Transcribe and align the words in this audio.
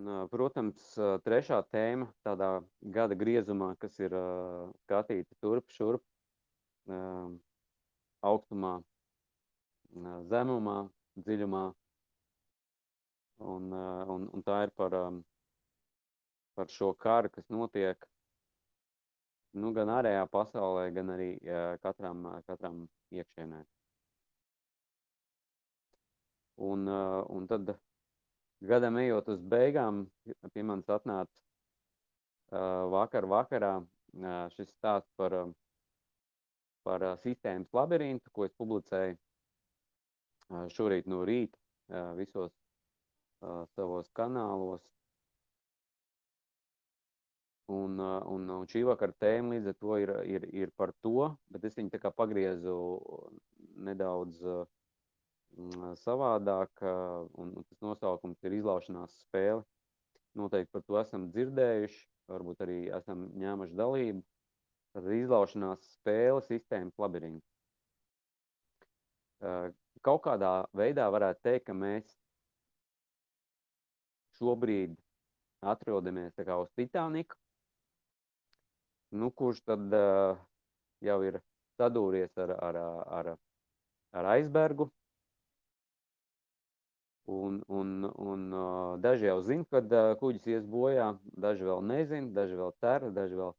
Protams, 0.00 0.94
trešā 1.24 1.58
tēma 1.68 2.06
tādā 2.24 2.62
gada 2.80 3.14
griezumā, 3.14 3.74
kas 3.78 3.98
ir 4.00 4.14
skatīta 4.84 5.36
turp, 5.44 5.68
šurp, 5.68 6.02
augstumā, 8.22 8.72
zemumā, 10.32 10.78
dziļumā. 11.16 11.64
Un, 13.42 13.68
un, 14.14 14.26
un 14.32 14.42
tā 14.46 14.62
ir 14.64 14.72
par, 14.78 14.96
par 16.54 16.72
šo 16.72 16.94
karu, 16.94 17.28
kas 17.28 17.48
notiek 17.50 18.08
nu, 19.52 19.74
gan 19.76 19.92
ārējā 19.92 20.24
pasaulē, 20.32 20.88
gan 20.96 21.12
arī 21.12 21.30
katram, 21.84 22.24
katram 22.46 22.86
iekšienē. 23.12 23.64
Un, 26.62 26.86
un 26.88 27.48
tad 27.50 27.74
gadam 28.68 28.98
ejot 29.00 29.28
uz 29.34 29.42
beigām, 29.42 30.04
pie 30.54 30.62
manis 30.66 30.90
atnāca 30.92 31.34
uh, 32.52 32.86
vakar 32.92 33.26
vakarā 33.30 33.74
uh, 33.80 34.46
šis 34.54 34.70
stāsts 34.70 35.10
par, 35.18 35.34
uh, 35.34 35.52
par 36.86 37.06
uh, 37.08 37.18
sistēmas 37.24 37.72
labirintu, 37.74 38.30
ko 38.32 38.46
es 38.46 38.54
publicēju 38.58 39.16
uh, 39.16 40.66
šorīt 40.76 41.10
no 41.10 41.22
rīta 41.28 41.58
uh, 41.58 42.12
visos 42.18 42.52
uh, 42.52 43.64
savos 43.74 44.10
kanālos. 44.14 44.84
Un, 47.72 47.96
uh, 47.98 48.20
un, 48.28 48.48
un 48.50 48.68
šī 48.68 48.82
vakara 48.84 49.14
tēma 49.22 49.56
līdz 49.56 49.72
ar 49.72 49.76
to 49.80 49.98
ir, 50.02 50.14
ir, 50.28 50.46
ir 50.64 50.72
par 50.76 50.92
to, 51.00 51.32
bet 51.50 51.64
es 51.64 51.78
viņu 51.78 51.94
tā 51.94 52.02
kā 52.02 52.10
pagriezu 52.14 52.76
nedaudz 53.86 54.42
uh, 54.44 54.66
savādāk, 56.02 56.82
un 57.38 57.52
tas 57.68 57.80
nosaukums 57.84 58.42
ir 58.44 58.58
izlaušanās 58.58 59.14
spēle. 59.26 59.62
Noteikti 60.38 60.72
par 60.72 60.84
to 60.86 60.98
esam 61.00 61.28
dzirdējuši, 61.32 62.06
varbūt 62.32 62.62
arī 62.64 62.78
esam 62.96 63.26
ņēmuši 63.36 63.76
dalību. 63.76 64.22
Tad 64.92 65.08
izlaušanās 65.12 65.84
spēle 65.98 66.40
sistēmas 66.44 66.96
labirints. 67.00 67.46
Kaut 70.02 70.22
kādā 70.24 70.66
veidā 70.76 71.08
varētu 71.12 71.40
teikt, 71.44 71.66
ka 71.66 71.76
mēs 71.76 72.08
šobrīd 74.38 74.96
atrodamies 75.62 76.34
uz 76.38 76.70
Titaniku, 76.76 77.36
nu, 79.12 79.30
kurš 79.30 79.60
tad 79.62 79.92
uh, 79.94 80.38
jau 81.04 81.18
ir 81.22 81.38
sadūries 81.78 82.32
ar, 82.40 82.54
ar, 82.56 82.78
ar, 83.18 83.30
ar 84.16 84.28
aizbergu, 84.34 84.88
Un, 87.30 87.60
un, 87.70 88.04
un 88.18 88.46
daži 88.98 89.28
jau 89.28 89.38
zina, 89.46 89.64
kad 89.70 89.92
kuģis 90.18 90.46
ies 90.50 90.64
bojā, 90.66 91.12
daži 91.38 91.68
vēl 91.68 91.84
nezina, 91.86 92.32
daži 92.34 92.58
vēl 92.58 92.72
cer, 92.82 93.06
daži 93.14 93.38
vēl 93.38 93.52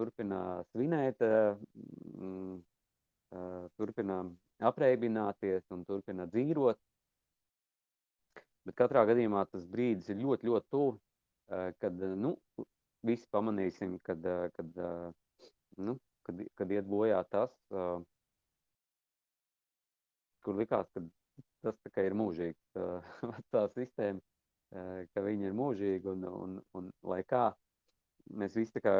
turpina 0.00 0.38
svinēt, 0.70 1.20
uh, 1.20 2.56
turpina 3.76 4.22
apreibināties 4.70 5.68
un 5.74 5.84
turpina 5.84 6.26
dzīvot. 6.32 6.80
Bet 8.64 8.76
katrā 8.76 9.04
gadījumā 9.08 9.44
tas 9.52 9.64
brīdis 9.68 10.08
ir 10.12 10.20
ļoti, 10.20 10.48
ļoti 10.48 10.66
tuvu, 10.72 10.96
kad 11.80 12.02
nu, 12.24 12.34
visi 13.06 13.28
pamanīsim, 13.32 13.98
kad, 14.04 14.26
kad, 14.56 14.80
nu, 15.80 15.96
kad, 16.26 16.42
kad 16.58 16.74
iet 16.74 16.88
bojā 16.88 17.22
tas, 17.32 17.54
kur 20.44 20.56
likās, 20.60 20.88
ka 20.92 21.04
tas 21.64 22.02
ir 22.02 22.16
mūžīgs 22.18 22.80
tā 23.54 23.66
sistēma, 23.74 24.22
ka 25.14 25.24
viņi 25.24 25.50
ir 25.50 25.56
mūžīgi 25.58 26.12
un, 26.12 26.26
un, 26.30 26.56
un 26.78 26.90
lai 27.12 27.22
kā 27.26 27.50
mēs 28.40 28.56
visi 28.58 28.82
kā 28.82 28.94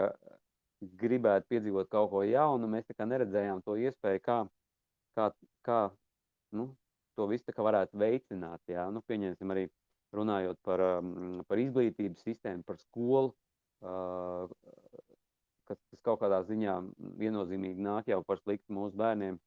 gribētu 0.80 1.50
piedzīvot 1.52 1.90
kaut 1.92 2.10
ko 2.12 2.22
jaunu, 2.24 2.68
mēs 2.70 2.88
neredzējām 2.98 3.60
to 3.66 3.76
iespēju, 3.76 4.22
kā, 4.24 4.38
kā, 5.18 5.28
kā 5.66 5.80
nu, 6.56 6.70
to 7.18 7.26
visu 7.30 7.52
varētu 7.56 8.00
veicināt, 8.00 8.62
jā, 8.70 8.86
nu, 8.92 9.02
pieņemsim 9.06 9.52
arī 9.52 9.66
runājot 10.16 10.58
par, 10.66 10.82
par 11.46 11.60
izglītības 11.60 12.24
sistēmu, 12.24 12.64
par 12.66 12.80
skolu, 12.80 13.34
kas, 15.68 15.78
kas 15.92 16.02
kaut 16.06 16.22
kādā 16.24 16.40
ziņā 16.48 16.80
viennozīmīgi 17.20 17.84
nāk 17.84 18.10
jau 18.10 18.22
par 18.26 18.40
sliktu 18.42 18.74
mūsu 18.74 18.98
bērniem, 18.98 19.38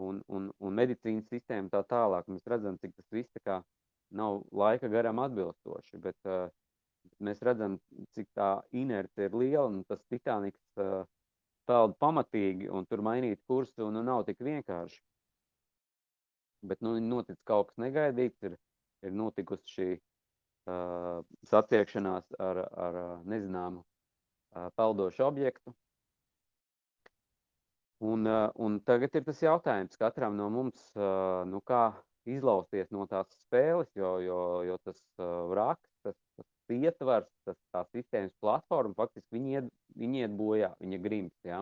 un, 0.00 0.22
un, 0.28 0.48
un 0.58 0.74
medicīnas 0.76 1.28
sistēma 1.30 1.70
tā 1.72 1.82
tālāk. 1.88 2.28
Mēs 2.30 2.46
redzam, 2.48 2.78
cik 2.80 2.94
tas 2.96 3.08
viss 3.12 3.44
kā 3.44 3.60
nav 4.12 4.42
laika 4.52 4.88
garam 4.92 5.20
atbilstoši, 5.22 6.00
bet 6.02 6.28
uh, 6.28 6.48
mēs 7.24 7.42
redzam, 7.44 7.78
cik 8.16 8.28
tā 8.36 8.52
inerce 8.76 9.28
ir 9.28 9.36
liela 9.36 9.68
un 9.70 9.82
tas 9.88 10.02
Titaniks 10.10 10.62
uh, 10.80 11.02
peld 11.68 11.96
pamatīgi 12.02 12.68
un 12.72 12.86
tur 12.86 13.02
mainīt 13.04 13.42
kursu 13.48 13.90
nu, 13.90 14.02
nav 14.02 14.24
tik 14.28 14.42
vienkārši. 14.42 15.00
Bet 16.68 16.82
nu, 16.84 16.94
notic 17.02 17.40
kaut 17.48 17.70
kas 17.70 17.80
negaidīts, 17.82 18.42
ir, 18.46 18.58
ir 19.02 19.14
notikusi 19.18 19.76
šī 19.76 19.88
uh, 19.96 21.22
satiekšanās 21.50 22.28
ar, 22.38 22.60
ar 22.86 22.98
nezināmu 23.26 23.82
uh, 23.82 24.68
peldošu 24.78 25.26
objektu, 25.26 25.74
Un, 28.02 28.26
eh, 28.26 28.50
un 28.58 28.80
tagad 28.82 29.14
ir 29.14 29.22
tas 29.22 29.40
jautājums 29.44 29.98
katram 30.00 30.34
no 30.34 30.48
mums, 30.50 30.88
eh, 30.98 31.42
nu 31.46 31.60
kā 31.62 31.82
izlausties 32.26 32.88
no 32.90 33.06
tās 33.06 33.28
spēles, 33.44 33.92
jo, 33.94 34.16
jo, 34.24 34.38
jo 34.66 34.78
tas 34.82 34.98
vraks, 35.52 35.86
eh, 35.86 36.10
tas, 36.10 36.16
tas 36.40 36.74
ietvars, 36.74 37.30
tas 37.46 37.58
tā 37.74 37.84
sistēmas 37.92 38.34
platforma, 38.42 38.96
faktiski 38.98 39.38
viņi 39.38 39.54
iet, 39.54 39.70
viņi 40.02 40.24
iet 40.24 40.34
bojā, 40.34 40.72
viņa 40.82 40.98
grims, 41.04 41.36
ja? 41.46 41.60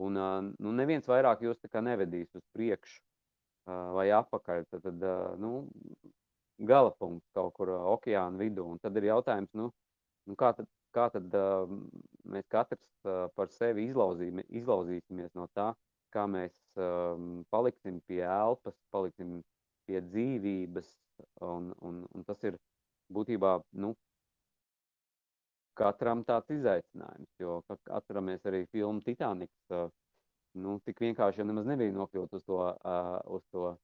Un 0.00 0.16
nu, 0.16 0.72
neviens 0.76 1.08
vairāk 1.08 1.44
jūs 1.44 1.60
tā 1.60 1.68
kā 1.72 1.80
nevedīs 1.84 2.28
uz 2.36 2.44
priekšu 2.52 3.00
vai 3.96 4.10
apakaļ, 4.12 4.66
tad, 4.70 4.84
tad 4.84 5.06
nu, 5.40 5.52
gala 6.68 6.92
punkts 7.00 7.32
kaut 7.34 7.54
kur 7.56 7.72
okeāna 7.72 8.36
vidū. 8.40 8.66
Un 8.76 8.78
tad 8.78 8.96
ir 9.00 9.08
jautājums, 9.08 9.48
nu, 9.56 9.70
nu 10.28 10.36
kā 10.36 10.52
tad, 10.56 10.68
kā 10.96 11.08
tad 11.12 11.34
uh, 11.36 11.66
mēs 12.32 12.48
katrs 12.52 12.86
uh, 13.04 13.26
par 13.36 13.50
sevi 13.54 13.86
izlauzīsimies 13.90 15.34
no 15.38 15.46
tā, 15.56 15.70
kā 16.14 16.24
mēs 16.30 16.56
um, 16.80 17.44
paliksim 17.52 18.00
pie 18.08 18.22
elpas, 18.24 18.76
paliksim 18.94 19.40
pie 19.86 20.00
dzīvības, 20.08 20.88
un, 21.46 21.70
un, 21.86 22.02
un 22.14 22.26
tas 22.26 22.42
ir 22.48 22.56
būtībā, 23.12 23.52
nu, 23.82 23.92
katram 25.76 26.24
tāds 26.24 26.50
izaicinājums, 26.56 27.30
jo 27.40 27.60
atceramies 27.68 28.48
arī 28.48 28.64
filmu 28.72 29.04
Titaniks, 29.04 29.58
uh, 29.76 29.90
nu, 30.56 30.78
tik 30.88 31.02
vienkārši 31.04 31.42
jau 31.42 31.48
nemaz 31.50 31.68
nebija 31.68 31.94
nokļūt 31.94 32.38
uz 32.38 32.46
to, 32.48 32.62
uh, 32.72 33.18
uz 33.36 33.44
to 33.52 33.74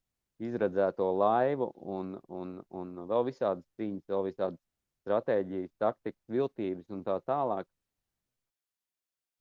izredzēto 0.43 1.07
laivu 1.15 1.69
un, 1.97 2.17
un, 2.33 2.57
un 2.75 2.95
vēl 3.11 3.29
visādas 3.29 3.67
cīņas, 3.79 4.09
vēl 4.09 4.31
visādas 4.31 4.61
stratēģijas, 5.03 5.73
taktikas, 5.83 6.23
viltības 6.31 6.91
un 6.95 7.05
tā 7.07 7.19
tālāk. 7.27 7.69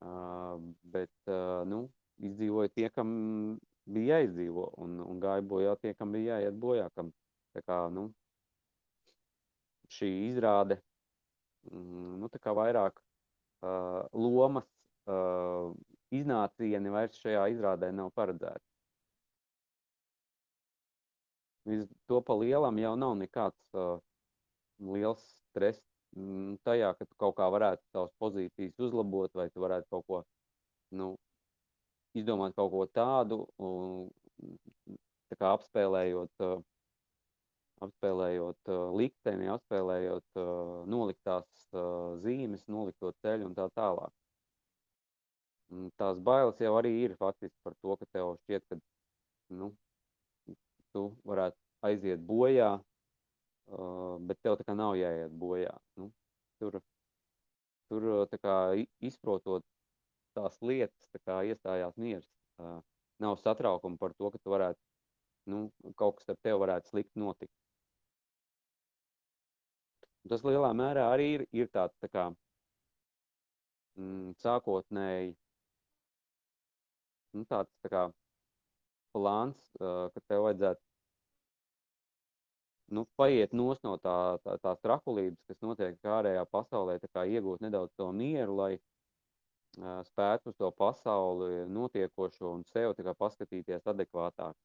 Uh, 0.02 0.58
bet, 0.94 1.14
uh, 1.30 1.62
nu, 1.70 1.84
izdzīvoja 2.26 2.72
tie, 2.74 2.88
kam 2.94 3.12
bija 3.86 4.18
jāizdzīvo, 4.22 4.72
un, 4.82 4.98
un 5.06 5.22
gāja 5.22 5.46
bojā 5.46 5.76
tie, 5.82 5.94
kam 5.98 6.14
bija 6.16 6.40
jāiet 6.40 6.58
bojā. 6.62 6.88
Kam, 6.98 7.12
tā 7.54 7.62
kā, 7.66 7.84
nu, 7.94 8.08
šī 9.92 10.10
izrāde, 10.32 10.80
mm, 11.70 12.18
nu, 12.24 12.32
vairāk 12.62 12.98
uh, 12.98 14.02
lomas 14.18 14.68
uh, 15.06 15.74
iznācieni 16.12 16.94
vairs 16.94 17.20
šajā 17.22 17.48
izrādē 17.56 17.92
nav 17.96 18.12
paredzēti. 18.18 18.66
Līdz 21.70 21.92
to 22.10 22.24
pa 22.26 22.34
lielam 22.42 22.80
jau 22.82 22.96
nav 22.98 23.14
nekāds 23.20 23.78
uh, 23.78 24.00
liels 24.82 25.22
stress 25.52 25.84
mm, 26.16 26.58
tajā, 26.68 26.94
ka 26.98 27.08
tu 27.08 27.18
kaut 27.22 27.38
kā 27.38 27.48
varētu 27.54 27.84
savas 27.92 28.14
pozīcijas 28.22 28.88
uzlabot, 28.88 29.32
vai 29.38 29.50
tu 29.52 29.64
varētu 29.64 29.88
kaut 29.94 30.08
ko, 30.08 30.22
nu, 30.98 31.14
izdomāt 32.18 32.56
kaut 32.58 32.72
ko 32.74 32.86
tādu, 32.92 33.44
un, 33.64 34.10
tā 35.32 35.38
kā 35.40 35.54
apspēlējot, 35.56 36.48
apspēlējot 37.82 38.72
likteni, 39.00 39.48
apspēlējot 39.56 40.42
noliktās 40.92 41.70
zīmes, 42.26 42.66
nolikto 42.70 43.14
ceļu 43.24 43.48
un 43.50 43.56
tā 43.58 43.70
tālāk. 43.78 44.14
Tās 45.98 46.20
bailes 46.20 46.60
jau 46.60 46.74
arī 46.76 46.92
ir 47.06 47.16
faktiski 47.20 47.56
par 47.64 47.78
to, 47.80 47.96
ka 47.96 48.08
tev 48.12 48.34
šķiet, 48.44 48.66
ka, 48.68 48.78
nu, 49.56 49.72
tu 50.92 51.06
varētu 51.24 51.56
aiziet 51.88 52.24
bojā, 52.28 52.74
Uh, 53.72 54.18
bet 54.28 54.42
tev 54.44 54.58
tā 54.60 54.66
kā 54.68 54.76
nav 54.76 54.98
jāiet 55.00 55.32
bojā. 55.40 55.72
Nu, 56.00 56.10
tur, 56.60 56.82
tur 57.88 58.08
tā 58.32 58.40
kā 58.42 58.56
izprotot 59.00 59.64
tās 60.36 60.58
lietas, 60.60 61.08
tā 61.14 61.22
kā 61.24 61.38
iestājās 61.48 61.96
miers. 61.96 62.28
Uh, 62.60 62.82
nav 63.24 63.38
satraukuma 63.40 64.00
par 64.02 64.16
to, 64.18 64.32
ka 64.34 64.42
tu 64.42 64.52
varētu, 64.52 64.80
nu, 65.54 65.64
kaut 65.96 66.20
kas 66.20 66.34
ar 66.34 66.40
tevi 66.44 66.60
varētu 66.66 66.92
slikti 66.92 67.24
notikt. 67.24 67.56
Tas 70.30 70.44
lielā 70.46 70.74
mērā 70.78 71.08
arī 71.14 71.30
ir, 71.38 71.46
ir 71.56 71.72
tāds 71.74 71.96
tā 72.04 72.12
kā 72.12 72.28
mm, 73.96 74.36
sākotnēji 74.44 75.32
nu, 77.38 77.48
tāds 77.48 77.72
tā 77.82 77.92
kā 77.92 78.04
plāns, 79.16 79.72
uh, 79.80 80.12
ka 80.14 80.24
tev 80.28 80.46
vajadzētu 80.50 80.91
nu, 82.92 83.06
paiet 83.20 83.54
no 83.84 83.96
tā, 84.04 84.16
tā, 84.44 84.58
tās 84.64 84.82
trakulības, 84.84 85.40
kas 85.48 85.60
notiek 85.64 86.12
ārējā 86.18 86.44
pasaulē, 86.52 86.98
iegūt 87.26 87.64
nedaudz 87.64 87.94
to 87.98 88.10
mieru, 88.16 88.58
lai 88.60 88.72
uh, 88.76 90.02
spētu 90.08 90.52
uz 90.52 90.60
to 90.60 90.72
pasauli 90.76 91.66
notiekošo 91.72 92.54
un 92.58 92.66
sev 92.72 92.96
kā 92.98 93.16
paskatīties 93.18 93.88
adekvātāk. 93.88 94.56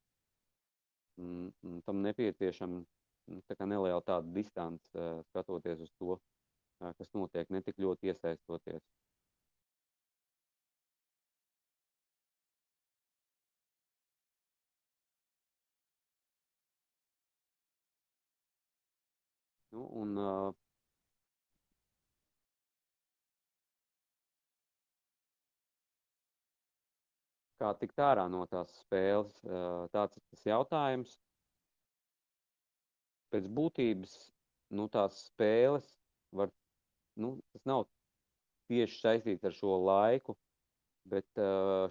Mm, 1.16 1.52
mm, 1.64 1.80
tam 1.86 2.02
nepieciešama 2.04 2.82
nu, 2.82 3.42
tā 3.48 3.66
neliela 3.66 4.02
tāda 4.04 4.28
distance, 4.34 4.90
uh, 4.94 5.22
skatoties 5.30 5.86
uz 5.86 5.92
to, 5.98 6.18
uh, 6.18 6.92
kas 6.98 7.12
notiek, 7.14 7.48
ne 7.50 7.62
tik 7.62 7.78
ļoti 7.80 8.12
iesaistoties. 8.12 8.82
Nu, 19.76 19.82
un, 20.00 20.16
uh, 20.16 20.54
kā 27.60 27.72
tikt 27.80 28.00
ārā 28.00 28.24
no 28.32 28.44
tās 28.48 28.72
spēles, 28.82 29.34
tāds 29.92 30.16
ir 30.16 30.24
tas 30.30 30.46
jautājums. 30.48 31.16
Pēc 33.34 33.48
būtības, 33.58 34.14
nu, 34.78 34.86
tās 34.92 35.18
spēles 35.26 35.88
var, 36.40 36.52
nu, 37.20 37.34
tas 37.52 37.66
nav 37.68 37.84
tieši 38.70 39.00
saistīts 39.02 39.44
ar 39.44 39.56
šo 39.56 39.76
laiku, 39.82 40.36
bet 41.10 41.42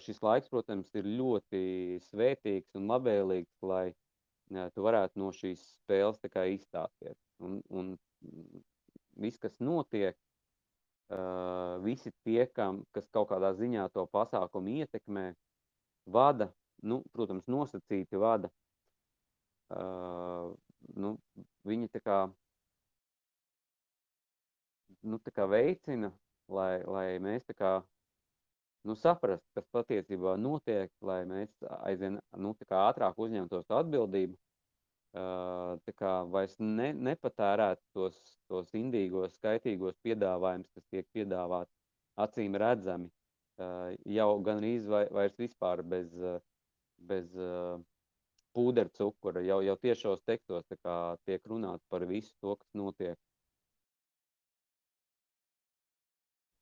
šis 0.08 0.24
laiks, 0.26 0.50
protams, 0.50 0.90
ir 0.98 1.12
ļoti 1.20 1.62
svētīgs 2.08 2.80
un 2.80 2.90
labvēlīgs, 2.92 3.62
lai 3.62 3.86
tu 4.74 4.90
varētu 4.90 5.22
no 5.22 5.30
šīs 5.36 5.62
spēles 5.84 6.22
izstāties. 6.56 7.25
Un, 7.44 7.60
un 7.70 7.96
viss, 9.20 9.40
kas 9.42 9.58
notiek, 9.60 10.16
uh, 11.12 11.82
visi 11.84 12.12
tie, 12.24 12.46
kam, 12.48 12.84
kas 12.96 13.10
kaut 13.12 13.30
kādā 13.32 13.52
ziņā 13.58 13.88
to 13.94 14.06
pasākumu 14.12 14.78
ietekmē, 14.82 15.26
vada, 16.06 16.52
nu, 16.84 17.02
protams, 17.16 17.48
nosacīti 17.52 18.20
vada, 18.22 18.52
uh, 19.76 20.54
nu, 20.96 21.16
viņi 21.68 21.92
tā 21.96 22.04
kā, 22.06 22.20
nu, 25.04 25.20
tā 25.20 25.36
kā 25.36 25.50
veicina, 25.50 26.14
lai, 26.48 26.80
lai 26.88 27.08
mēs 27.24 27.46
tā 27.50 27.58
kā, 27.58 27.74
nu, 28.88 28.96
saprast, 29.00 29.46
kas 29.58 29.68
patiesībā 29.76 30.38
notiek, 30.40 30.92
lai 31.02 31.24
mēs 31.28 31.52
aizvien, 31.84 32.20
nu, 32.38 32.56
ātrāk 32.80 33.20
uzņemtos 33.20 33.72
atbildību 33.82 34.38
tā 35.16 35.94
kā 35.96 36.12
vairs 36.28 36.58
ne, 36.60 36.92
nepatērēt 37.08 37.80
tos, 37.96 38.18
tos 38.52 38.74
indīgos, 38.76 39.38
skaitīgos 39.40 39.96
piedāvājumus, 40.04 40.72
kas 40.76 40.88
tiek 40.92 41.08
piedāvāti 41.16 41.72
acīm 42.20 42.58
redzami, 42.60 43.10
jau 44.18 44.30
gan 44.44 44.60
rīz 44.64 44.88
vai, 44.92 45.06
vairs 45.16 45.38
vispār 45.40 45.84
bez, 45.88 46.12
bez 47.00 47.32
pūderu 48.56 48.92
cukura, 48.96 49.44
jau, 49.44 49.62
jau 49.64 49.76
tiešos 49.80 50.24
tekstos 50.28 50.68
tiek 51.26 51.48
runāts 51.48 51.88
par 51.90 52.06
visu 52.10 52.34
to, 52.42 52.56
kas 52.56 52.70
notiek. 52.74 53.18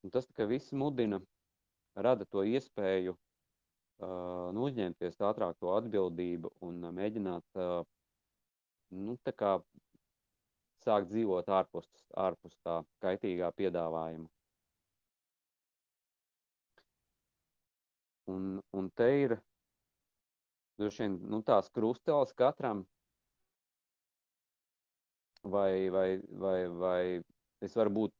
Un 0.03 0.11
tas 0.11 0.27
viss 0.50 0.73
mudina, 0.75 1.21
rada 1.95 2.25
to 2.25 2.44
iespēju 2.44 3.13
uh, 3.15 4.50
nu, 4.51 4.65
uzņemties 4.67 5.21
ātrāk 5.29 5.55
to 5.61 5.71
atbildību 5.77 6.51
un 6.67 6.83
uh, 6.83 6.91
mēģināt 6.91 7.61
uh, 7.61 7.85
nu, 8.94 9.18
tā 9.25 9.34
kā 9.36 9.57
sākt 10.84 11.10
dzīvot 11.12 11.50
ārpus, 11.50 11.90
ārpus 12.19 12.56
tā 12.66 12.81
kaitīgā 13.04 13.51
piedāvājuma. 13.57 14.30
Un, 18.31 18.62
un 18.72 18.90
te 18.95 19.10
ir 19.25 19.38
droši 20.80 21.04
vien 21.04 21.18
nu, 21.30 21.42
tās 21.45 21.69
krustēlis 21.75 22.34
katram, 22.40 22.86
vai, 25.44 25.89
vai, 25.89 26.07
vai, 26.44 26.57
vai 26.68 27.01
es 27.63 27.75
varu 27.75 27.94
būt 28.00 28.16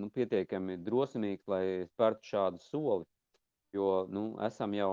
nu, 0.00 0.08
pietiekami 0.12 0.78
drosmīgs, 0.84 1.44
lai 1.48 1.64
spērtu 1.92 2.32
šādu 2.32 2.62
soli, 2.64 3.06
jo 3.76 4.06
nu, 4.12 4.28
esam 4.44 4.74
jau 4.76 4.90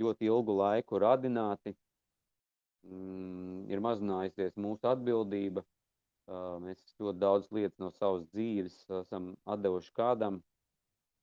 ļoti 0.00 0.28
ilgu 0.28 0.56
laiku 0.56 1.00
radināti, 1.02 1.74
mm, 2.86 3.68
ir 3.72 3.82
mazinājusies 3.84 4.58
mūsu 4.60 4.88
atbildība. 4.90 5.64
Mēs 6.62 6.82
ļoti 7.02 7.18
daudz 7.18 7.48
lietas 7.52 7.78
no 7.82 7.90
savas 7.96 8.24
dzīves 8.30 8.76
esam 9.00 9.32
atdevuši 9.54 9.90
kādam, 9.98 10.38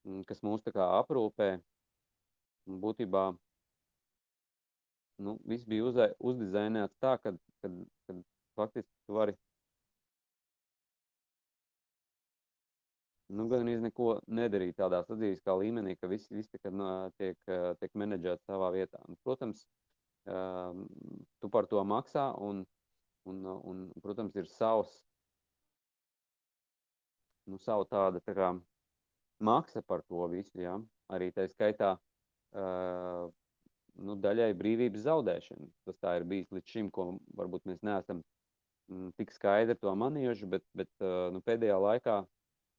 mm, 0.06 0.26
kas 0.30 0.44
mūs 0.46 0.66
tā 0.66 0.74
kā 0.76 0.86
aprūpē. 1.00 1.54
Būtībā 2.84 3.24
nu, 5.26 5.38
viss 5.50 5.68
bija 5.70 5.88
uz, 5.88 6.02
uzdizainēts 6.32 7.00
tā, 7.02 7.16
ka, 7.24 7.34
kad, 7.64 7.80
kad 8.08 8.20
faktiski 8.60 8.94
tu 9.08 9.16
vari 9.18 9.38
nu, 13.30 13.46
gan 13.50 13.64
arī 13.64 13.78
neko 13.84 14.20
nedarīt 14.28 14.78
tādā 14.80 15.02
sadzīviskā 15.06 15.54
līmenī, 15.62 15.96
ka 16.00 16.10
viss, 16.12 16.30
viss 16.34 16.50
tiek, 16.52 16.66
tiek, 17.18 17.38
tiek 17.82 17.98
menedžēts 18.02 18.48
savā 18.50 18.72
vietā. 18.76 19.02
Protams, 19.24 19.66
tu 20.30 21.50
par 21.52 21.68
to 21.70 21.82
maksā, 21.88 22.30
un, 22.44 22.64
un, 23.30 23.46
un 23.72 23.86
protams, 24.04 24.36
ir 24.38 24.50
savs, 24.52 24.92
nu, 27.50 27.58
savu 27.64 27.88
tāda 27.90 28.22
tā 28.22 28.36
kā 28.38 28.54
maksa 29.42 29.82
par 29.82 30.04
to 30.08 30.28
visu, 30.32 30.60
ja? 30.62 30.78
arī 31.10 31.32
tā 31.34 31.48
skaitā 31.50 31.96
uh, 31.98 33.30
nu, 33.98 34.16
daļai 34.22 34.52
brīvības 34.58 35.08
zaudēšana. 35.08 35.70
Tas 35.88 35.98
tā 36.04 36.18
ir 36.20 36.28
bijis 36.30 36.52
līdz 36.54 36.76
šim, 36.76 36.92
ko 36.94 37.16
varbūt 37.40 37.66
mēs 37.70 37.82
neesam 37.86 38.22
mm, 38.92 39.14
tik 39.18 39.34
skaidri 39.34 39.78
to 39.80 39.94
manījuši, 39.98 40.50
bet, 40.54 40.66
bet 40.78 40.92
uh, 41.02 41.30
nu, 41.34 41.42
pēdējā 41.46 41.80
laikā 41.82 42.20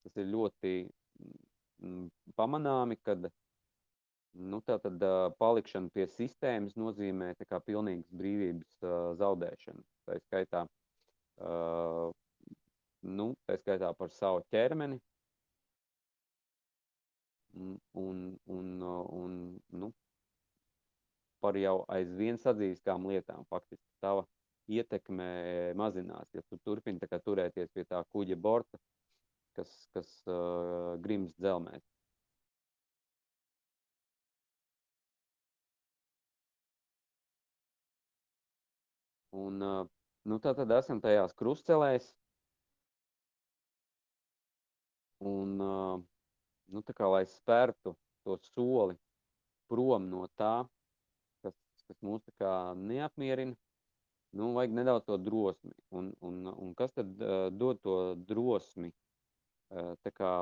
tas 0.04 0.20
ir 0.20 0.30
ļoti 0.30 0.74
mm, 0.86 2.06
pamanāmi, 2.38 3.00
kad 3.02 3.26
Nu, 4.38 4.60
tā 4.62 4.76
tad 4.78 5.02
uh, 5.02 5.32
palikšana 5.42 5.90
pie 5.90 6.06
sistēmas 6.14 6.76
nozīmē 6.78 7.32
kā, 7.40 7.58
pilnīgas 7.66 8.10
brīvības 8.14 8.76
uh, 8.84 8.92
zaudēšanu. 9.18 9.82
Tā 10.06 10.18
skaitā, 10.22 10.60
uh, 11.42 12.12
nu, 13.02 13.26
tā 13.48 13.58
skaitā 13.58 13.90
par 13.98 14.12
savu 14.14 14.44
ķermeni 14.54 15.00
un, 17.58 18.38
un, 18.46 18.70
un, 18.86 19.34
nu, 19.82 19.90
par 21.42 21.58
jau 21.58 21.80
aizvien 21.90 22.38
sadzīviskām 22.38 23.10
lietām. 23.10 23.42
Faktiski 23.50 23.98
tava 24.04 24.28
ietekme 24.70 25.74
mazinās, 25.74 26.30
ja 26.36 26.44
tu 26.46 26.60
turpini 26.62 27.02
turēties 27.02 27.74
pie 27.74 27.84
tā 27.84 28.04
kuģa 28.14 28.38
borta, 28.38 28.78
kas, 29.58 29.72
kas 29.90 30.12
uh, 30.30 30.94
grims 31.02 31.34
dzelmēs. 31.34 31.82
Un, 39.40 39.62
nu, 40.28 40.38
tā 40.44 40.52
tad 40.58 40.72
esam 40.76 41.00
tajās 41.02 41.34
krustcelēs. 41.38 42.10
Un, 45.20 45.56
nu, 45.60 46.82
tā 46.86 46.96
kā 46.96 47.08
lai 47.10 47.24
spērtu 47.28 47.94
to 48.24 48.36
soli 48.52 48.96
prom 49.70 50.08
no 50.10 50.26
tā, 50.40 50.54
kas, 51.44 51.56
kas 51.86 51.98
mūs 52.04 52.24
tā 52.26 52.32
kā 52.40 52.52
neapmierina, 52.78 53.56
nu, 54.36 54.52
vajag 54.56 54.74
nedaudz 54.78 55.06
to 55.06 55.18
drosmi. 55.20 55.74
Un, 55.94 56.10
un, 56.26 56.42
un 56.50 56.74
kas 56.78 56.94
tad 56.96 57.12
uh, 57.22 57.48
dod 57.54 57.80
to 57.84 57.96
drosmi? 58.28 58.92
Uh, 59.70 59.94
tā 60.02 60.12
kā 60.14 60.32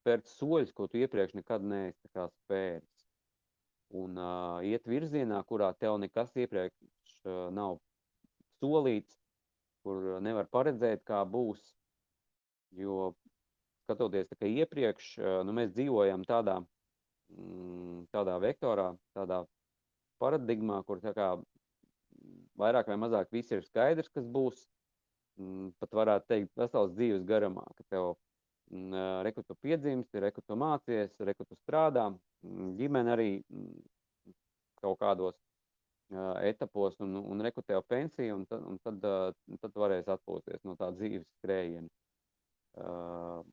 spērt 0.00 0.28
soļus, 0.28 0.72
ko 0.76 0.88
tu 0.88 1.00
iepriekš 1.00 1.36
nekad 1.38 1.64
neesi 1.64 2.10
spēris. 2.12 3.06
Un 4.00 4.16
uh, 4.20 4.60
iet 4.64 4.86
virzienā, 4.88 5.40
kurā 5.48 5.72
tev 5.76 5.98
nekas 6.00 6.36
iepriekš 6.36 6.76
nav 7.26 7.78
solīts, 8.60 9.16
kur 9.84 10.20
nevar 10.24 10.48
paredzēt, 10.52 11.04
kā 11.08 11.22
būs. 11.24 11.62
Jo 12.76 13.12
skatoties 13.84 14.30
iepriekš, 14.46 15.14
nu, 15.46 15.54
mēs 15.56 15.72
dzīvojam 15.74 16.22
tādā, 16.28 16.60
mm, 17.32 18.04
tādā 18.14 18.36
vektorā, 18.42 18.92
tādā 19.16 19.42
paradigmā, 20.22 20.82
kur 20.86 21.00
kā 21.00 21.32
vairāk 22.60 22.90
vai 22.92 22.98
mazāk 23.00 23.32
viss 23.32 23.50
ir 23.50 23.64
skaidrs, 23.66 24.12
kas 24.12 24.26
būs. 24.26 24.68
mm, 25.40 25.72
pat 25.80 25.94
varētu 25.96 26.26
teikt, 26.28 26.50
vesels 26.56 26.92
dzīves 26.92 27.24
garumā, 27.24 27.64
ka 27.76 27.84
tev 27.88 28.14
mm, 28.70 29.22
reku 29.24 29.42
tu 29.42 29.56
piedzimsti, 29.56 30.20
reku 30.20 30.42
tu 30.46 30.56
mācies, 30.58 31.14
reku 31.18 31.46
tu 31.48 31.56
strādā, 31.62 32.10
ģimene 32.76 33.14
arī 33.14 33.30
kaut 34.80 34.98
kādos 35.00 35.36
etapos, 36.42 36.98
un, 37.00 37.16
un 37.16 37.40
reku 37.44 37.62
tev 37.62 37.82
pensija, 37.88 38.34
un 38.34 38.44
tad, 38.50 38.64
un 38.66 38.78
tad, 38.82 39.04
uh, 39.06 39.58
tad 39.62 39.76
varēs 39.78 40.08
atpūsties 40.10 40.64
no 40.66 40.76
tā 40.78 40.90
dzīves 40.96 41.26
skrējiena. 41.38 41.88
Uh, 42.80 43.44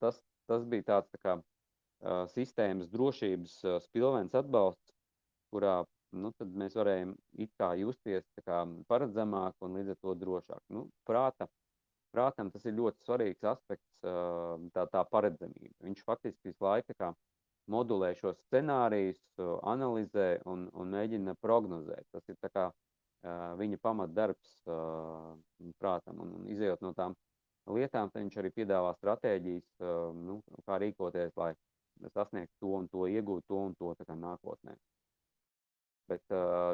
tas, 0.00 0.20
tas 0.50 0.66
bija 0.68 0.88
tāds 0.92 1.12
tā 1.14 1.20
kā 1.22 1.36
uh, 1.38 2.26
sistēmas 2.34 2.90
drošības 2.92 3.56
uh, 3.64 3.78
spilvens 3.84 4.36
atbalsts, 4.36 4.94
kurā 5.52 5.80
nu, 6.12 6.32
mēs 6.62 6.76
varējām 6.78 7.14
justies 7.80 8.26
kā 8.44 8.62
paredzamāk 8.90 9.54
un 9.64 9.78
līdz 9.78 9.94
ar 9.94 10.00
to 10.02 10.14
drošāk. 10.24 10.62
Nu, 10.74 10.86
prāta, 11.06 11.48
prātam 12.14 12.50
tas 12.50 12.64
ir 12.66 12.76
ļoti 12.78 13.06
svarīgs 13.06 13.46
aspekts, 13.46 13.88
tā, 14.02 14.86
tā 14.90 15.04
paredzamība. 15.12 15.74
Viņš 15.86 16.02
faktiski 16.06 16.50
visu 16.50 16.64
laiku 16.66 16.96
modulē 17.70 18.12
šos 18.18 18.38
scenārijus, 18.46 19.20
analizē 19.70 20.40
un, 20.50 20.68
un 20.74 20.94
mēģina 20.94 21.36
prognozēt. 21.40 22.06
Tas 22.14 22.28
ir 22.28 22.38
tā 22.42 22.50
kā 22.52 22.68
viņa 23.60 23.80
pamatdarbs 23.82 24.52
prātam 25.80 26.22
un, 26.24 26.36
un 26.40 26.46
izējot 26.52 26.84
no 26.84 26.92
tām 26.96 27.16
lietām, 27.70 28.10
viņš 28.14 28.38
arī 28.40 28.52
piedāvā 28.56 28.94
stratēģijas, 28.98 29.66
nu, 30.16 30.40
kā 30.66 30.78
rīkoties, 30.80 31.34
lai 31.36 31.52
sasniegtu 32.14 32.54
to 32.60 32.76
un 32.78 32.88
to, 32.88 33.04
iegūt 33.12 33.44
to 33.48 33.58
un 33.68 33.74
to 33.76 33.92
nākotnē. 34.08 34.76
Bet 36.10 36.24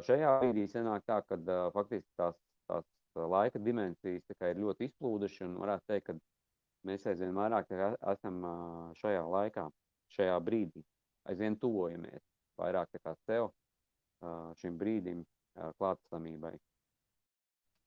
šajā 0.07 0.37
brīdī 0.41 0.65
sanāk 0.71 1.05
tā, 1.05 1.21
ka 1.29 1.37
faktiski 1.75 2.09
tās, 2.17 2.39
tās 2.71 2.87
laika 3.17 3.61
dimensijas 3.61 4.25
ir 4.31 4.63
ļoti 4.63 4.89
izplūdušas 4.89 5.45
un 5.49 5.59
varētu 5.61 5.85
teikt, 5.91 6.07
ka 6.07 6.17
mēs 6.89 7.05
aizvien 7.11 7.35
vairāk 7.37 7.75
esam 8.15 8.41
šajā 9.03 9.27
laikā, 9.27 9.67
šajā 10.15 10.37
brīdī, 10.45 10.83
aizvien 11.31 11.57
tuvojamies 11.61 12.23
vairāk 12.61 12.95
kā 13.03 13.15
sev 13.27 13.51
šim 14.61 14.79
brīdim 14.81 15.25
klātsamībai. 15.79 16.55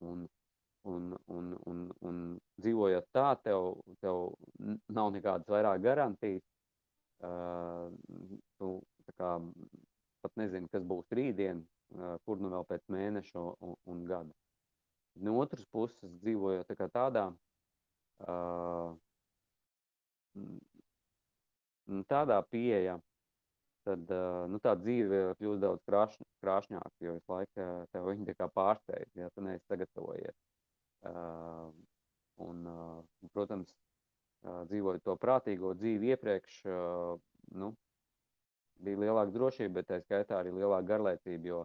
Un, 0.10 0.28
un, 0.88 1.10
un, 1.28 1.56
un, 1.68 1.82
un 2.08 2.22
dzīvojot 2.62 3.10
tā, 3.16 3.34
tev, 3.44 3.74
tev 4.04 4.30
nav 4.88 5.12
nekādas 5.16 5.50
vairāk 5.52 5.82
garantijas. 5.84 6.46
Uh, 7.20 7.92
tu, 8.60 8.78
kā, 9.18 9.34
pat 10.24 10.38
nezinu, 10.40 10.70
kas 10.72 10.86
būs 10.88 11.10
rītdien, 11.16 11.66
kur 12.24 12.40
nu 12.40 12.52
vēl 12.54 12.64
pēc 12.70 12.86
mēneša 12.94 13.44
un, 13.66 13.76
un 13.92 14.06
gada. 14.08 14.36
No 15.20 15.36
otras 15.42 15.66
puses, 15.74 16.14
dzīvojot 16.24 16.70
tā 16.70 16.78
kā 16.80 16.88
tādā, 21.90 22.04
tādā 22.10 22.40
pieeja, 22.50 22.98
tad 23.88 24.12
nu, 24.52 24.60
tā 24.62 24.76
dzīve 24.78 25.22
kļūst 25.40 25.62
daudz 25.64 25.84
krāš, 25.88 26.18
krāšņāka, 26.44 26.96
jo 27.06 27.16
visu 27.18 27.34
laiku 27.34 27.68
tev 27.94 28.10
viņi 28.12 28.30
tā 28.30 28.36
kā 28.38 28.50
pārsteidz, 28.54 29.12
ja 29.18 29.30
tu 29.34 29.46
neesi 29.46 29.66
sagatavojies. 29.68 30.38
Un, 32.46 32.66
protams, 33.34 33.74
dzīvojot 34.44 35.06
to 35.08 35.16
prātīgo 35.20 35.74
dzīvi 35.80 36.14
iepriekš, 36.14 36.62
nu, 37.60 37.74
bija 38.84 39.02
lielāka 39.06 39.36
drošība, 39.36 39.80
bet 39.80 39.90
tā 39.90 40.00
skaitā 40.04 40.40
arī 40.40 40.54
lielāka 40.56 40.88
garlaicība, 40.94 41.50
jo, 41.52 41.64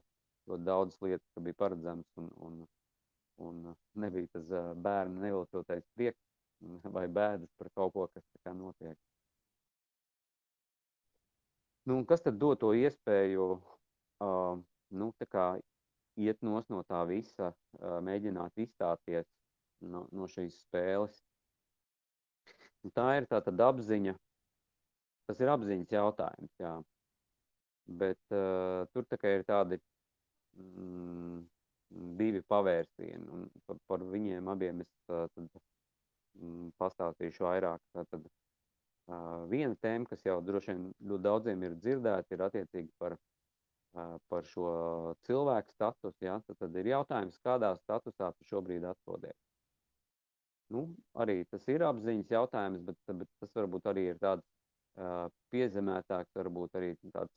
jo 0.48 0.58
daudzas 0.58 0.98
lietas 1.04 1.44
bija 1.44 1.60
paredzamas 1.60 2.22
un, 2.22 2.30
un, 2.46 2.60
un 3.44 3.74
nebija 4.00 4.32
tas 4.34 4.48
bērnu 4.82 5.22
neviltotais 5.22 5.86
prieks 5.94 6.20
vai 6.94 7.06
bēdas 7.08 7.50
par 7.58 7.70
kaut 7.76 7.92
ko, 7.94 8.06
kas 8.14 8.24
tā 8.32 8.48
kā 8.48 8.54
notiek. 8.56 8.96
Nu, 11.84 12.00
kas 12.08 12.22
tad 12.24 12.38
dod 12.40 12.60
to 12.62 12.70
iespēju 12.72 13.46
uh, 13.54 14.60
nu, 14.96 15.08
iet 16.16 16.42
nos 16.46 16.68
no 16.72 16.80
tā 16.88 17.02
visa, 17.10 17.50
uh, 17.52 17.98
mēģināt 18.06 18.62
izstāties 18.64 19.26
no, 19.84 20.06
no 20.12 20.28
šīs 20.30 20.62
spēles? 20.64 21.18
Un 22.84 22.92
tā 22.96 23.04
ir 23.18 23.28
tā 23.28 23.40
tad 23.44 23.60
apziņa, 23.66 24.14
tas 25.28 25.40
ir 25.44 25.52
apziņas 25.52 25.92
jautājums, 25.92 26.54
jā. 26.60 26.72
Bet 28.00 28.20
uh, 28.32 28.84
tur 28.92 29.04
tā 29.10 29.18
ir 29.34 29.44
tādi 29.44 29.76
mm, 30.56 31.42
divi 32.16 32.40
pavērsieni, 32.48 33.28
un 33.28 33.44
par, 33.68 33.80
par 33.90 34.06
viņiem 34.08 34.48
abiem 34.52 34.80
es 34.84 34.92
uh, 35.12 35.26
tad, 35.36 35.52
mm, 36.40 36.72
pastāstīšu 36.80 37.44
vairāk. 37.44 37.84
Tātad, 37.96 38.24
uh, 38.24 38.43
viena 39.50 39.76
tēma, 39.80 40.08
kas 40.08 40.24
jau 40.24 40.40
droši 40.40 40.72
vien 40.72 40.84
ļoti 41.04 41.24
daudziem 41.26 41.64
ir 41.66 41.76
dzirdēta, 41.76 42.34
ir 42.34 42.44
attiecīgi 42.46 42.90
par, 42.98 43.16
uh, 43.96 44.16
par 44.28 44.46
šo 44.48 44.68
cilvēku 45.28 45.74
statusu. 45.74 46.24
Ja? 46.24 46.38
Tad, 46.46 46.58
tad 46.58 46.76
ir 46.80 46.92
jautājums, 46.94 47.40
kādā 47.44 47.74
statusā 47.76 48.32
tu 48.38 48.48
šobrīd 48.48 48.86
atrodies. 48.88 49.38
Nu, 50.72 50.86
arī 51.20 51.44
tas 51.50 51.66
ir 51.68 51.84
apziņas 51.84 52.30
jautājums, 52.32 52.80
bet, 52.86 52.96
bet 53.20 53.28
tas 53.40 53.52
varbūt 53.52 53.86
arī 53.92 54.08
ir 54.14 54.18
tāds 54.22 54.46
uh, 54.96 55.28
piezemētāks, 55.52 56.32
varbūt 56.34 56.80
arī 56.80 56.94
tāds 57.12 57.34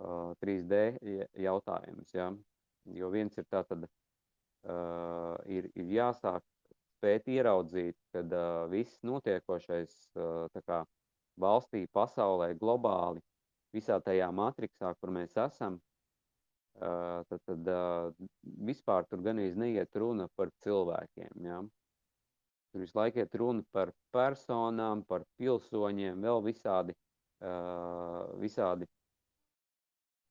uh, 0.00 0.32
3D 0.40 0.96
jautājums. 1.44 2.14
Ja? 2.16 2.30
Jo 2.96 3.10
viens 3.12 3.36
ir 3.36 3.44
tā, 3.50 3.62
tad 3.68 3.84
uh, 3.84 5.36
ir, 5.44 5.68
ir 5.76 5.92
jāsāk 5.98 6.42
spēt 6.96 7.28
ieraudzīt, 7.30 7.96
kad 8.14 8.32
uh, 8.32 8.64
viss 8.72 9.00
notiekošais 9.06 9.94
uh, 10.16 10.62
kā, 10.66 10.82
valstī, 11.40 11.84
pasaulē, 11.92 12.52
globāli, 12.58 13.22
visā 13.76 13.98
tajā 14.00 14.28
matriksā, 14.32 14.94
kur 15.00 15.12
mēs 15.14 15.36
esam, 15.36 15.78
uh, 16.80 17.22
tad, 17.28 17.42
tad 17.44 17.72
uh, 17.72 18.12
vispār 18.68 19.08
tur 19.10 19.24
gan 19.24 19.40
neiet 19.40 19.96
runa 19.96 20.28
par 20.36 20.52
cilvēkiem. 20.64 21.32
Ja? 21.44 21.62
Tur 22.72 22.84
visu 22.84 22.98
laiku 22.98 23.22
iet 23.22 23.34
runa 23.40 23.64
par 23.72 23.92
personām, 24.14 25.04
par 25.08 25.26
pilsoņiem, 25.40 26.22
vēl 26.24 26.42
visādi, 26.44 26.96
uh, 27.44 28.24
visādi 28.40 28.88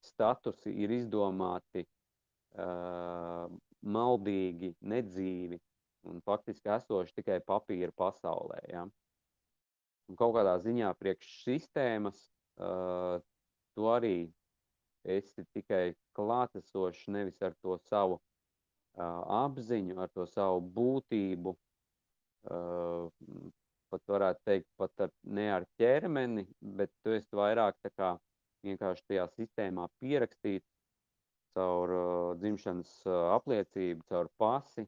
statusi 0.06 0.74
ir 0.86 0.92
izdomāti 0.94 1.86
uh, 1.86 3.50
maldīgi, 3.86 4.76
nedzīvi 4.82 5.58
un 6.10 6.22
faktiski 6.26 6.72
esoši 6.78 7.20
tikai 7.20 7.40
papīra 7.46 7.94
pasaulē. 7.96 8.62
Ja? 8.72 8.86
Un 10.10 10.20
kaut 10.20 10.36
kādā 10.38 10.56
ziņā 10.62 10.92
priekš 11.00 11.32
sistēmas 11.44 12.20
uh, 12.62 13.18
tu 13.76 13.90
arī 13.90 14.30
esi 15.06 15.46
tikai 15.54 15.96
klātesošs 16.18 17.08
nevis 17.14 17.42
ar 17.46 17.56
to 17.62 17.78
savu 17.90 18.20
uh, 18.20 19.22
apziņu, 19.46 19.98
ar 20.02 20.12
to 20.14 20.26
savu 20.30 20.62
būtību, 20.78 21.56
uh, 22.50 23.10
pat 23.94 24.14
varētu 24.16 24.42
teikt, 24.50 24.70
pat 24.80 25.08
ar, 25.08 25.14
ne 25.24 25.50
ar 25.58 25.68
ķermeni, 25.80 26.46
bet 26.80 26.94
tu 27.04 27.14
esi 27.18 27.38
vairāk 27.38 27.78
tā 27.86 27.92
kā 27.94 28.16
vienkārši 28.66 29.06
tajā 29.12 29.28
sistēmā 29.36 29.88
pierakstīts 30.02 30.70
caur 31.56 31.94
uh, 31.96 32.32
dzimšanas 32.42 32.96
uh, 33.08 33.20
apliecību, 33.36 34.06
caur 34.10 34.30
pasi, 34.42 34.88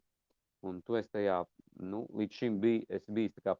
un 0.65 0.81
tu 0.85 0.97
esi 0.99 1.11
tajā, 1.13 1.41
nu, 1.91 2.05
līdz 2.17 2.39
šim 2.39 2.59
bij, 2.63 2.81
esi 2.89 3.13
bijis 3.13 3.35
tā 3.37 3.43
kā 3.45 3.55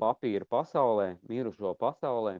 papīra 0.00 0.46
pasaulē, 0.48 1.08
mirušo 1.28 1.74
pasaulē, 1.80 2.38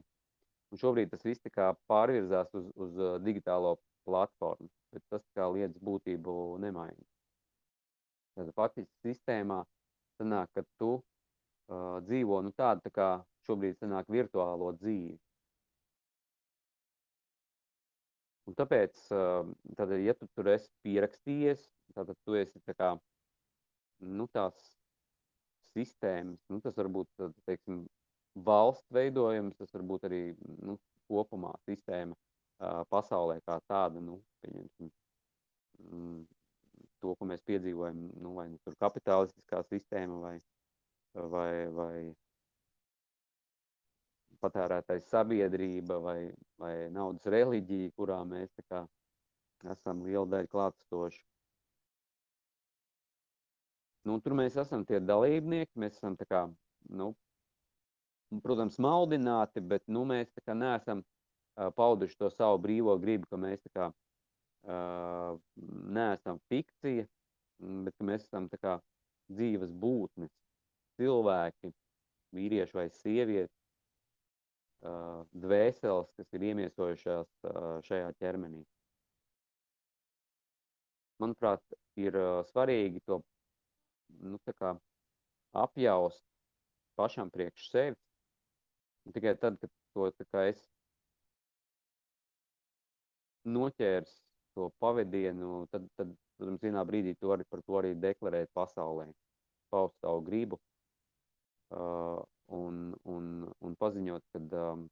un 0.71 0.81
šobrīd 0.81 1.11
tas 1.11 1.25
viss 1.25 1.43
pārvirzās 1.91 2.53
uz, 2.53 2.71
uz 2.75 2.97
uh, 2.97 3.17
digitālo 3.21 3.77
platformu, 4.07 4.69
bet 4.93 5.03
tas 5.09 5.25
kā 5.35 5.47
liedz 5.53 5.77
būtību 5.83 6.57
nemaini. 6.63 7.05
Tad 8.37 8.53
faktiski 8.55 9.11
sistēmā 9.11 9.63
sanāk, 10.17 10.49
ka 10.55 10.63
tu 10.79 10.93
uh, 10.97 11.99
dzīvo, 12.05 12.41
nu 12.45 12.53
tādu 12.55 12.85
tā 12.87 12.93
kā 12.93 13.09
šobrīd 13.47 13.77
sanāk 13.79 14.09
virtuālo 14.09 14.71
dzīvi. 14.77 15.17
Un 18.49 18.55
tāpēc, 18.57 18.97
tad, 19.77 19.91
ja 20.01 20.15
tu 20.17 20.25
tur 20.33 20.47
esi 20.55 20.71
pierakstījies, 20.81 21.67
tad 21.93 22.09
tu 22.25 22.33
esi 22.39 22.57
tā 22.65 22.73
kā, 22.73 22.87
nu, 23.99 24.27
tās 24.33 24.57
sistēmas, 25.73 26.41
nu, 26.49 26.59
tas 26.63 26.77
var 26.79 26.89
būt, 26.91 27.09
teiksim, 27.47 27.83
valsts 28.35 28.93
veidojums, 28.93 29.57
tas 29.59 29.73
var 29.75 29.85
būt 29.91 30.07
arī, 30.09 30.23
nu, 30.65 30.77
kopumā 31.09 31.53
sistēma 31.65 32.15
pasaulē 32.91 33.39
kā 33.45 33.59
tāda, 33.67 34.01
nu, 34.03 34.19
pieņemsim, 34.43 34.91
mm, 35.89 36.23
to, 36.99 37.13
ko 37.15 37.27
mēs 37.29 37.43
piedzīvojam, 37.47 38.01
nu, 38.19 38.33
vai 38.35 38.49
nu, 38.51 38.59
tur 38.65 38.75
kapitalistiskā 38.79 39.61
sistēma 39.69 40.19
vai, 40.23 40.35
vai, 41.35 41.51
vai 41.75 41.93
patērētais 44.43 45.07
sabiedrība 45.11 45.99
vai, 46.03 46.19
vai 46.59 46.73
naudas 46.95 47.27
reliģija, 47.31 47.91
kurā 47.95 48.19
mēs 48.27 48.51
kā, 48.67 48.85
esam 49.73 50.03
liela 50.07 50.27
daļa 50.35 50.51
klātsoši. 50.51 51.23
Nu, 54.07 54.19
tur 54.23 54.35
mēs 54.39 54.55
esam 54.59 54.85
tie 54.87 55.01
dalībnieki, 55.03 55.75
mēs 55.79 55.97
esam 55.97 56.15
tā 56.19 56.27
kā, 56.29 56.45
nu, 56.95 57.11
protams, 58.43 58.77
maldināti, 58.79 59.61
bet 59.61 59.83
nu, 59.91 60.05
mēs 60.07 60.31
tā 60.31 60.43
kā 60.45 60.55
neesam 60.55 61.01
uh, 61.03 61.69
pauduši 61.75 62.17
to 62.19 62.29
savu 62.31 62.61
brīvo 62.63 62.95
gribu, 63.01 63.27
ka 63.29 63.39
mēs 63.41 63.63
tā 63.65 63.73
kā 63.75 63.89
uh, 63.91 65.35
neesam 65.99 66.39
fikcija, 66.51 67.07
bet 67.59 67.97
ka 67.97 68.07
mēs 68.07 68.27
esam 68.29 68.47
tā 68.51 68.59
kā 68.61 68.77
dzīves 69.33 69.73
būtnes, 69.83 70.31
cilvēki, 70.99 71.73
vīrieši 72.35 72.77
vai 72.77 72.87
sievietes, 72.93 73.55
uh, 74.85 75.25
dvēseles, 75.33 76.11
kas 76.15 76.37
ir 76.37 76.47
iemiesojušās 76.51 77.31
uh, 77.51 77.79
šajā 77.87 78.13
ķermenī. 78.21 78.63
Manuprāt, 81.19 81.63
ir 81.99 82.15
uh, 82.15 82.39
svarīgi 82.47 83.03
to 83.03 83.19
nu, 84.09 84.39
kā, 84.59 84.73
apjaust 85.57 86.23
pašam 86.99 87.29
priekš 87.31 87.69
sevis. 87.71 88.01
Un 89.07 89.15
tikai 89.15 89.35
tad, 89.39 89.57
kad 89.61 89.71
to 89.95 90.09
kā, 90.31 90.45
es 90.51 90.59
noķērs 93.47 94.11
to 94.55 94.69
pavadienu, 94.83 95.65
tad, 95.71 95.87
tad, 95.97 96.11
protams, 96.37 96.63
vienā 96.63 96.83
brīdī 96.87 97.15
to 97.19 97.31
arī 97.33 97.45
par 97.49 97.63
to 97.65 97.79
arī 97.79 97.93
deklarēt 97.95 98.51
pasaulē, 98.57 99.07
paust 99.71 99.95
savu 100.03 100.21
gribu 100.25 100.59
uh, 101.71 102.19
un, 102.59 102.93
un, 103.15 103.31
un 103.61 103.79
paziņot, 103.79 104.25
ka 104.33 104.43
um, 104.73 104.85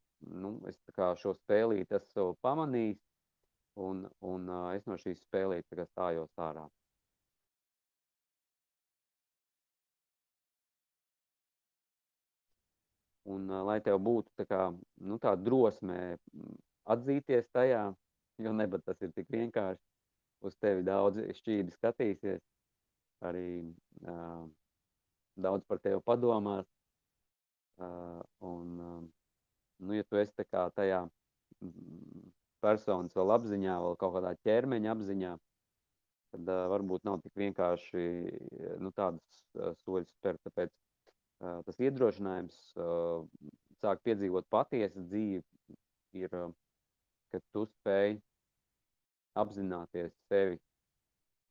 nu, 0.44 0.54
es 0.70 0.80
šo 1.22 1.36
spēlīti 1.38 2.00
esmu 2.00 2.34
pamanījis 2.42 3.04
un, 3.84 4.06
un 4.32 4.50
uh, 4.50 4.72
es 4.78 4.88
no 4.90 4.98
šīs 5.02 5.24
spēlītes 5.28 5.90
stājos 5.92 6.32
ārā. 6.38 6.68
Un, 13.28 13.50
lai 13.68 13.80
tev 13.84 14.00
būtu 14.00 14.32
tā, 14.40 14.46
kā, 14.48 14.62
nu, 15.04 15.18
tā 15.20 15.34
drosme 15.36 16.16
atzīties 16.88 17.50
tajā, 17.52 17.82
jo 18.40 18.54
nebat 18.56 18.86
tas 18.88 19.02
ir 19.04 19.12
tik 19.16 19.28
vienkārši. 19.34 19.84
Uz 20.46 20.54
tevi 20.62 20.84
daudz 20.86 21.18
šķīdi 21.40 21.74
skatīsies, 21.74 22.44
arī 23.26 23.48
uh, 24.06 24.46
daudz 25.36 25.66
par 25.66 25.82
tevi 25.82 25.98
padomās. 26.06 26.68
Uh, 27.78 28.22
un, 28.46 28.70
uh, 28.78 29.02
nu, 29.82 29.98
ja 29.98 30.06
tu 30.06 30.22
esi 30.22 30.46
kā 30.46 30.68
tajā 30.78 31.04
personas 32.62 33.18
vēl 33.18 33.34
apziņā, 33.36 33.80
vēl 33.82 33.98
kaut 34.02 34.16
kādā 34.16 34.36
ķermeņa 34.46 34.94
apziņā, 34.94 35.34
tad 36.36 36.54
uh, 36.54 36.64
varbūt 36.74 37.06
nav 37.10 37.20
tik 37.26 37.34
vienkārši 37.38 38.06
nu, 38.82 38.94
tādas 38.94 39.42
uh, 39.58 39.74
soļus 39.84 40.14
spērt. 40.14 40.42
Tāpēc 40.46 40.74
tas 41.40 41.82
iedrošinājums 41.82 42.58
uh, 42.82 43.26
sāk 43.82 44.02
piedzīvot 44.08 44.48
patiesu 44.50 45.04
dzīvi 45.06 45.44
ir, 46.18 46.34
ka 47.32 47.42
tu 47.54 47.66
spēj 47.70 48.18
apzināties 49.38 50.16
sevi 50.32 50.58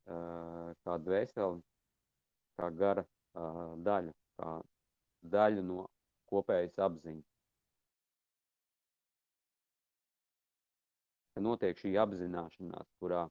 kā 0.06 0.96
dvēseli, 1.02 1.62
kā 2.58 2.70
gara 2.78 3.04
daļu, 3.86 4.12
kā 4.38 4.52
daļu 5.36 5.64
no 5.66 5.86
kopējas 6.30 6.78
apziņas. 6.88 7.26
ka 11.36 11.42
notiek 11.44 11.76
šī 11.76 11.90
apzināšanās, 12.00 12.86
kurā 12.96 13.26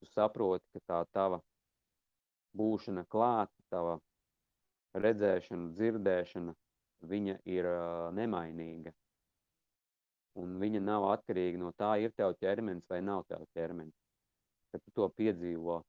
tu 0.00 0.06
saproti, 0.14 0.64
ka 0.72 0.80
tā 0.88 1.00
tava 1.12 1.42
būšana 2.56 3.04
klāta, 3.12 3.52
tava 3.68 3.98
redzēšana, 5.04 5.72
dzirdēšana, 5.76 6.54
viņa 7.10 7.36
ir 7.52 7.68
uh, 7.70 8.08
nemainīga. 8.16 8.92
Un 10.36 10.56
viņa 10.60 10.82
nav 10.84 11.06
atkarīga 11.14 11.60
no 11.60 11.72
tā, 11.76 11.94
ir 12.04 12.12
tev 12.16 12.34
ķermenis 12.40 12.88
vai 12.90 13.00
nav 13.04 13.24
tev 13.28 13.46
ķermenis. 13.56 13.94
Kad 14.72 14.82
tu 14.84 14.92
to 14.98 15.08
piedzīvo 15.16 15.80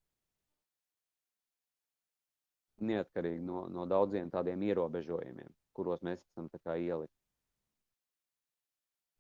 neatkarīgi 2.87 3.43
no, 3.43 3.65
no 3.73 3.85
daudziem 3.89 4.29
tādiem 4.31 4.61
ierobežojumiem, 4.69 5.49
kuros 5.75 6.03
mēs 6.05 6.21
esam 6.21 6.47
tā 6.53 6.61
kā 6.63 6.77
ielikt. 6.79 7.13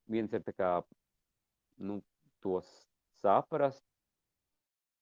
Viens 0.07 0.31
ir 0.31 0.43
kā 0.55 0.71
nu, 1.83 1.99
to 2.41 2.61
saprast, 3.19 3.83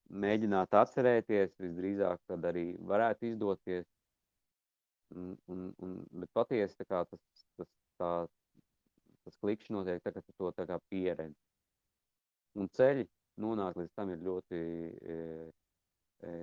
mēģināt 0.10 0.74
atcerēties, 0.74 1.54
visdrīzāk, 1.62 2.21
kad 2.30 2.45
arī 2.50 2.71
varētu 2.80 3.32
izdoties. 3.32 3.86
Un, 5.15 5.36
un, 5.47 5.67
un, 5.86 5.91
bet 6.21 6.32
patiesi 6.36 6.86
kā 6.88 7.04
tas, 7.08 7.43
tas, 7.56 7.69
tā, 8.01 8.10
tas 9.23 9.38
klikšķis 9.43 9.73
notiek 9.75 10.04
tā, 10.04 10.12
ka 10.12 10.23
tu 10.25 10.36
to 10.36 10.65
kā 10.67 10.80
pieredzi. 10.91 11.38
Un 12.60 12.67
ceļi 12.71 13.06
nonāk 13.43 13.80
līdz 13.80 13.93
tam 13.95 14.12
ir 14.12 14.23
ļoti 14.23 14.60
e, 15.15 15.17
e, 16.23 16.34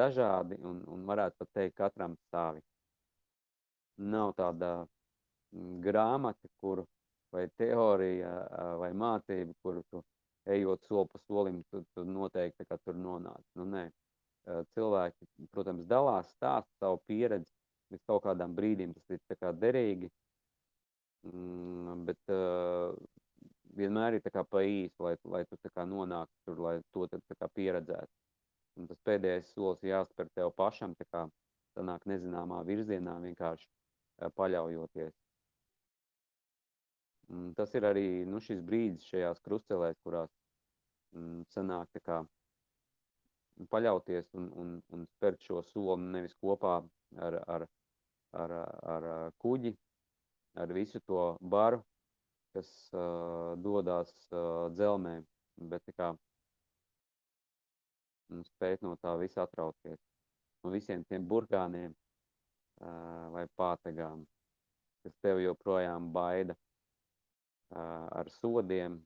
dažādi 0.00 0.60
un, 0.68 0.82
un 0.88 1.06
varētu 1.08 1.40
pat 1.40 1.52
teikt 1.58 1.76
katram 1.80 2.16
savi. 2.30 2.62
Nav 4.12 4.32
tāda 4.38 4.72
grāmata, 5.84 6.48
kuru 6.60 6.86
vai 7.32 7.46
teorija 7.56 8.32
vai 8.80 8.92
mācība, 8.96 9.54
kuru 9.64 9.82
tu 9.90 10.02
ejot 10.52 10.84
soli 10.88 11.08
pa 11.12 11.20
solim, 11.26 11.60
tu, 11.70 11.82
tu 11.94 12.04
noteikti 12.04 12.66
tur 12.84 12.96
nonāc. 12.96 13.44
Nu, 13.56 13.64
nē. 13.68 13.88
Cilvēki, 14.74 15.28
protams, 15.54 15.84
dalās 15.86 16.32
stāst 16.34 16.66
savu 16.82 16.98
pieredzi, 17.06 17.52
līdz 17.92 18.04
kaut 18.08 18.24
kādām 18.26 18.54
brīdīm 18.56 18.94
tas 18.96 19.14
ir 19.16 19.20
tā 19.30 19.36
kā 19.40 19.52
derīgi, 19.64 20.10
mm, 21.28 22.04
bet 22.08 22.34
uh, 22.34 22.96
vienmēr 23.78 24.18
ir 24.18 24.26
tā 24.28 24.44
pa 24.48 24.64
īsi, 24.66 24.96
lai, 25.04 25.14
lai 25.36 25.44
tu 25.50 25.60
tā 25.68 25.86
nonāktu 25.88 26.48
tur, 26.48 26.64
lai 26.66 26.76
to 26.92 27.06
tā 27.12 27.48
pieredzētu. 27.54 28.12
Un 28.80 28.88
tas 28.88 29.00
pēdējais 29.04 29.52
solis 29.52 29.84
jāspēr 29.84 30.30
tev 30.34 30.54
pašam, 30.56 30.96
tā 30.96 31.04
kā 31.12 31.26
sanāk 31.76 32.06
nezināmā 32.08 32.62
virzienā 32.68 33.18
vienkārši 33.20 33.68
paļaujoties 34.36 35.12
Mm, 37.32 37.52
tas 37.56 37.72
ir 37.78 37.86
arī 37.88 38.06
nu, 38.28 38.40
šis 38.44 38.60
brīdis 38.66 39.06
šajās 39.08 39.40
krustcelēs, 39.46 39.98
kurās 40.04 40.30
mm, 41.16 41.44
sanāk 41.54 42.00
kā, 42.04 42.18
paļauties 43.72 44.32
un, 44.40 44.48
un, 44.62 44.74
un 44.92 45.06
spērt 45.14 45.44
šo 45.46 45.62
soli 45.70 46.10
nevis 46.16 46.34
kopā 46.42 46.80
ar, 47.28 47.38
ar, 47.54 47.66
ar, 48.32 48.52
ar 48.94 49.06
kuģi, 49.42 49.72
ar 50.62 50.72
visu 50.72 51.00
to 51.06 51.24
baru, 51.40 51.82
kas 52.52 52.68
uh, 52.92 53.54
dodas 53.56 54.12
uh, 54.32 54.68
dzelmē, 54.72 55.16
bet 55.72 55.94
kā, 55.96 56.10
nu, 58.32 58.44
spēt 58.52 58.84
no 58.84 58.96
tā 59.00 59.14
visa 59.20 59.46
atrauties. 59.46 60.00
No 60.62 60.72
visiem 60.72 61.04
tiem 61.08 61.24
burkāniem 61.28 61.92
uh, 61.92 63.30
vai 63.34 63.46
pātegām, 63.58 64.26
kas 65.02 65.16
tev 65.24 65.42
joprojām 65.42 66.12
baida 66.14 66.56
ar 67.72 68.28
sodiem, 68.28 68.98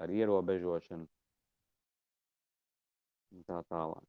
ar 0.00 0.08
ierobežošanu 0.08 1.04
un 3.36 3.42
tā 3.44 3.58
tālāk. 3.68 4.06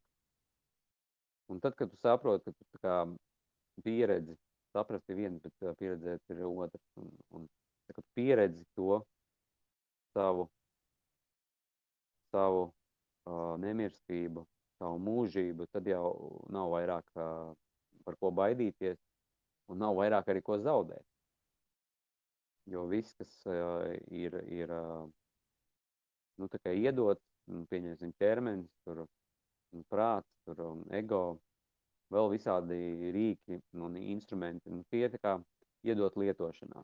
Un 1.52 1.60
tad, 1.60 1.76
kad 1.76 1.89
tu 1.91 1.98
saproti, 2.00 2.54
ka 2.80 3.02
tu 3.10 3.84
pieredzi, 3.84 4.38
saprast 4.74 5.10
ir 5.10 5.20
viens, 5.20 5.42
bet 5.44 5.80
pieredzēt 5.80 6.34
ir 6.34 6.46
otrs. 6.48 6.86
Un, 7.02 7.12
un 7.36 7.48
kad 7.90 8.06
pieredzi 8.18 8.66
to 8.78 9.02
savu, 10.14 10.48
savu 12.30 12.66
uh, 12.68 13.56
nemirstību, 13.62 14.46
savu 14.80 15.00
mūžību, 15.06 15.68
tad 15.74 15.88
jau 15.90 16.14
nav 16.54 16.74
vairāk 16.76 17.08
uh, 17.18 17.54
par 18.06 18.18
ko 18.22 18.32
baidīties 18.34 19.00
un 19.70 19.82
nav 19.82 19.98
vairāk 19.98 20.30
arī 20.32 20.44
ko 20.46 20.60
zaudēt. 20.62 21.06
Jo 22.70 22.86
viss, 22.90 23.16
kas 23.18 23.32
uh, 23.50 23.90
ir, 24.14 24.38
ir 24.54 24.74
uh, 24.74 25.08
nu, 26.38 26.50
iedots, 26.74 27.26
pieņemsim, 27.70 28.14
ķermenis, 28.22 28.70
tur, 28.86 29.06
prāts, 29.90 30.30
tur, 30.46 30.62
un 30.66 30.84
ego, 30.96 31.40
vēl 32.13 32.30
visādi 32.34 32.78
rīki 33.15 33.60
un 33.88 33.98
instrumenti, 34.02 34.72
nu, 34.74 34.86
tie 34.91 35.10
kā 35.17 35.38
iedot 35.86 36.17
lietošanā. 36.19 36.84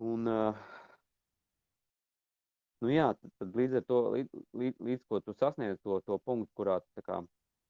Un, 0.00 0.24
nu 2.80 2.92
jā, 2.92 3.10
tad, 3.20 3.32
tad 3.42 3.56
līdz 3.60 3.74
ar 3.80 3.84
to, 3.84 3.98
līdz, 4.14 4.44
līdz, 4.62 4.78
līdz 4.88 5.04
ko 5.10 5.20
tu 5.20 5.34
sasniedz 5.36 5.76
to, 5.84 5.98
to 6.06 6.16
punktu, 6.24 6.48
kurā 6.56 6.78
tu 6.80 7.04
kā 7.04 7.18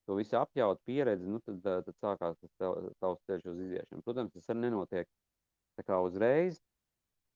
to 0.06 0.14
visu 0.18 0.38
apjaut 0.38 0.78
pieredzi, 0.87 1.26
nu, 1.26 1.40
tad, 1.46 1.59
tad 1.87 1.96
sākās 1.98 2.38
tas 2.38 2.54
tavs 3.02 3.20
ceļš 3.26 3.50
uz 3.50 3.59
iziešanu. 3.66 4.04
Protams, 4.06 4.33
tas 4.37 4.52
arī 4.52 4.66
nenotiek 4.68 5.11
kā 5.87 5.98
uzreiz. 6.04 6.61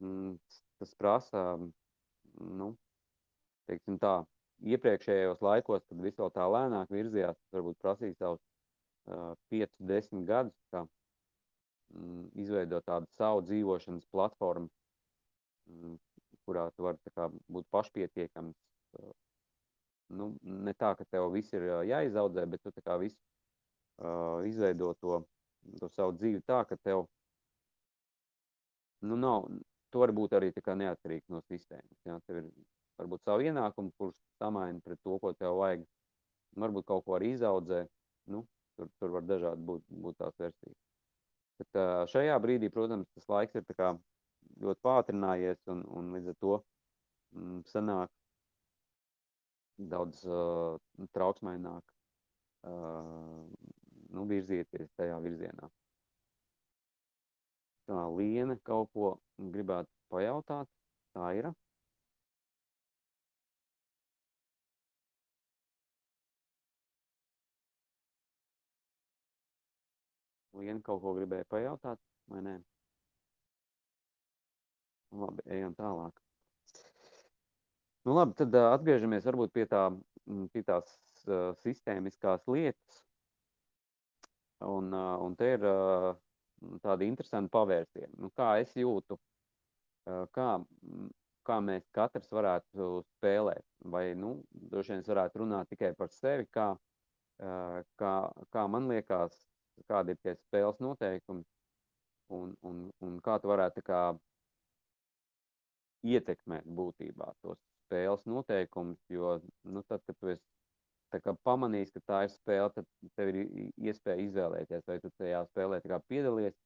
Mm, 0.03 0.37
tas 0.79 0.95
prasa 0.99 1.43
nu, 2.41 2.73
teiksim 3.69 3.99
tā, 4.03 4.15
iepriekšējos 4.65 5.43
laikos, 5.45 5.85
kad 5.89 6.03
viss 6.03 6.21
vēl 6.21 6.33
tā 6.35 6.47
lēnāk 6.51 6.93
virzījās, 6.93 7.39
varbūt 7.55 7.81
prasīja 7.83 8.17
savus 8.19 8.41
uh, 9.11 9.35
5, 9.53 9.73
10 9.91 10.25
gadus, 10.29 10.57
kā 10.73 10.85
mm, 10.85 12.31
izveidot 12.45 12.87
tādu 12.87 13.11
savu 13.19 13.45
dzīvošanas 13.49 14.09
platformu, 14.13 14.71
mm, 15.71 15.99
kurā 16.45 16.69
tu 16.77 16.87
vari 16.87 17.15
kā, 17.17 17.29
būt 17.53 17.69
pašpietiekams. 17.75 18.57
Uh, 19.01 19.13
nu, 20.15 20.33
ne 20.43 20.75
tā, 20.77 20.95
ka 20.99 21.07
tev 21.11 21.31
viss 21.35 21.55
ir 21.57 21.67
jāizaudzē, 21.89 22.47
bet 22.51 22.63
tu 22.65 22.73
kā 22.85 22.99
visu 23.01 23.19
uh, 23.19 24.45
izveido 24.49 24.93
to, 25.01 25.23
to 25.81 25.91
savu 25.97 26.17
dzīvi 26.19 26.45
tā, 26.47 26.63
ka 26.69 26.77
tev 26.77 27.07
nu, 29.05 29.17
nav, 29.21 29.49
tu 29.95 30.01
vari 30.03 30.15
būt 30.17 30.33
arī 30.35 30.51
neatkarīgs 30.51 31.31
no 31.31 31.41
sistēmas. 31.47 31.99
Ja? 32.07 32.19
Tev 32.27 32.41
ir 32.41 32.49
varbūt 32.99 33.23
savu 33.23 33.47
ienākumu, 33.47 33.93
kurš 33.99 34.17
samaina 34.43 34.83
pret 34.83 34.99
to, 35.07 35.19
ko 35.23 35.31
tev 35.39 35.61
vajag. 35.61 35.85
Varbūt 36.59 36.87
kaut 36.87 37.05
ko 37.07 37.15
arī 37.15 37.31
izaudzē. 37.35 37.85
Nu, 38.35 38.43
tur, 38.75 38.91
tur 38.99 39.15
var 39.15 39.23
dažādi 39.27 39.63
būt, 39.63 39.87
būt 40.03 40.19
tās 40.19 40.35
versijas. 40.43 40.77
Bet 41.61 41.79
šajā 42.11 42.35
brīdī, 42.43 42.71
protams, 42.75 43.07
tas 43.15 43.31
laiks 43.31 43.55
ir 43.55 43.67
ļoti 44.61 44.81
pātrinājies 44.83 45.63
un, 45.71 45.85
un 45.95 46.11
līdz 46.15 46.33
ar 46.33 46.37
to 46.43 46.59
mm, 47.35 47.63
sanāk 47.71 48.11
daudz 49.79 50.23
uh, 50.27 50.77
trauksmaināk 51.15 51.83
uh, 52.67 53.47
nu, 54.15 54.27
virzieties 54.31 54.91
tajā 54.99 55.19
virzienā. 55.23 55.71
Tā 57.89 58.07
Liena 58.17 58.57
kaut 58.65 58.89
ko 58.97 59.11
gribētu 59.55 59.91
pajautāt. 60.13 60.71
Tā 61.15 61.29
ir. 61.37 61.51
Liena 70.55 70.81
kaut 70.87 71.03
ko 71.03 71.13
gribēja 71.19 71.45
pajautāt, 71.51 72.01
vai 72.31 72.41
nē? 72.47 72.59
Labi, 75.15 75.45
ejam 75.53 75.75
tālāk. 75.79 76.21
Nu 78.05 78.15
labi, 78.17 78.37
tad 78.39 78.55
atgriežamies 78.59 79.27
varbūt 79.29 79.53
pie, 79.55 79.65
tā, 79.69 79.87
pie 80.55 80.63
tās 80.67 80.89
uh, 81.29 81.53
sistēmiskās 81.63 82.47
lietas. 82.49 83.03
Un, 84.65 84.89
uh, 84.95 85.19
un 85.25 85.37
te 85.37 85.53
ir 85.57 85.67
uh, 85.69 86.15
tādi 86.85 87.09
interesanti 87.11 87.53
pavērsieni. 87.55 88.15
Nu, 88.23 88.31
kā 88.37 88.55
es 88.63 88.75
jūtu, 88.79 89.19
kā, 90.37 90.49
kā 91.49 91.59
mēs 91.65 91.89
katrs 91.97 92.31
varētu 92.33 92.89
spēlēt, 93.15 93.65
vai, 93.95 94.07
nu, 94.19 94.37
droši 94.73 94.95
vien 94.95 95.05
es 95.05 95.11
varētu 95.11 95.43
runāt 95.45 95.71
tikai 95.73 95.95
par 95.99 96.13
sevi, 96.13 96.47
kā, 96.55 96.71
kā, 98.01 98.15
kā 98.55 98.67
man 98.71 98.89
liekas, 98.93 99.37
kādi 99.91 100.15
ir 100.15 100.23
tie 100.23 100.37
spēles 100.39 100.81
noteikumi, 100.85 101.45
un, 102.35 102.55
un, 102.63 102.87
un 103.05 103.19
kā 103.25 103.39
tu 103.43 103.51
varētu 103.51 103.85
kā 103.85 104.03
ietekmēt 106.05 106.67
būtībā 106.69 107.33
tos 107.43 107.61
spēles 107.85 108.25
noteikumus, 108.29 109.01
jo, 109.13 109.39
nu, 109.69 109.83
tad, 109.89 110.03
kad 110.07 110.17
tu 110.21 110.33
esi 110.33 110.54
pamanīs, 111.47 111.93
ka 111.95 112.01
tā 112.07 112.23
ir 112.27 112.33
spēle, 112.33 112.71
tad 112.75 112.87
tev 113.19 113.31
ir 113.33 113.41
iespēja 113.91 114.23
izvēlēties, 114.25 114.87
vai 114.89 114.99
tu 115.03 115.11
tajā 115.19 115.45
spēlē 115.51 115.81
piedalies, 116.09 116.57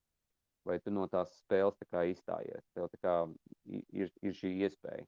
vai 0.68 0.78
tu 0.80 0.90
no 0.90 1.06
tās 1.08 1.32
spēles 1.42 1.76
tā 1.90 2.04
izstājies. 2.12 2.64
Tev 2.74 2.88
kā 3.02 3.14
ir, 3.66 4.12
ir 4.22 4.37
šī 4.37 4.54
iespēja. 4.66 5.06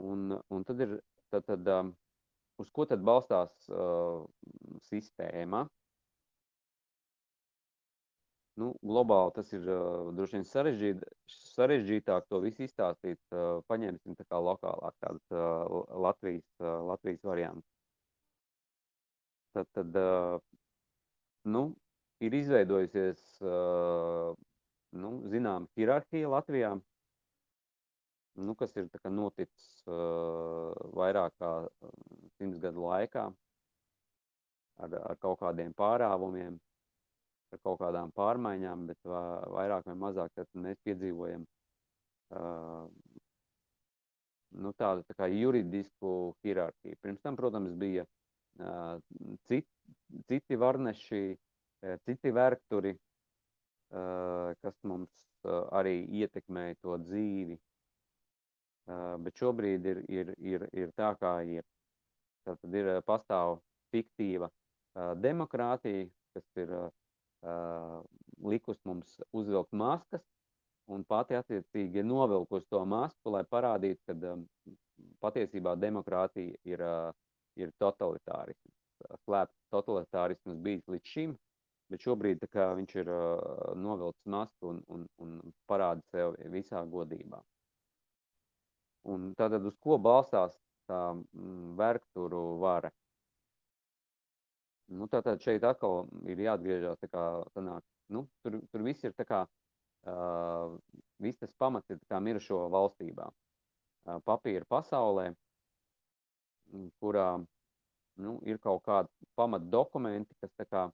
Un, 0.00 0.34
un 0.50 0.64
tad 0.66 0.80
ir, 0.82 0.96
tad, 1.30 1.44
tad, 1.46 1.68
um, 1.70 1.92
uz 2.58 2.70
ko 2.74 2.86
tad 2.90 3.04
balstās 3.06 3.54
uh, 3.70 4.24
sistēma? 4.88 5.64
Nu, 8.60 8.70
globāli 8.86 9.32
tas 9.34 9.48
ir 9.56 9.64
uh, 9.66 10.12
droši 10.14 10.36
vien 10.36 10.44
sarežģīt, 10.46 11.00
sarežģītāk 11.56 12.28
to 12.30 12.38
visu 12.44 12.62
izstāstīt. 12.68 13.18
Uh, 13.34 13.58
paņemsim 13.66 14.14
tā 14.14 14.26
kā 14.30 14.38
lokālāk 14.38 14.94
tādas 15.02 15.34
uh, 15.34 15.80
Latvijas, 16.04 16.46
uh, 16.62 16.78
Latvijas 16.92 17.24
variantu. 17.26 17.66
Tad, 19.54 19.66
tad 19.74 19.98
uh, 19.98 20.38
nu, 21.50 21.64
ir 22.22 22.34
izveidojusies 22.38 23.24
uh, 23.42 24.34
nu, 25.02 25.10
zinām 25.30 25.66
hierarhija 25.78 26.30
Latvijā, 26.30 26.74
nu, 28.34 28.54
kas 28.58 28.74
ir 28.78 28.86
noticis 29.10 29.66
uh, 29.86 30.70
vairāk 30.94 31.34
kā 31.42 31.50
simts 32.38 32.62
gadu 32.62 32.86
laikā 32.86 33.26
ar, 34.78 34.96
ar 35.10 35.18
kaut 35.22 35.40
kādiem 35.42 35.74
pārāvumiem, 35.74 36.58
ar 37.54 37.62
kaut 37.62 37.80
kādām 37.80 38.12
pārmaiņām, 38.16 38.86
bet 38.90 39.10
vairāk 39.54 39.88
vai 39.88 39.96
mazāk 40.02 40.44
mēs 40.58 40.80
piedzīvojam 40.86 41.46
uh, 42.34 42.84
nu, 44.54 44.74
tādu 44.78 45.06
tā 45.08 45.16
kā 45.18 45.30
juridisku 45.30 46.34
hierarhiju. 46.44 47.00
Pirms 47.02 47.22
tam, 47.24 47.38
protams, 47.38 47.74
bija 47.78 48.04
uh, 48.04 48.98
cit, 49.48 49.66
citi 50.28 50.58
varneši, 50.60 51.24
citi 52.06 52.30
vergturi, 52.32 52.94
kas 54.64 54.76
mums 54.88 55.10
arī 55.76 55.98
ietekmēja 56.22 56.78
to 56.82 56.96
dzīvi. 57.02 57.58
Bet 59.24 59.40
šobrīd 59.40 59.86
ir, 59.90 60.00
ir, 60.08 60.32
ir, 60.38 60.66
ir 60.72 60.92
tā, 60.96 61.10
kā 61.20 61.34
ir. 61.44 61.64
Tad 62.44 62.76
ir 62.76 62.90
pastāv 63.04 63.58
fiktīva 63.92 64.50
demokrātija, 65.20 66.08
kas 66.36 66.64
ir 66.64 66.74
likus 68.44 68.80
mums 68.88 69.18
uzvilkt 69.32 69.72
maskas, 69.72 70.24
un 70.90 71.04
pati 71.08 71.36
attiecīgi 71.38 72.02
ir 72.02 72.08
novilkusi 72.08 72.68
to 72.70 72.82
masku, 72.88 73.32
lai 73.32 73.44
parādītu, 73.48 74.00
ka 74.06 74.36
patiesībā 75.24 75.74
demokrātija 75.80 76.58
ir, 76.68 76.84
ir 77.56 77.72
totalitārisms. 77.80 78.76
Slēpts 79.24 79.72
totalitārisms 79.72 80.60
bijis 80.64 80.84
līdz 80.88 81.10
šim, 81.14 81.34
Bet 81.92 82.04
šobrīd 82.04 82.44
kā, 82.52 82.70
viņš 82.78 82.94
ir 83.02 83.08
novilcis 83.76 84.30
masku 84.34 84.70
un, 84.72 84.78
un, 84.94 85.04
un 85.20 85.34
parāda 85.68 86.02
sev 86.10 86.38
visā 86.54 86.80
godībā. 86.90 87.40
Un 89.12 89.34
tātad 89.36 89.66
uz 89.68 89.76
ko 89.84 89.98
balstās 90.00 90.56
tā 90.88 91.00
mm, 91.12 91.74
vergturu 91.76 92.40
vara? 92.62 92.90
Nu, 94.92 95.06
tātad 95.08 95.40
šeit 95.40 95.64
atkal 95.64 96.04
ir 96.28 96.40
jāatgriežas, 96.44 96.98
tā 97.00 97.08
kā 97.08 97.22
sanāk, 97.54 97.84
nu, 98.12 98.26
tur, 98.44 98.58
tur 98.70 98.82
viss 98.84 99.04
ir 99.06 99.14
tā 99.16 99.24
kā, 99.24 99.40
uh, 100.10 100.74
viss 101.24 101.40
tas 101.40 101.54
pamats 101.56 101.88
ir 101.90 102.02
kā 102.10 102.20
mirušo 102.20 102.66
valstībā. 102.74 103.30
Uh, 104.04 104.18
papīra 104.28 104.68
pasaulē, 104.68 105.30
kurā, 107.00 107.30
nu, 108.20 108.36
ir 108.44 108.60
kaut 108.60 108.84
kādi 108.84 109.30
pamat 109.40 109.64
dokumenti, 109.72 110.36
kas 110.42 110.52
tā 110.60 110.68
kā 110.68 110.84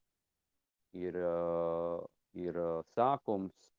ir, 0.95 1.19
uh, 1.19 1.99
ir 2.39 2.63
sākums, 2.95 3.73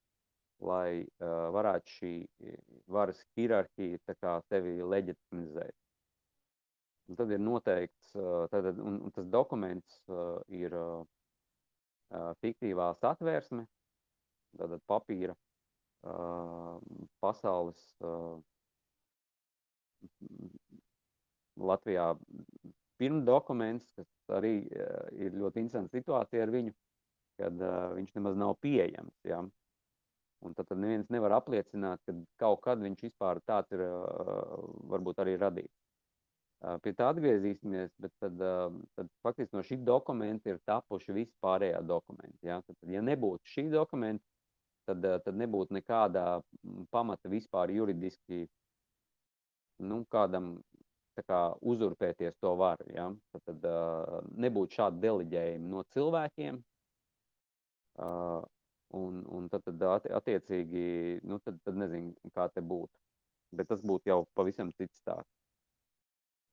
lai 0.62 1.02
uh, 1.02 1.48
varētu 1.56 1.96
šī 1.96 2.14
varas 2.92 3.24
hierarhija 3.38 4.42
sevi 4.52 4.76
leģitimizēt. 4.84 5.81
Un 7.12 7.18
tad 7.20 7.32
ir 7.36 7.42
noteikts, 7.44 8.14
tad, 8.54 8.70
un, 8.80 9.02
un 9.04 9.12
tas 9.12 9.26
dokuments 9.28 9.98
ir 10.56 10.76
fiktīvā 12.40 12.88
satvērsme, 13.02 13.66
tātad 14.56 14.84
papīra 14.88 15.36
pasaules 17.20 17.84
Latvijā 21.60 22.08
pirmdokuments, 23.02 23.90
kas 23.98 24.38
arī 24.38 24.56
ir 25.18 25.36
ļoti 25.36 25.66
interesanta 25.66 25.98
situācija 25.98 26.46
ar 26.46 26.54
viņu, 26.54 26.74
kad 27.42 27.64
uh, 27.66 27.92
viņš 27.98 28.16
nemaz 28.18 28.38
nav 28.38 28.56
pieejams. 28.62 29.16
Ja? 29.28 29.42
Un 30.42 30.56
tad, 30.58 30.68
tad 30.70 30.82
neviens 30.82 31.10
nevar 31.14 31.38
apliecināt, 31.40 32.02
ka 32.06 32.16
kaut 32.42 32.62
kad 32.66 32.82
viņš 32.82 33.06
vispār 33.08 33.42
tāds 33.46 33.74
ir 33.76 33.84
uh, 33.86 34.62
varbūt 34.94 35.22
arī 35.24 35.38
radīts. 35.42 35.81
Pie 36.62 36.92
tā 36.94 37.08
atgriezīsimies, 37.10 37.90
bet 37.98 38.12
tad, 38.22 38.42
tad 38.94 39.08
faktiski 39.26 39.58
no 39.58 39.64
šī 39.66 39.80
dokumenta 39.82 40.52
ir 40.52 40.60
tapuši 40.70 41.16
visi 41.16 41.34
pārējā 41.42 41.80
dokumenti. 41.90 42.38
Ja? 42.46 42.60
Tad, 42.68 42.78
ja 42.86 43.02
nebūtu 43.02 43.50
šī 43.50 43.64
dokumenta, 43.74 44.22
tad, 44.86 45.08
tad 45.26 45.40
nebūtu 45.42 45.74
nekādā 45.80 46.26
pamata 46.94 47.32
vispār 47.34 47.74
juridiski 47.74 48.44
nu, 49.82 50.04
kādam 50.14 50.54
kā, 51.26 51.42
uzurpēties 51.66 52.38
to 52.38 52.54
varu. 52.62 52.86
Ja? 52.94 53.10
Tad, 53.34 53.48
tad 53.50 54.30
nebūtu 54.46 54.78
šādi 54.78 55.02
deleģējumi 55.08 55.74
no 55.74 55.82
cilvēkiem, 55.98 56.62
un, 59.02 59.22
un 59.34 59.50
tad, 59.50 59.66
tad 59.66 59.90
atti- 59.98 60.14
attiecīgi, 60.22 60.86
nu, 61.26 61.42
tad, 61.42 61.58
tad 61.66 61.82
nezinu, 61.82 62.14
kā 62.38 62.52
te 62.54 62.62
būtu. 62.62 62.94
Bet 63.58 63.74
tas 63.74 63.82
būtu 63.82 64.14
jau 64.14 64.24
pavisam 64.38 64.70
cits 64.78 65.02
stāsts. 65.02 65.41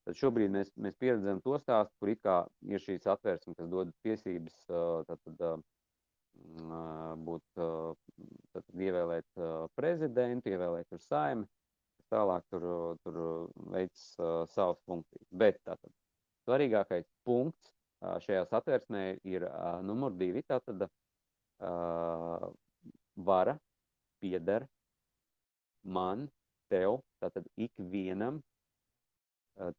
Tad 0.08 0.16
šobrīd 0.16 0.48
mēs, 0.48 0.70
mēs 0.80 0.94
pieredzam 0.96 1.42
to 1.44 1.58
stāstu, 1.60 1.92
kur 2.00 2.08
ir 2.08 2.80
šīs 2.80 3.04
atvērsme, 3.12 3.52
kas 3.58 3.66
dod 3.68 3.90
tiesības 4.06 4.54
tad, 5.04 5.18
tad, 5.26 5.42
uh, 5.44 7.12
būt, 7.26 7.44
uh, 7.60 7.92
tad, 8.54 8.64
tad 8.70 8.84
ievēlēt 8.86 9.42
prezidentu, 9.76 10.48
ievēlēt 10.54 10.88
tur 10.88 11.04
saimi, 11.04 11.44
tālāk 12.08 12.48
tur, 12.48 12.64
tur 13.04 13.20
uh, 13.20 13.84
savas 14.48 14.80
funkcijas. 14.88 15.28
Bet 15.28 15.60
tātad 15.68 15.92
svarīgākais 16.48 17.04
punkts 17.28 17.74
šajā 18.24 18.48
satversmē 18.48 19.04
ir 19.28 19.44
numur 19.84 20.16
divi, 20.16 20.40
tātad 20.48 20.88
vara 23.28 23.58
pieder 24.22 24.64
man, 25.84 26.30
tev, 26.72 27.02
tātad 27.20 27.44
ikvienam 27.60 28.40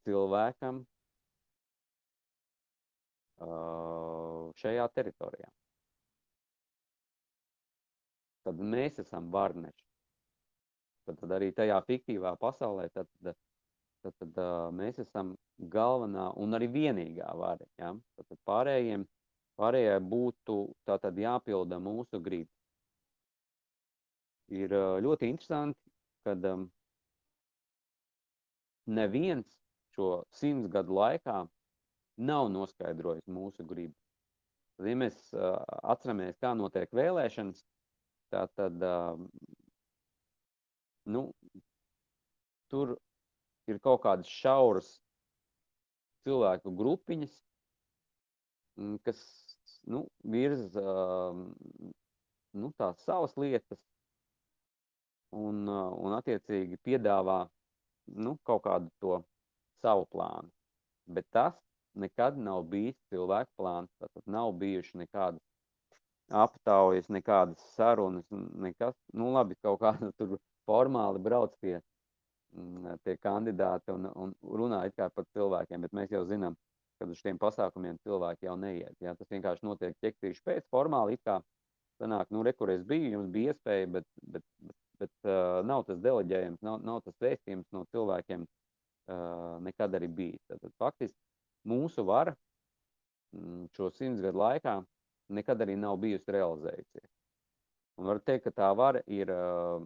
cilvēkam 0.05 0.83
šajā 4.59 4.87
teritorijā. 4.95 5.49
Tad 8.43 8.59
mēs 8.59 8.99
esam 9.03 9.29
varneši. 9.31 9.85
Tad, 11.07 11.19
tad 11.21 11.35
arī 11.37 11.51
tajā 11.55 11.79
fiktīvā 11.87 12.35
pasaulē 12.39 12.87
tad, 12.93 13.07
tad, 13.23 13.37
tad, 14.03 14.15
tad 14.19 14.39
mēs 14.75 14.99
esam 15.03 15.33
galvenā 15.59 16.29
un 16.39 16.57
arī 16.57 16.69
vienīgā 16.73 17.29
vara. 17.37 17.67
Ja? 17.79 17.93
Tad, 18.15 18.27
tad 18.27 18.39
pārējiem, 18.49 19.05
pārējai 19.59 19.99
būtu 20.03 20.59
tātad 20.87 21.17
jāpilda 21.19 21.79
mūsu 21.83 22.21
griba. 22.23 22.51
Ir 24.49 24.73
ļoti 25.05 25.29
interesanti, 25.29 25.91
kad 26.25 26.45
um, 26.49 26.63
neviens 28.89 29.58
šo 29.99 30.23
simts 30.31 30.71
gadu 30.71 30.95
laikā 30.95 31.41
nav 32.29 32.47
noskaidrojis 32.53 33.27
mūsu 33.27 33.65
gribu. 33.67 33.95
Ja 34.79 34.95
mēs 34.95 35.17
uh, 35.35 35.59
atceramies, 35.91 36.37
kā 36.39 36.53
notiek 36.55 36.91
vēlēšanas, 36.95 37.65
tā 38.31 38.45
tad 38.55 38.79
uh, 38.85 39.19
nu, 41.11 41.25
tur 42.71 42.95
ir 43.67 43.81
kaut 43.83 44.05
kādas 44.05 44.31
šauras 44.31 44.93
cilvēku 46.23 46.71
grupiņas, 46.79 47.35
kas 49.03 49.19
nu, 49.91 50.05
virza 50.23 50.83
uh, 50.85 51.43
nu, 52.55 52.71
tās 52.79 53.03
savas 53.03 53.35
lietas 53.35 53.81
un, 55.35 55.65
uh, 55.67 55.91
un 55.99 56.15
attiecīgi 56.21 56.79
piedāvā 56.87 57.41
nu, 58.15 58.37
kaut 58.47 58.63
kādu 58.63 58.87
to 59.03 59.19
savu 59.81 60.07
plānu. 60.13 60.49
Bet 61.09 61.25
tas 61.33 61.57
nekad 61.99 62.37
nav 62.37 62.63
bijis 62.69 62.97
cilvēku 63.09 63.51
plāns. 63.59 63.91
Tātad 64.01 64.25
nav 64.25 64.53
bijuši 64.61 65.03
nekādas 65.03 65.41
aptaujas, 66.29 67.09
nekādas 67.09 67.61
sarunas, 67.75 68.25
nekas. 68.29 68.95
Nu, 69.13 69.31
labi, 69.33 69.57
kaut 69.63 69.81
kāda 69.83 70.11
tur 70.19 70.37
formāli 70.69 71.21
brauc 71.25 71.55
tie, 71.61 71.79
tie 73.05 73.15
kandidāti 73.17 73.93
un, 73.95 74.09
un 74.15 74.35
runā 74.43 74.83
kā 74.95 75.09
par 75.13 75.25
cilvēkiem, 75.33 75.87
bet 75.87 75.95
mēs 75.97 76.13
jau 76.13 76.25
zinām, 76.29 76.57
ka 76.99 77.07
uz 77.09 77.21
šiem 77.23 77.39
pasākumiem 77.41 77.97
cilvēki 78.05 78.49
jau 78.49 78.57
neiet. 78.59 78.95
Jā. 79.01 79.15
Tas 79.17 79.31
vienkārši 79.31 79.65
notiek 79.65 79.97
ķektīši 80.03 80.45
pēc 80.45 80.69
formāli 80.69 81.17
sanāk, 81.99 82.29
nu, 82.31 82.43
re, 82.47 82.53
kur 82.55 82.69
es 82.71 82.85
biju, 82.87 83.09
jums 83.11 83.31
bija 83.33 83.51
iespēja, 83.51 83.87
bet, 83.97 84.05
bet, 84.23 84.43
bet, 84.63 84.75
bet 85.01 85.27
uh, 85.27 85.59
nav 85.67 85.81
tas 85.87 85.97
deleģējums, 85.99 86.61
nav, 86.63 86.77
nav 86.87 87.01
tas 87.03 87.17
vēstījums 87.19 87.67
no 87.75 87.81
cilvēkiem 87.91 88.45
uh, 88.45 88.68
nekad 89.65 89.95
arī 89.97 90.09
bijis. 90.13 90.41
Tad 90.49 90.73
faktiski 90.77 91.17
mūsu 91.69 92.05
vara 92.05 92.35
šo 93.75 93.89
simts 93.93 94.21
gadu 94.23 94.41
laikā 94.41 94.79
nekad 95.37 95.61
arī 95.61 95.75
nav 95.77 95.97
bijusi 96.01 96.33
realizējusies. 96.33 97.09
Un 97.99 98.07
var 98.07 98.21
teikt, 98.23 98.47
ka 98.47 98.53
tā 98.55 98.69
vara 98.77 99.01
ir 99.11 99.29
uh, 99.33 99.83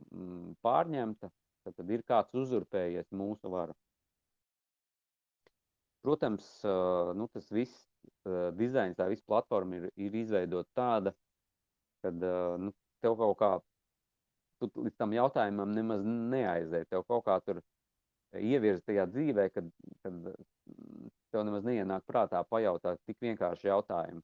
pārņemta, 0.63 1.31
tad, 1.65 1.89
ir 1.89 2.03
kāds 2.07 2.35
uzurpējies 2.37 3.09
mūsu 3.11 3.49
varu. 3.51 3.73
Protams, 6.03 6.45
nu, 7.15 7.29
tas 7.31 7.45
viss 7.55 7.85
dizains, 8.59 8.97
tā 8.99 9.05
visa 9.07 9.23
platforma 9.23 9.77
ir, 9.77 9.85
ir 9.95 10.15
izveidota 10.19 10.67
tāda, 10.75 11.13
kad 12.03 12.25
nu, 12.59 12.73
tev 12.99 13.15
kaut 13.21 13.37
kā, 13.39 13.51
tu 14.59 14.67
līdz 14.83 14.97
tam 14.99 15.15
jautājumam 15.15 15.71
nemaz 15.71 16.03
neaizēji, 16.03 16.89
tev 16.91 17.05
kaut 17.07 17.23
kā 17.29 17.37
tur 17.45 17.61
ievirza 18.39 18.83
tajā 18.87 19.05
dzīvē, 19.11 19.47
kad, 19.53 19.69
kad 20.03 20.29
tev 21.33 21.45
nemaz 21.47 21.65
neienāk 21.67 22.05
prātā 22.09 22.43
pajautāt 22.49 23.01
tik 23.07 23.19
vienkārši 23.23 23.69
jautājumu, 23.69 24.21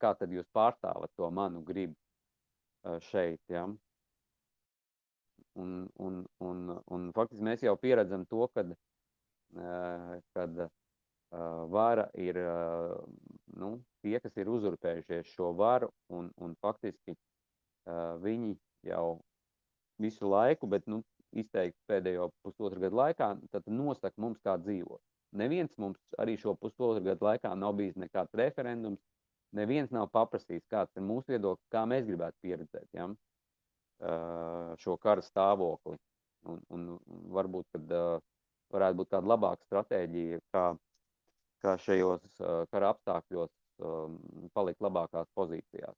kā 0.00 0.14
tad 0.18 0.32
jūs 0.32 0.48
pārstāvat 0.54 1.12
to 1.16 1.28
manu 1.34 1.62
gribu 1.66 1.94
šeit, 3.10 3.40
ja? 3.52 3.66
Un, 5.58 5.72
un, 5.98 6.20
un, 6.44 6.58
un 6.94 7.08
faktiski 7.16 7.44
mēs 7.44 7.64
jau 7.66 7.74
pieredzam 7.80 8.24
to, 8.30 8.46
kad, 8.54 8.70
kad 10.36 10.60
vara 11.74 12.06
ir 12.14 12.38
nu, 13.58 13.72
tie, 14.02 14.18
kas 14.22 14.36
ir 14.38 14.50
uzurpējušies 14.52 15.34
šo 15.34 15.50
varu, 15.58 15.90
un, 16.14 16.30
un 16.38 16.54
faktiski 16.62 17.16
uh, 17.16 18.14
viņi 18.22 18.54
jau 18.86 19.18
visu 19.98 20.28
laiku, 20.30 20.68
bet 20.70 20.86
nu, 20.86 21.02
izteikti 21.42 21.78
pēdējo 21.90 22.30
pusotru 22.44 22.82
gadu 22.82 22.98
laikā, 23.00 23.30
tad 23.52 23.70
nosaka 23.70 24.20
mums, 24.20 24.40
kā 24.44 24.56
dzīvot. 24.62 25.00
Neviens 25.38 25.72
mums 25.76 26.00
arī 26.18 26.38
šo 26.40 26.54
pusotru 26.56 27.04
gadu 27.04 27.26
laikā 27.28 27.52
nav 27.58 27.76
bijis 27.78 27.98
nekāds 28.00 28.34
referendums, 28.40 29.00
neviens 29.56 29.92
nav 29.92 30.08
paprasījis, 30.14 30.64
kāds 30.72 30.96
ir 30.96 31.04
mūsu 31.04 31.34
viedoklis, 31.34 31.68
kā 31.72 31.84
mēs 31.88 32.06
gribētu 32.08 32.36
pieredzēt 32.44 32.88
ja? 32.96 33.08
uh, 33.08 34.74
šo 34.80 34.96
kara 35.02 35.24
stāvokli. 35.24 35.98
Un, 36.48 36.60
un 36.72 36.84
varbūt, 37.34 37.66
kad 37.74 37.92
uh, 37.92 38.20
varētu 38.72 39.00
būt 39.00 39.10
kāda 39.10 39.32
labāka 39.32 39.66
stratēģija, 39.66 40.38
kā, 40.54 40.64
kā 41.64 41.74
šajos 41.82 42.22
uh, 42.40 42.62
kara 42.72 42.92
apstākļos 42.94 43.50
um, 43.82 44.20
palikt 44.54 44.84
labākās 44.84 45.28
pozīcijās. 45.36 45.96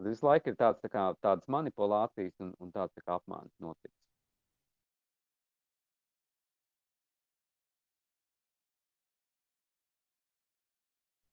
Tad 0.00 0.08
visu 0.08 0.24
laiku 0.24 0.50
ir 0.50 0.56
tāds, 0.56 0.80
tā 0.80 0.88
kā, 0.88 1.10
tādas 1.20 1.50
manipulācijas 1.52 2.32
un, 2.40 2.54
un 2.64 2.72
tāds 2.72 2.94
tā 2.96 3.04
kā 3.04 3.18
apmāns 3.20 3.52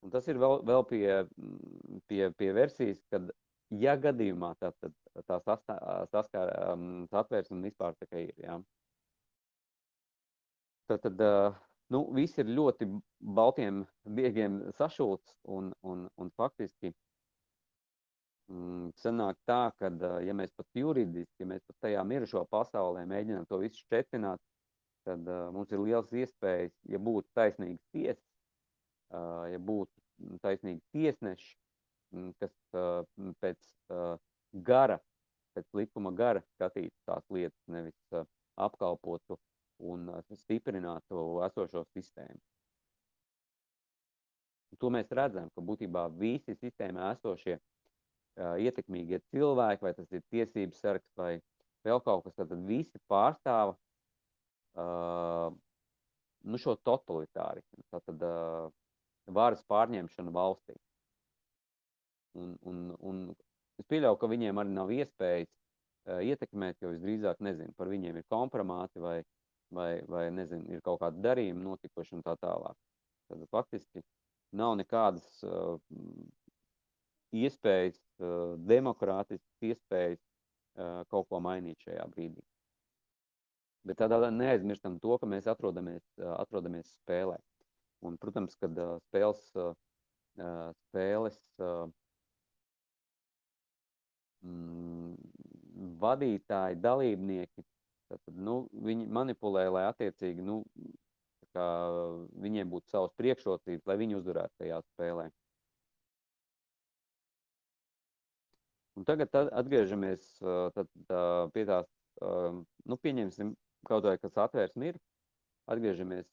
Un 0.08 0.12
tas 0.14 0.24
ir 0.32 0.38
vēl, 0.40 0.62
vēl 0.64 0.84
pie, 0.88 1.06
pie, 2.08 2.22
pie 2.40 2.46
versijas, 2.56 2.96
kad, 3.12 3.26
ja 3.76 3.92
gadījumā 4.00 4.54
tā, 4.56 4.70
tā, 4.80 4.88
tā 5.28 5.36
saskar, 6.08 6.52
um, 6.72 7.02
satvērsme 7.12 7.58
vispār 7.66 7.92
tā 7.98 8.08
kā 8.08 8.22
ir, 8.22 8.30
jā. 8.40 8.54
Tad, 10.88 11.04
tad 11.04 11.20
nu, 11.92 12.00
viss 12.16 12.40
ir 12.40 12.48
ļoti 12.56 12.88
baltiem 13.36 13.82
biegiem 14.16 14.62
sašūts 14.78 15.36
un, 15.58 15.68
un, 15.84 16.06
un 16.16 16.32
faktiski 16.40 16.94
mm, 18.48 18.94
sanāk 19.04 19.36
tā, 19.44 19.60
ka, 19.76 19.92
ja 20.24 20.32
mēs 20.40 20.56
pat 20.56 20.72
juridiski, 20.72 21.44
ja 21.44 21.50
mēs 21.52 21.68
pat 21.68 21.76
tajā 21.84 22.08
mirušo 22.14 22.46
pasaulē 22.48 23.04
mēģinām 23.12 23.44
to 23.52 23.60
visu 23.60 23.84
šķetināt, 23.84 24.40
tad 25.04 25.28
uh, 25.28 25.50
mums 25.52 25.76
ir 25.76 25.84
liels 25.84 26.16
iespējas, 26.16 26.72
ja 26.88 26.96
būtu 26.96 27.28
taisnīgas 27.36 27.84
tiesas, 27.92 28.24
ja 29.12 29.58
būtu 29.58 30.38
taisnīgi 30.42 30.82
tiesneši, 30.92 31.54
kas 32.40 32.54
pēc 33.42 33.70
gara, 34.68 34.98
pēc 35.56 35.68
likuma 35.76 36.12
gara 36.16 36.42
skatītu 36.54 36.94
tās 37.08 37.24
lietas, 37.30 37.60
nevis 37.66 38.24
apkalpotu 38.58 39.38
un 39.88 40.08
stiprinātu 40.34 41.40
esošo 41.46 41.84
sistēmu. 41.94 42.40
To 44.78 44.90
mēs 44.92 45.08
redzam, 45.16 45.48
ka 45.54 45.64
būtībā 45.64 46.04
visi 46.20 46.54
sistēmā 46.58 47.12
esošie 47.16 47.56
ietekmīgie 48.38 49.20
cilvēki, 49.32 49.82
vai 49.82 49.94
tas 49.96 50.10
ir 50.12 50.22
tiesības 50.30 50.82
sargs 50.82 51.08
vai 51.18 51.38
vēl 51.86 52.02
kaut 52.04 52.26
kas, 52.26 52.36
tad 52.38 52.52
visi 52.68 53.00
pārstāva 53.10 53.74
uh, 54.78 55.48
nu, 56.44 56.60
šo 56.60 56.76
totalitārismu, 56.86 57.86
tātad 57.92 58.22
uh, 58.26 58.68
varas 59.34 59.62
pārņemšanu 59.68 60.32
valstī. 60.34 60.76
Un, 62.38 62.54
un, 62.70 62.82
un 63.00 63.22
es 63.80 63.86
pieļauju, 63.90 64.18
ka 64.20 64.30
viņiem 64.30 64.60
arī 64.62 64.74
nav 64.74 64.92
iespējas 64.94 65.48
uh, 65.48 66.20
ietekmēt, 66.24 66.78
jo 66.82 66.92
visdrīzāk 66.94 67.42
nezinu, 67.44 67.74
par 67.78 67.90
viņiem 67.90 68.20
ir 68.20 68.26
kompromāti 68.30 69.02
vai, 69.02 69.18
vai, 69.74 69.90
vai 70.08 70.28
nezinu, 70.34 70.68
ir 70.72 70.84
kaut 70.84 71.00
kādi 71.02 71.22
darījumi 71.24 71.64
notikuši 71.64 72.18
un 72.18 72.24
tā 72.26 72.36
tālāk. 72.40 72.76
Tad 73.28 73.44
faktiski 73.52 74.04
nav 74.56 74.76
nekādas 74.80 75.26
uh, 75.44 75.80
iespējas, 77.36 77.98
uh, 78.22 78.54
demokrātiskas 78.70 79.72
iespējas 79.72 80.22
uh, 80.22 81.02
kaut 81.12 81.28
ko 81.28 81.42
mainīt 81.44 81.82
šajā 81.84 82.06
brīdī. 82.14 82.44
Bet 83.88 84.00
tādā 84.02 84.28
neaizmirstam 84.34 84.98
to, 85.00 85.14
ka 85.20 85.26
mēs 85.28 85.46
atrodamies, 85.48 86.02
atrodamies 86.18 86.90
spēlē. 86.98 87.38
Un, 88.06 88.18
protams, 88.20 88.54
kad 88.60 88.76
uh, 88.78 88.98
spēles, 89.08 89.40
uh, 89.58 89.72
spēles 90.86 91.38
uh, 91.58 91.88
mm, 94.46 95.16
vadītāji, 96.02 96.78
dalībnieki, 96.84 97.66
tad, 98.12 98.22
nu, 98.34 98.60
viņi 98.86 99.08
manipulē, 99.18 99.66
lai 99.74 99.88
attiecīgi, 99.88 100.44
nu, 100.46 100.60
kā 101.56 101.66
viņiem 102.44 102.70
būtu 102.70 102.92
savas 102.92 103.14
priekšrocības, 103.18 103.86
lai 103.88 103.98
viņi 104.00 104.18
uzvarētu 104.20 104.62
tajā 104.62 104.80
spēlē. 104.92 105.28
Un 108.98 109.06
tagad 109.06 109.34
atgriežamies 109.38 110.24
tad, 110.74 110.88
pie 111.54 111.64
tās, 111.68 111.90
nu, 112.18 112.98
pieņemsim 112.98 113.52
kaut 113.86 114.06
vai, 114.08 114.16
kas 114.18 114.38
atvērsmi 114.42 114.90
ir, 114.90 114.98
atgriežamies 115.70 116.26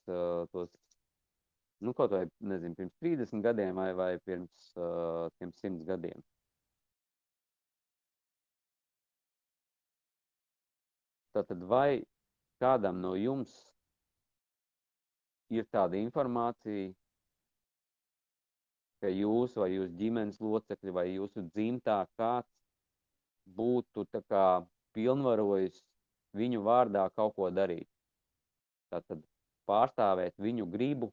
tos, 0.54 0.72
nu, 1.84 1.94
kaut 1.94 2.12
vai, 2.12 2.26
nezinu, 2.40 2.76
pirms 2.76 2.96
30 3.04 3.42
gadiem 3.44 3.76
vai, 3.76 3.92
vai 3.94 4.12
pirms 4.20 4.74
tiem 5.38 5.52
100 5.52 5.84
gadiem. 5.88 6.24
Tātad 11.36 11.64
vai 11.68 12.04
kādam 12.64 13.02
no 13.04 13.16
jums 13.20 13.52
ir 15.52 15.66
tāda 15.68 16.00
informācija, 16.00 16.94
ka 19.04 19.12
jūs 19.12 19.58
vai 19.60 19.74
jūsu 19.74 19.92
ģimenes 20.00 20.40
locekļi 20.42 20.94
vai 20.96 21.10
jūsu 21.12 21.44
dzimtā 21.52 21.98
kāds 22.16 22.50
būtu 23.58 24.08
kā 24.30 24.64
pilnvarojis 24.96 25.84
viņu 26.40 26.64
vārdā 26.64 27.04
kaut 27.16 27.36
ko 27.36 27.52
darīt. 27.52 27.88
Tātad 28.90 29.22
pārstāvēt 29.68 30.34
viņu 30.42 30.66
gribu 30.72 31.12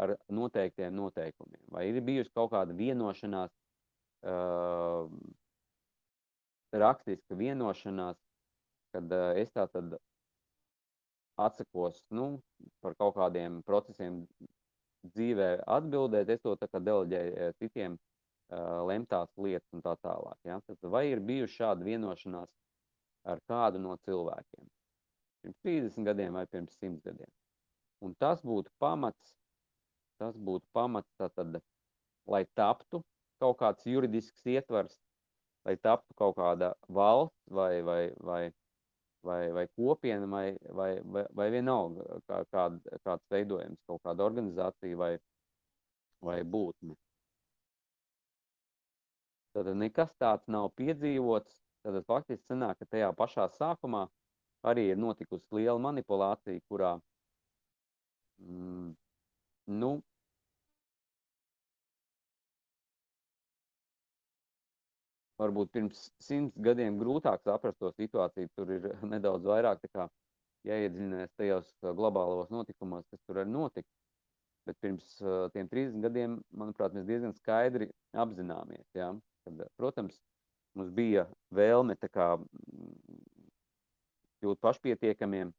ar 0.00 0.16
noteiktiem 0.28 0.94
noteikumiem. 0.96 1.62
Vai 1.72 1.88
ir 1.90 2.00
bijusi 2.04 2.32
kaut 2.34 2.52
kāda 2.54 2.74
vienošanās, 2.76 3.52
uh, 4.24 5.10
rakstiska 6.72 7.36
vienošanās, 7.36 8.16
kad 8.94 9.12
uh, 9.12 9.32
es 9.40 9.52
tā 9.52 9.66
tad 9.72 9.98
atsakos 11.40 12.02
nu, 12.10 12.40
par 12.80 12.96
kaut 12.96 13.16
kādiem 13.16 13.60
procesiem 13.66 14.22
dzīvē 15.12 15.64
atbildēt, 15.66 16.30
es 16.30 16.42
to 16.44 16.54
deleģēju 16.56 17.52
citiem 17.58 17.96
uh, 17.96 18.82
lemtās 18.88 19.32
lietas 19.36 19.68
un 19.74 19.82
tā 19.84 19.96
tālāk. 20.04 20.38
Ja? 20.48 20.60
Tad 20.66 20.90
vai 20.94 21.08
ir 21.10 21.24
bijuši 21.24 21.58
šāda 21.62 21.88
vienošanās 21.88 22.52
ar 23.28 23.42
kādu 23.48 23.82
no 23.82 23.96
cilvēkiem? 24.06 24.68
Pirms 25.42 25.62
30 25.66 26.06
gadiem 26.06 26.38
vai 26.38 26.46
pirms 26.46 26.76
100 26.78 27.02
gadiem. 27.02 27.30
Un 28.02 28.14
tas 28.18 28.42
būtu 28.46 28.70
pamats, 28.82 29.34
tas 30.20 30.36
būtu 30.36 30.66
pamats 30.76 31.12
tātad, 31.20 31.60
lai 32.26 32.44
taptu 32.58 33.02
kaut 33.42 33.58
kāds 33.62 33.86
juridisks 33.86 34.46
ietvars, 34.46 34.98
lai 35.66 35.76
taptu 35.76 36.14
kaut 36.18 36.36
kāda 36.38 36.74
valsts 36.88 37.48
vai, 37.50 37.82
vai, 37.86 38.02
vai 38.20 38.42
vai, 39.22 39.52
vai 39.52 39.68
kopiena, 39.68 40.26
vai, 40.26 40.56
vai, 40.70 41.00
vai, 41.04 41.26
vai 41.30 41.50
vienalga 41.50 42.20
kā, 42.26 42.42
kād, 42.50 42.80
kāds 43.06 43.30
veidojums, 43.30 43.80
kaut 43.86 44.02
kāda 44.02 44.24
organizācija 44.26 44.98
vai, 44.98 45.12
vai 46.22 46.42
būtne. 46.42 46.96
Tad 49.52 49.68
nekas 49.76 50.14
tāds 50.18 50.48
nav 50.48 50.70
piedzīvots, 50.80 51.60
tad 51.84 52.00
faktiski 52.08 52.44
sanāk, 52.48 52.80
ka 52.80 52.88
tajā 52.88 53.12
pašā 53.16 53.48
sākumā 53.58 54.06
arī 54.66 54.88
ir 54.92 55.00
notikusi 55.00 55.58
liela 55.58 55.78
manipulācija, 55.82 56.62
kurā 56.70 56.94
mm, 58.40 58.94
nu, 59.70 59.96
varbūt 65.42 65.72
pirms 65.74 66.06
simts 66.22 66.58
gadiem 66.62 66.98
grūtāk 67.00 67.42
saprast 67.44 67.80
to 67.82 67.90
situāciju. 67.96 68.50
Tur 68.56 68.74
ir 68.76 68.90
nedaudz 69.14 69.48
vairāk 69.48 69.82
jāiedziļinās 70.68 71.32
tajos 71.38 71.72
globālos 71.82 72.52
notikumos, 72.54 73.06
kas 73.10 73.22
tur 73.26 73.42
ir 73.42 73.50
notikt. 73.50 73.88
Bet 74.66 74.78
pirms 74.78 75.16
uh, 75.24 75.48
tiem 75.54 75.66
30 75.66 76.04
gadiem, 76.04 76.36
manuprāt, 76.54 76.94
mēs 76.94 77.08
diezgan 77.08 77.32
skaidri 77.34 77.88
apzināmies. 78.14 78.86
Ja? 78.94 79.08
Kad, 79.42 79.64
protams, 79.74 80.20
mums 80.78 80.92
bija 80.94 81.24
vēlme 81.50 81.96
kā, 82.04 82.36
kļūt 84.38 84.62
pašpietiekamiem, 84.62 85.50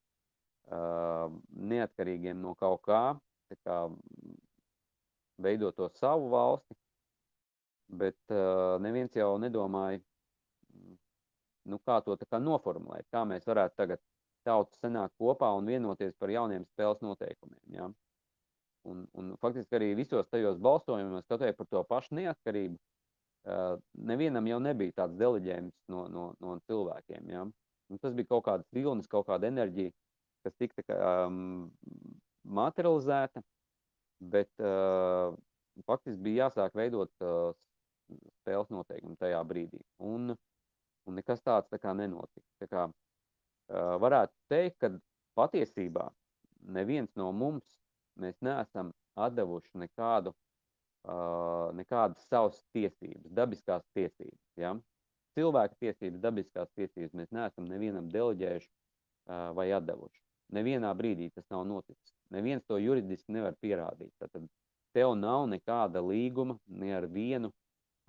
uh, 0.72 1.28
neatkarīgiem 1.74 2.40
no 2.40 2.56
kaut 2.56 2.86
kā, 2.88 3.04
kā 3.66 3.78
veidot 5.44 5.76
to 5.76 5.90
savu 5.98 6.30
valsti, 6.34 6.76
bet 7.94 8.18
uh, 8.32 8.80
neviens 8.82 9.16
jau 9.16 9.36
nedomāja, 9.42 10.02
nu, 11.70 11.80
kā 11.88 12.00
to 12.06 12.18
kā 12.24 12.40
noformulēt, 12.42 13.08
kā 13.14 13.24
mēs 13.28 13.46
varētu 13.48 13.78
tagad 13.80 14.02
tautu 14.44 14.78
sanākt 14.82 15.16
kopā 15.20 15.50
un 15.56 15.70
vienoties 15.70 16.16
par 16.20 16.32
jauniem 16.34 16.66
spēles 16.68 17.04
noteikumiem. 17.04 17.62
Ja? 17.78 17.90
Un, 18.90 19.06
un 19.16 19.36
faktiski 19.40 19.78
arī 19.78 19.94
visos 19.96 20.28
tajos 20.32 20.58
balsojumos, 20.60 21.24
skatoties 21.24 21.56
par 21.56 21.70
to 21.72 21.84
pašu 21.88 22.18
neatkarību, 22.20 22.76
uh, 23.48 23.78
nevienam 24.12 24.50
jau 24.50 24.60
nebija 24.64 24.98
tāds 25.04 25.20
deleģējums 25.22 25.76
no, 25.94 26.08
no, 26.12 26.26
no 26.44 26.58
cilvēkiem. 26.68 27.30
Ja? 27.32 27.46
Un 27.92 28.02
tas 28.04 28.16
bija 28.18 28.34
kaut 28.34 28.46
kāds 28.50 28.68
vilnis, 28.76 29.08
kaut 29.12 29.30
kāda 29.30 29.48
enerģija, 29.48 29.94
kas 30.44 30.56
tika 30.60 30.98
um, 31.28 31.70
materializēta, 32.44 33.42
bet 34.34 34.50
uh, 34.62 35.36
faktiski 35.88 36.22
bija 36.24 36.48
jāsāk 36.48 36.76
veidot 36.78 37.12
uh, 37.24 37.54
spēles 38.42 38.72
noteikumi 38.74 39.18
tajā 39.20 39.40
brīdī. 39.48 39.82
Un, 40.04 40.36
un 41.08 41.20
nekas 41.20 41.42
tāds 41.44 41.72
tā 41.72 41.80
kā 41.82 41.94
nenotika. 41.98 42.46
Tā 42.62 42.70
kā, 42.72 42.86
uh, 42.88 43.96
varētu 44.04 44.36
teikt, 44.52 44.80
ka 44.84 44.92
patiesībā 45.40 46.10
neviens 46.64 47.12
no 47.20 47.32
mums 47.36 47.66
mēs 48.20 48.38
neesam 48.46 48.94
atdevuši 49.20 49.84
nekādu, 49.84 50.34
uh, 50.34 51.70
nekādas 51.78 52.26
savas 52.30 52.60
tiesības, 52.76 53.32
dabiskās 53.32 53.86
tiesības. 53.98 54.42
Ja? 54.60 54.76
Cilvēka 55.38 55.80
tiesības, 55.82 56.22
dabiskās 56.22 56.70
tiesības 56.78 57.16
mēs 57.18 57.32
neesam 57.34 57.70
nevienam 57.70 58.10
deleģējuši 58.14 58.70
uh, 58.70 59.50
vai 59.58 59.72
atdevuši. 59.74 60.22
Nevienā 60.54 60.92
brīdī 60.98 61.32
tas 61.34 61.48
nav 61.50 61.66
noticis. 61.66 62.13
Neviens 62.34 62.66
to 62.66 62.80
juridiski 62.82 63.34
nevar 63.36 63.56
pierādīt. 63.62 64.12
Tad 64.22 64.48
tev 64.94 65.14
nav 65.18 65.46
nekāda 65.52 66.02
līguma 66.02 66.58
ne 66.68 66.94
ar 66.98 67.08
vienu 67.10 67.52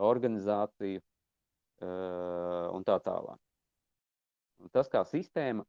organizāciju 0.00 1.00
uh, 1.00 2.70
un 2.74 2.84
tā 2.86 2.98
tālāk. 3.04 3.40
Un 4.62 4.70
tas, 4.72 4.88
kā 4.90 5.02
sistēma 5.08 5.64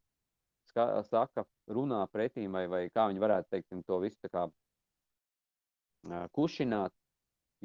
ska, 0.70 1.02
saka, 1.08 1.44
runā 1.68 2.02
pretīm, 2.12 2.52
vai, 2.52 2.66
vai 2.70 2.86
kā 2.92 3.08
viņi 3.10 3.22
varētu 3.22 3.52
teikt, 3.52 3.76
to 3.86 3.98
visu 4.02 4.30
kā 4.32 4.46
uh, 4.48 6.26
kušināt, 6.36 6.94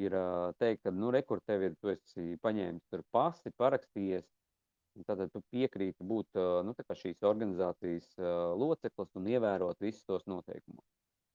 ir 0.01 0.15
uh, 0.15 0.51
teikt, 0.59 0.83
ka, 0.85 0.93
nu, 0.95 1.11
rekur 1.13 1.41
tev 1.47 1.65
ir, 1.67 1.75
tu 1.81 1.91
esi 1.93 2.37
paņēmis 2.43 2.87
tur 2.91 3.03
pasi, 3.11 3.51
parakstījies, 3.59 4.27
tātad 5.07 5.31
tu 5.33 5.41
piekrīti 5.53 6.05
būt, 6.07 6.39
nu, 6.67 6.75
šīs 6.75 7.23
organizācijas 7.27 8.13
loceklis 8.59 9.11
un 9.19 9.29
ievērot 9.33 9.79
visus 9.79 10.03
tos 10.05 10.25
noteikumus. 10.27 10.85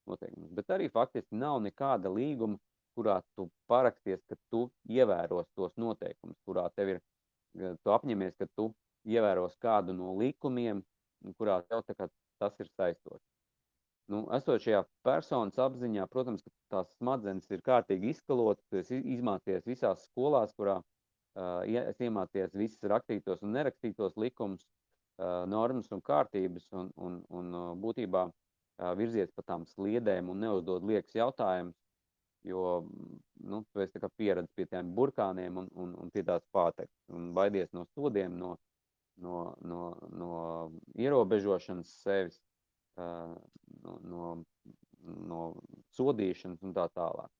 noteikumus. 0.06 0.50
Bet 0.54 0.70
arī 0.70 0.88
faktiski 0.92 1.36
nav 1.36 1.60
nekāda 1.64 2.12
līguma, 2.12 2.58
kurā 2.96 3.20
tu 3.36 3.48
paraksties, 3.68 4.22
ka 4.28 4.36
tu 4.50 4.66
ievēros 4.88 5.48
tos 5.56 5.72
noteikumus, 5.76 6.36
kurā 6.48 6.68
tev 6.76 6.96
ir, 6.96 7.00
apņemies, 7.84 8.36
ka 8.40 8.48
tu 8.56 8.70
ievēros 9.06 9.56
kādu 9.62 9.94
no 9.96 10.14
likumiem, 10.16 10.82
kurā 11.38 11.60
tev 11.68 11.84
tas 11.86 12.60
ir 12.60 12.68
saistoši. 12.76 13.24
Nu, 14.12 14.22
esot 14.36 14.62
šajā 14.62 14.84
personas 15.06 15.56
apziņā, 15.58 16.04
protams, 16.12 16.44
ka 16.46 16.52
tās 16.70 16.90
smadzenes 17.00 17.48
ir 17.50 17.62
kārtīgi 17.66 18.12
izskalotas, 18.14 18.66
tu 18.70 18.78
esi 18.78 19.00
izmācies 19.16 19.66
visās 19.66 20.04
skolās, 20.06 20.52
kurā 20.54 20.76
es 21.36 22.00
iemācies 22.00 22.54
visas 22.56 22.90
rakstītos 22.90 23.42
un 23.44 23.52
nerakstītos 23.56 24.16
likumus, 24.16 24.64
normas 25.48 25.90
un 25.92 26.02
kārtības 26.04 26.68
un, 26.76 26.90
un, 26.96 27.20
un 27.32 27.56
būtībā 27.80 28.26
virzies 28.96 29.32
pa 29.32 29.42
tām 29.42 29.64
sliedēm 29.68 30.28
un 30.32 30.40
neuzdod 30.44 30.84
liekas 30.84 31.14
jautājumus, 31.16 31.76
jo 32.44 32.86
nu, 33.40 33.62
tu 33.72 33.80
esi 33.82 34.00
pieredzējis 34.00 34.54
pie 34.54 34.66
tiem 34.70 34.92
burkāniem 34.94 35.56
un, 35.62 35.70
un, 35.74 35.94
un 36.02 36.10
pie 36.12 36.22
tās 36.22 36.44
pātekas 36.52 36.94
un 37.08 37.32
baidies 37.34 37.72
no 37.72 37.86
sodiem, 37.94 38.36
no, 38.38 38.56
no, 39.16 39.54
no, 39.60 39.80
no 40.12 40.30
ierobežošanas 40.94 41.90
sevis, 42.04 42.38
no, 42.96 43.96
no, 44.02 44.28
no 45.32 45.40
sodīšanas 45.96 46.62
un 46.62 46.76
tā 46.76 46.86
tālāk. 46.94 47.32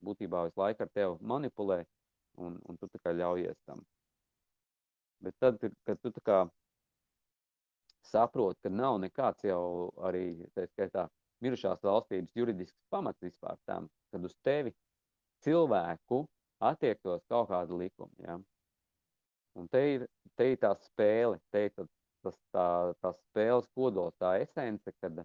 Būtībā 0.00 0.46
visu 0.48 0.60
laiku 0.60 0.86
ar 0.86 0.92
tevi 0.96 1.16
manipulē, 1.20 1.82
un, 2.38 2.58
un 2.68 2.78
tu 2.78 2.88
tā 2.88 3.00
kā 3.04 3.14
ļaujies 3.16 3.58
tam. 3.66 3.82
Bet 5.20 5.36
tad, 5.42 5.60
kad 5.84 6.00
tu 6.00 6.12
tā 6.16 6.22
kā 6.24 6.38
saproti, 8.10 8.60
ka 8.64 8.72
nav 8.72 8.98
nekāds 9.02 9.44
jau 9.44 9.90
arī, 10.08 10.24
tā 10.56 10.66
skaitā, 10.70 11.08
mirušās 11.44 11.82
valstības 11.84 12.36
juridisks 12.36 12.88
pamats 12.92 13.22
vispār 13.24 13.58
tam, 13.68 13.88
kad 14.12 14.24
uz 14.24 14.36
tevi 14.44 14.72
cilvēku 15.44 16.24
attiektos 16.60 17.24
kaut 17.28 17.48
kāda 17.52 17.76
likuma, 17.76 18.12
ja? 18.24 18.38
Un 19.58 19.68
te 19.68 19.80
ir, 19.94 20.06
te 20.38 20.52
ir 20.52 20.60
tā 20.62 20.70
spēle, 20.84 21.40
te 21.52 21.66
ir 21.66 21.72
tas, 21.76 22.36
tā, 22.54 22.66
tā 23.02 23.12
spēles 23.16 23.68
kodols, 23.74 24.14
tā 24.20 24.36
esence, 24.44 24.92
kad 25.02 25.22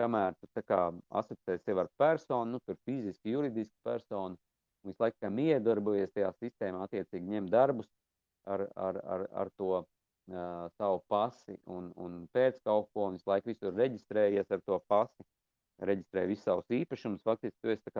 kamēr 0.00 0.34
tu 0.40 0.64
kā 0.66 0.80
asociē 1.20 1.58
sevi 1.62 1.82
ar 1.84 1.90
personu, 2.00 2.56
nu, 2.56 2.60
tur 2.66 2.78
fiziski, 2.88 3.32
juridiski 3.32 3.76
personu, 3.86 4.36
visu 4.90 5.02
laiku 5.02 5.30
iedarbojies 5.42 6.12
tajā 6.14 6.32
sistēmā, 6.40 6.86
attiecīgi 6.86 7.34
ņem 7.34 7.48
darbus 7.52 7.88
ar, 8.46 8.66
ar, 8.76 9.00
ar, 9.04 9.24
ar 9.44 9.50
to 9.58 9.72
uh, 9.80 10.66
savu 10.76 11.02
pasi 11.10 11.56
un, 11.66 11.90
un 11.96 12.26
pēc 12.34 12.60
kaut 12.64 12.90
ko, 12.92 13.08
un 13.08 13.18
visu 13.18 13.30
laiku 13.30 13.52
visur 13.52 13.74
reģistrējies 13.74 14.50
ar 14.50 14.62
to 14.66 14.78
pasi, 14.88 15.26
reģistrē 15.90 16.26
visus 16.30 16.46
savus 16.46 16.70
īpašumus, 16.72 17.24
faktiski 17.26 17.58
tu 17.62 17.74
esi 17.74 17.92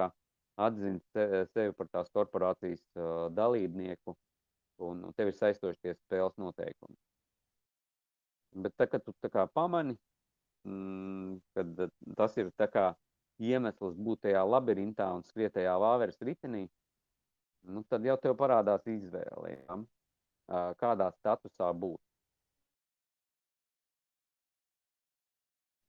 atzins 0.56 1.04
sevi 1.52 1.74
par 1.76 1.88
tās 1.92 2.08
korporācijas 2.14 2.82
uh, 2.96 3.26
dalībnieku, 3.36 4.16
un, 4.86 5.02
un 5.04 5.16
tev 5.16 5.32
ir 5.32 5.36
saistoši 5.36 5.82
tie 5.82 5.94
spēles 5.96 6.36
noteikumi. 6.40 6.96
Bet 8.64 8.72
tā, 8.80 8.86
kad 8.88 9.04
tu 9.04 9.12
tā 9.20 9.28
kā 9.32 9.44
pamani, 9.52 9.96
mm, 10.64 11.36
kad 11.56 11.82
tas 12.16 12.36
ir 12.40 12.48
tā 12.56 12.70
kā 12.72 12.86
iemesls 13.42 13.96
būt 13.96 14.26
tajā 14.26 14.42
labirintā 14.46 15.08
un 15.16 15.24
skriet 15.26 15.54
tajā 15.56 15.76
vāveres 15.80 16.18
ritenī, 16.24 16.66
nu, 17.66 17.82
tad 17.90 18.04
jau 18.06 18.16
tev 18.22 18.36
parādās 18.38 18.86
izvēle, 18.88 19.56
ja? 19.56 19.78
kādā 20.80 21.10
statusā 21.18 21.72
būt. 21.74 22.00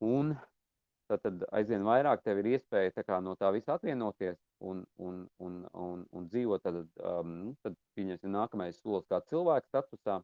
Un 0.02 0.36
tad, 1.10 1.22
tad 1.24 1.46
aizvien 1.56 1.86
vairāk 1.86 2.22
tev 2.26 2.42
ir 2.42 2.52
iespēja 2.58 3.04
kā, 3.06 3.20
no 3.24 3.36
tā 3.40 3.50
visa 3.56 3.78
atvienoties 3.78 4.38
un, 4.60 4.84
un, 5.02 5.24
un, 5.44 5.62
un, 5.74 6.04
un 6.12 6.28
dzīvot. 6.30 6.64
Tad, 6.64 6.82
um, 7.02 7.54
tad 7.64 7.78
pieņemsim 7.98 8.34
nākamais 8.34 8.78
solis 8.82 9.08
kā 9.10 9.22
cilvēka 9.30 9.70
statusā, 9.72 10.20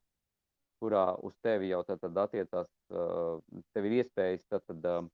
kurā 0.84 1.06
uz 1.24 1.36
tevi 1.46 1.72
jau 1.72 1.82
tad, 1.88 2.02
tad 2.04 2.20
attiecās, 2.26 2.70
uh, 2.92 3.40
tev 3.74 3.90
ir 3.90 4.00
iespējas 4.02 4.46
tad, 4.50 4.66
tad, 4.68 4.86
uh, 4.90 5.10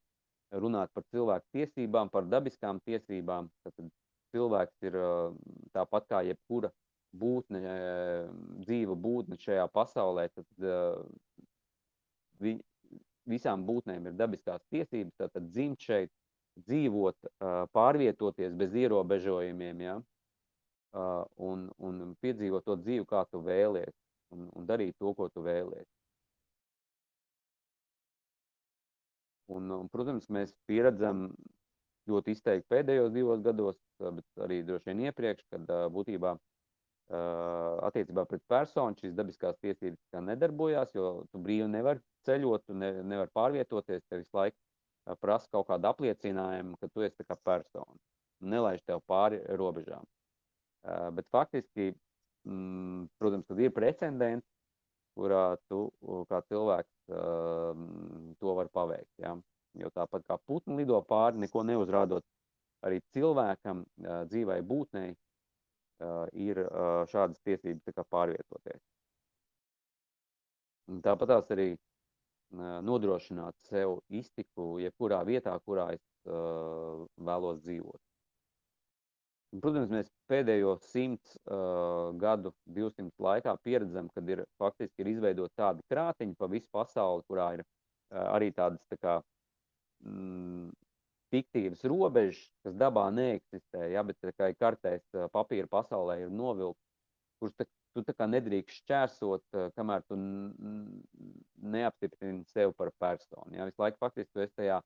runāt 0.51 0.91
par 0.93 1.05
cilvēku 1.13 1.45
tiesībām, 1.53 2.09
par 2.09 2.27
dabiskām 2.29 2.81
tiesībām. 2.85 3.49
Tad, 3.63 3.89
cilvēks 4.33 4.85
ir 4.85 4.97
tāpat 5.73 6.07
kā 6.09 6.21
jebkura 6.27 6.69
būtne, 7.17 7.61
dzīva 8.65 8.95
būtne 8.95 9.39
šajā 9.41 9.65
pasaulē, 9.73 10.27
tad 10.35 10.67
vi, 12.39 12.59
visām 13.29 13.65
būtnēm 13.65 14.09
ir 14.09 14.17
dabiskās 14.17 14.61
tiesības, 14.69 15.15
tātad 15.17 15.49
dzimt 15.49 15.81
šeit, 15.81 16.11
dzīvot, 16.59 17.15
pārvietoties 17.73 18.55
bez 18.57 18.75
ierobežojumiem, 18.75 19.85
ja? 19.85 19.97
un, 21.49 21.69
un 21.77 22.15
piedzīvot 22.21 22.65
to 22.65 22.75
dzīvi, 22.81 23.05
kā 23.09 23.23
tu 23.31 23.41
vēlies, 23.45 23.93
un, 24.35 24.49
un 24.57 24.67
darīt 24.69 24.97
to, 24.99 25.13
ko 25.15 25.29
tu 25.33 25.45
vēlies. 25.45 25.87
Un, 29.49 29.71
un, 29.73 29.89
protams, 29.89 30.27
mēs 30.29 30.53
pieredzam 30.69 31.29
ļoti 32.09 32.35
izteikti 32.35 32.69
pēdējos 32.69 33.11
divos 33.13 33.41
gados, 33.45 33.77
bet 33.99 34.43
arī 34.45 34.61
droši 34.65 34.91
vien 34.91 35.07
iepriekš, 35.09 35.45
kad 35.53 35.73
būtībā 35.93 36.35
attiecībā 37.09 38.25
pret 38.29 38.43
personu 38.49 38.97
šīs 39.01 39.15
dabiskās 39.17 39.57
tiesības 39.63 40.19
nedarbojās, 40.27 40.93
jo 40.93 41.23
tu 41.31 41.41
brīvi 41.41 41.65
nevari 41.71 42.01
ceļot, 42.27 42.65
tu 42.67 42.77
ne, 42.77 42.91
nevari 43.01 43.33
pārvietoties, 43.33 44.05
tev 44.05 44.21
visu 44.21 44.37
laiku 44.37 45.17
prasa 45.17 45.49
kaut 45.49 45.67
kādu 45.71 45.89
apliecinājumu, 45.89 46.77
ka 46.77 46.89
tu 46.93 47.01
esi 47.05 47.25
kā 47.25 47.37
persona. 47.41 47.97
Nelaiž 48.45 48.83
tev 48.85 49.01
pāri 49.09 49.41
robežām. 49.57 50.05
Bet 51.17 51.25
faktiski, 51.33 51.89
mm, 52.45 53.09
protams, 53.19 53.49
ir 53.57 53.73
precedents, 53.73 54.45
kurā 55.17 55.57
tu 55.67 55.89
kā 56.29 56.43
cilvēks 56.45 56.93
to 57.09 58.55
var 58.59 58.69
paveikt. 58.73 59.11
Ja? 59.21 59.33
Jo 59.77 59.89
tāpat 59.93 60.25
kā 60.27 60.37
putni 60.45 60.79
lido 60.81 61.01
pāri, 61.05 61.41
neko 61.43 61.63
neuzrādot, 61.65 62.25
arī 62.85 63.01
cilvēkam, 63.13 63.83
dzīvai 64.29 64.61
būtnei, 64.65 65.11
ir 66.39 66.61
šādas 67.11 67.41
tiesības 67.43 68.01
pārvietoties. 68.07 68.81
Tāpat 71.05 71.27
tās 71.29 71.51
arī 71.53 71.69
nodrošināt 72.87 73.59
sev 73.67 73.99
iztiku 74.09 74.79
jebkurā 74.81 75.21
vietā, 75.27 75.53
kurā 75.65 75.91
es 75.97 76.05
vēlos 76.25 77.59
dzīvot. 77.65 78.01
Protams, 79.49 79.89
mēs 79.89 80.09
pēdējo 80.29 80.75
100 80.91 81.39
uh, 81.39 82.11
gadu, 82.21 82.51
200 82.69 83.09
laikā 83.25 83.55
pieredzam, 83.65 84.09
kad 84.13 84.27
ir 84.29 84.43
faktiski 84.61 85.01
ir 85.01 85.09
izveidot 85.15 85.53
tādi 85.57 85.81
krātiņi 85.89 86.37
pa 86.37 86.49
visu 86.51 86.67
pasauli, 86.75 87.25
kurā 87.25 87.47
ir 87.57 87.63
uh, 87.63 88.27
arī 88.35 88.51
tādas 88.53 88.83
tā 88.91 88.99
kā 89.01 89.15
mm, 90.05 90.69
fiktīvas 91.33 91.81
robežas, 91.89 92.43
kas 92.61 92.77
dabā 92.77 93.07
neeksistē, 93.15 93.89
ja, 93.95 94.03
bet 94.05 94.21
kā 94.37 94.51
kartēs 94.57 95.01
papīra 95.33 95.69
pasaulē 95.71 96.19
ir 96.23 96.29
novilkt, 96.33 96.79
kurš 97.41 97.55
tā, 97.57 97.67
tu 97.97 98.03
tā 98.05 98.13
kā 98.13 98.27
nedrīkst 98.29 98.83
šķērsot, 98.83 99.57
kamēr 99.77 100.05
tu 100.05 100.17
neapstiprini 101.73 102.45
sevi 102.53 102.75
par 102.77 102.93
personu. 103.01 103.55
Ja. 103.57 103.65
Visu 103.69 103.81
laiku 103.81 103.97
faktiski 104.05 104.29
tu 104.33 104.45
esi 104.45 104.53
tajā 104.61 104.77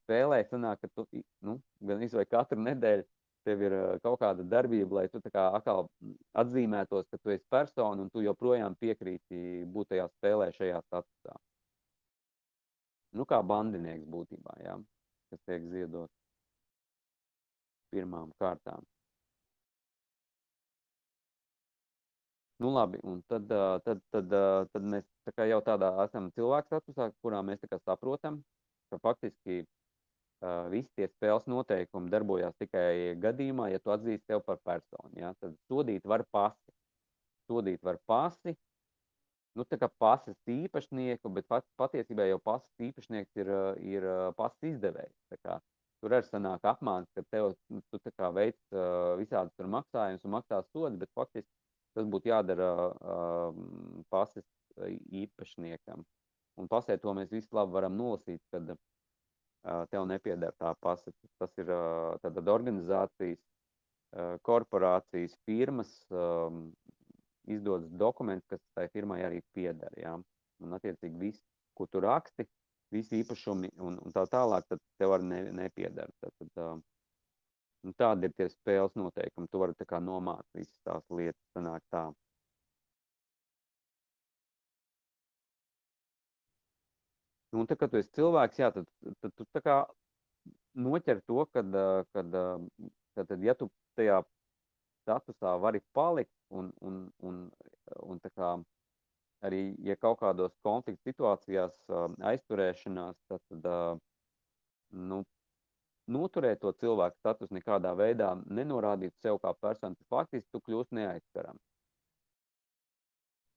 spēlē, 0.00 0.42
sanāk, 0.50 0.82
ka 0.82 0.90
tu, 0.94 1.06
nu, 1.46 1.58
gan 1.86 2.02
izvai 2.02 2.26
katru 2.26 2.58
nedēļu 2.66 3.06
tev 3.48 3.64
ir 3.64 3.74
kaut 4.04 4.20
kāda 4.20 4.44
darbība, 4.44 5.00
lai 5.00 5.06
tu 5.12 5.20
atkal 5.24 5.88
atzīmētos, 6.42 7.08
ka 7.08 7.20
tu 7.22 7.32
esi 7.32 7.44
persona 7.50 8.04
un 8.04 8.12
tu 8.12 8.24
joprojām 8.24 8.76
piekrīti 8.82 9.64
būt 9.72 9.94
tajā 9.94 10.08
spēlē 10.12 10.50
šajā 10.56 10.82
statusā. 10.86 11.36
Nu, 13.16 13.24
kā 13.24 13.40
bandinieks 13.40 14.04
būtībā, 14.12 14.58
jā. 14.66 14.76
Kas 15.32 15.40
tiek 15.48 15.64
ziedot 15.72 16.12
pirmām 17.92 18.32
kārtām. 18.40 18.84
Nu, 22.58 22.72
labi, 22.74 22.98
un 23.06 23.20
tad, 23.30 23.46
tad, 23.86 24.00
tad, 24.12 24.32
tad 24.72 24.86
mēs 24.92 25.06
tā 25.36 25.46
jau 25.46 25.60
tādā 25.64 25.92
esam 26.04 26.28
cilvēku 26.34 26.72
statusā, 26.72 27.12
kurā 27.22 27.40
mēs 27.46 27.62
saprotam, 27.84 28.40
ka 28.90 28.98
faktiski 29.04 29.62
visi 30.72 30.90
tie 30.96 31.08
spēles 31.10 31.48
noteikumi 31.50 32.10
darbojās 32.12 32.54
tikai 32.62 33.16
gadījumā, 33.22 33.70
ja 33.72 33.80
tu 33.82 33.90
atzīsti 33.94 34.26
tev 34.30 34.44
par 34.46 34.60
personu. 34.64 35.12
Ja? 35.18 35.32
Tad 35.42 35.56
sodīt 35.70 36.06
var 36.06 36.24
pasi. 36.30 36.74
Sodīt 37.48 37.82
var 37.82 37.96
pasi, 38.06 38.52
nu, 39.58 39.64
tā 39.66 39.78
kā 39.80 39.88
pasas 40.00 40.36
īpašnieku, 40.52 41.30
bet 41.34 41.48
pat, 41.50 41.66
patiesībā 41.80 42.28
jau 42.28 42.38
pasas 42.44 42.86
īpašnieks 42.88 43.40
ir, 43.42 43.50
ir 43.82 44.06
pasas 44.38 44.70
izdevējs. 44.74 45.14
Tur 45.98 46.14
arī 46.14 46.28
sanāk 46.28 46.66
apmāns, 46.68 47.08
ka 47.16 47.24
tev, 47.32 47.54
nu, 47.72 47.82
tu 47.90 47.98
tā 48.04 48.12
kā 48.14 48.30
veic 48.34 48.58
uh, 48.70 49.16
visādas 49.18 49.50
tur 49.58 49.66
maksājumus 49.72 50.28
un 50.28 50.34
maksā 50.36 50.60
sodi, 50.68 51.00
bet 51.00 51.10
faktiski 51.18 51.50
tas 51.96 52.06
būtu 52.06 52.30
jādara 52.30 52.68
uh, 52.92 53.58
pasas 54.12 54.46
īpašniekam. 55.24 56.04
Un 56.58 56.70
pasē 56.70 56.98
to 57.02 57.14
mēs 57.18 57.32
visi 57.34 57.50
labi 57.54 57.74
varam 57.74 57.98
nolasīt, 57.98 58.38
kad 58.54 58.70
uh, 58.70 58.78
tev 59.92 60.06
nepieder 60.08 60.54
tā 60.60 60.72
pasa. 60.82 61.12
Tas 61.40 61.52
ir 61.60 61.70
tātad 62.24 62.50
organizācijas, 62.52 63.40
korporācijas, 64.46 65.36
firmas, 65.44 65.90
izdodas 67.48 67.90
dokuments, 68.00 68.46
kas 68.48 68.62
tai 68.76 68.88
firmai 68.92 69.22
arī 69.26 69.40
pieder. 69.56 69.92
Ja? 69.96 70.16
Un, 70.58 70.76
attiecīgi, 70.76 71.18
viss, 71.20 71.42
ko 71.78 71.86
tu 71.86 72.02
raksti, 72.02 72.46
visi 72.94 73.20
īpašumi 73.22 73.72
un, 73.84 73.98
un 74.02 74.14
tā 74.14 74.24
tālāk, 74.30 74.66
tad 74.68 74.80
tev 75.00 75.14
arī 75.16 75.28
ne, 75.30 75.42
nepieder. 75.62 76.10
Tad, 76.22 76.34
tad, 76.54 76.86
tādi 77.98 78.28
ir 78.28 78.34
tie 78.36 78.48
spēles 78.52 78.96
noteikumi. 78.98 79.50
Tu 79.50 79.60
vari 79.60 80.00
nomāt 80.04 80.46
visas 80.54 80.80
tās 80.84 81.04
lietas, 81.10 81.44
sanāk 81.54 81.84
tā. 81.94 82.08
Nu, 87.58 87.66
tā, 87.66 87.74
kad 87.78 87.90
tu 87.90 87.98
esi 87.98 88.12
cilvēks, 88.14 88.58
jā, 88.60 88.70
tad, 88.74 88.86
tad 89.22 89.32
tu 89.34 89.46
tā 89.56 89.62
kā 89.64 89.76
noķer 90.78 91.22
to, 91.26 91.44
kad, 91.52 91.78
kad, 92.14 92.36
kad, 93.16 93.30
kad 93.30 93.46
ja 93.46 93.54
tu 93.58 93.66
tajā 93.98 94.20
statusā 95.02 95.56
vari 95.62 95.80
palikt 95.96 96.34
un, 96.54 96.70
un, 96.84 97.00
un, 97.24 97.40
un 98.04 98.20
tā 98.22 98.30
kā 98.36 98.52
arī, 99.48 99.62
ja 99.86 99.96
kaut 99.96 100.20
kādos 100.22 100.54
konflikta 100.66 101.10
situācijās 101.10 101.74
aizturēšanās, 102.30 103.18
tad, 103.30 103.42
tad 103.48 104.00
nu, 105.10 105.22
noturēt 106.08 106.62
to 106.62 106.72
cilvēku 106.82 107.18
status 107.20 107.50
nekādā 107.54 107.94
veidā, 107.98 108.34
nenorādīt 108.46 109.16
sev 109.22 109.40
kā 109.42 109.54
personu, 109.60 109.98
tad 109.98 110.14
faktiski 110.14 110.48
tu 110.52 110.62
kļūst 110.68 110.94
neaizskarams. 110.96 111.64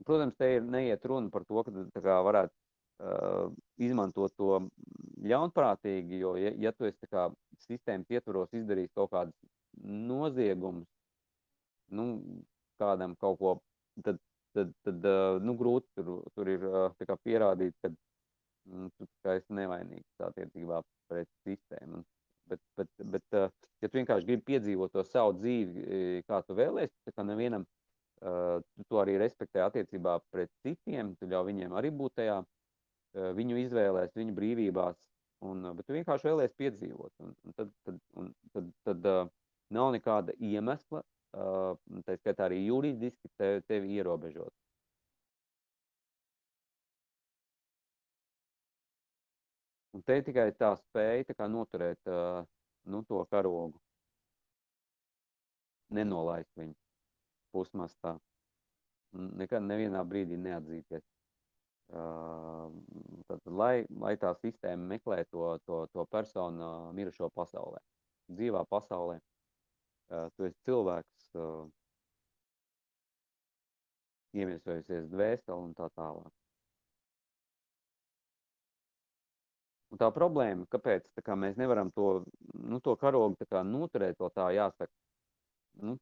Protams, 0.06 0.34
te 0.40 0.48
ir 0.56 0.66
neiet 0.66 1.06
runa 1.06 1.30
par 1.30 1.46
to, 1.46 1.62
ka 1.68 2.02
kā 2.02 2.18
varētu 2.26 2.56
izmantot 3.82 4.34
to 4.38 4.60
ļaunprātīgi, 5.26 6.20
jo, 6.22 6.36
ja, 6.40 6.52
ja 6.68 6.72
tu 6.76 6.88
esi 6.90 7.10
kā 7.10 7.30
sistēmas 7.66 8.10
ietvaros 8.14 8.54
izdarījis 8.58 8.94
kaut 8.98 9.12
kādus 9.14 9.36
noziegumus, 9.82 10.88
nu, 11.98 12.06
kādam 12.82 13.16
kaut 13.22 13.40
ko, 13.42 13.56
tad, 14.06 14.22
tad, 14.56 14.72
tad 14.86 15.10
uh, 15.10 15.42
nu, 15.44 15.56
grūti 15.58 15.90
tur, 15.98 16.22
tur 16.36 16.50
ir 16.50 16.66
uh, 16.70 17.06
kā 17.08 17.18
pierādīt, 17.26 17.76
ka 17.82 17.92
mm, 17.92 18.90
tu 18.98 19.34
esi 19.36 19.58
nevainīgs 19.58 20.26
attiecībā 20.30 20.82
pret 21.12 21.30
sistēmu. 21.48 22.04
Bet, 22.52 22.62
bet, 22.78 22.90
bet 23.14 23.38
uh, 23.38 23.52
ja 23.82 23.90
tu 23.90 24.00
vienkārši 24.00 24.28
gribi 24.28 24.48
piedzīvot 24.50 24.94
to 24.94 25.06
savu 25.08 25.38
dzīvi, 25.40 26.24
kā 26.28 26.42
tu 26.46 26.58
vēlēsi, 26.58 26.94
tā 27.08 27.14
kā 27.16 27.26
nevienam 27.26 27.66
uh, 27.66 28.58
tu 28.62 28.90
to 28.90 29.02
arī 29.04 29.20
respektē 29.22 29.62
attiecībā 29.68 30.18
pret 30.34 30.52
citiem, 30.66 31.14
tu 31.20 31.30
ļauj 31.32 31.48
viņiem 31.52 31.78
arī 31.78 31.94
būt 31.96 32.18
tajā 32.20 32.42
uh, 32.42 32.50
viņu 33.14 33.60
izvēlēs, 33.66 34.16
viņu 34.16 34.36
brīvībās, 34.38 34.98
un, 35.48 35.66
bet 35.78 35.88
tu 35.88 35.96
vienkārši 35.98 36.30
vēlēsi 36.30 36.58
piedzīvot. 36.62 37.14
Un, 37.24 37.36
un 37.46 37.58
tad, 37.58 37.74
tad, 37.88 38.00
un, 38.20 38.32
tad, 38.56 38.72
tad 38.88 39.10
uh, 39.10 39.30
nav 39.74 39.92
nekāda 39.96 40.36
iemesla, 40.40 41.04
uh, 41.36 41.76
tā 42.08 42.18
skaitā 42.20 42.48
arī 42.48 42.64
juridiski 42.66 43.32
tevi, 43.38 43.64
tevi 43.68 43.96
ierobežot. 44.00 44.54
Un 49.92 50.04
te 50.08 50.22
tikai 50.24 50.48
tā 50.56 50.72
spēja 50.80 51.28
tā 51.28 51.36
kā 51.36 51.50
noturēt 51.52 52.08
uh, 52.08 52.46
nu, 52.88 53.04
to 53.04 53.20
karogu, 53.32 53.76
nenolaist 55.92 56.52
viņu 56.56 56.78
pusmastā, 57.52 58.16
nekad 59.12 59.66
nevienā 59.68 60.04
brīdī 60.08 60.40
neatzīties. 60.40 61.04
Tad, 61.92 63.42
lai, 63.52 63.84
lai 64.00 64.14
tā 64.20 64.32
sistēma 64.40 64.94
meklē 64.94 65.24
to, 65.28 65.58
to, 65.68 65.84
to 65.92 66.06
personu 66.12 66.92
mirušo 66.96 67.28
pasaulē, 67.36 67.82
dzīvā 68.32 68.64
pasaulē, 68.72 69.18
tu 70.36 70.48
esi 70.48 70.56
cilvēks, 70.68 71.32
iemiesojusies 74.40 75.10
dvēseli 75.12 75.58
un 75.58 75.74
tā 75.76 75.90
tālāk. 75.98 76.32
Un 79.92 80.00
tā 80.00 80.08
problēma, 80.16 80.64
kāpēc 80.72 81.10
tā 81.12 81.24
kā 81.26 81.36
mēs 81.36 81.58
nevaram 81.60 81.92
to, 81.92 82.24
nu, 82.56 82.80
to 82.80 82.96
karogu 82.96 83.48
kā 83.52 83.66
noturēt, 83.68 84.16
to 84.16 84.30
tā 84.32 84.48
jāsaka, 84.56 84.92
nu, 85.84 85.98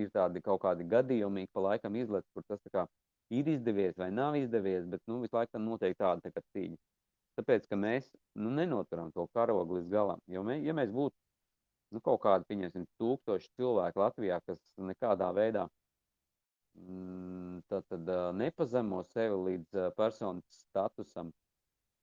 ir 0.00 0.08
tādi 0.14 0.40
kaut 0.44 0.62
kādi 0.64 0.88
gadījumi, 0.88 1.44
pa 1.52 1.66
laikam 1.68 2.00
izlec, 2.00 2.24
kur 2.32 2.46
tas 2.48 2.62
tā 2.64 2.72
kā 2.72 2.86
ir 3.30 3.48
izdevies 3.54 3.98
vai 3.98 4.10
nav 4.14 4.36
izdevies, 4.38 4.86
bet, 4.90 5.02
nu, 5.10 5.20
visu 5.24 5.36
laikam 5.38 5.66
notiek 5.66 5.96
tāda 5.98 6.32
tā 6.34 6.42
cīņa. 6.54 6.78
Tāpēc, 7.38 7.66
ka 7.70 7.78
mēs, 7.78 8.10
nu, 8.36 8.50
nenoturam 8.54 9.12
to 9.14 9.26
karogu 9.34 9.78
līdz 9.78 9.90
galam, 9.92 10.22
jo 10.28 10.42
mē, 10.46 10.58
ja 10.66 10.74
mēs 10.76 10.90
būtu, 10.94 11.14
nu, 11.94 12.02
kaut 12.04 12.20
kādi, 12.24 12.48
pieņemsim, 12.50 12.86
tūkstoši 13.00 13.52
cilvēki 13.58 14.02
Latvijā, 14.02 14.40
kas 14.46 14.60
nekādā 14.90 15.30
veidā 15.36 15.68
mm, 16.74 17.62
tad, 17.70 17.86
tad 17.90 18.10
nepazemo 18.36 19.02
sevi 19.12 19.38
līdz 19.46 19.92
personas 19.96 20.62
statusam, 20.66 21.32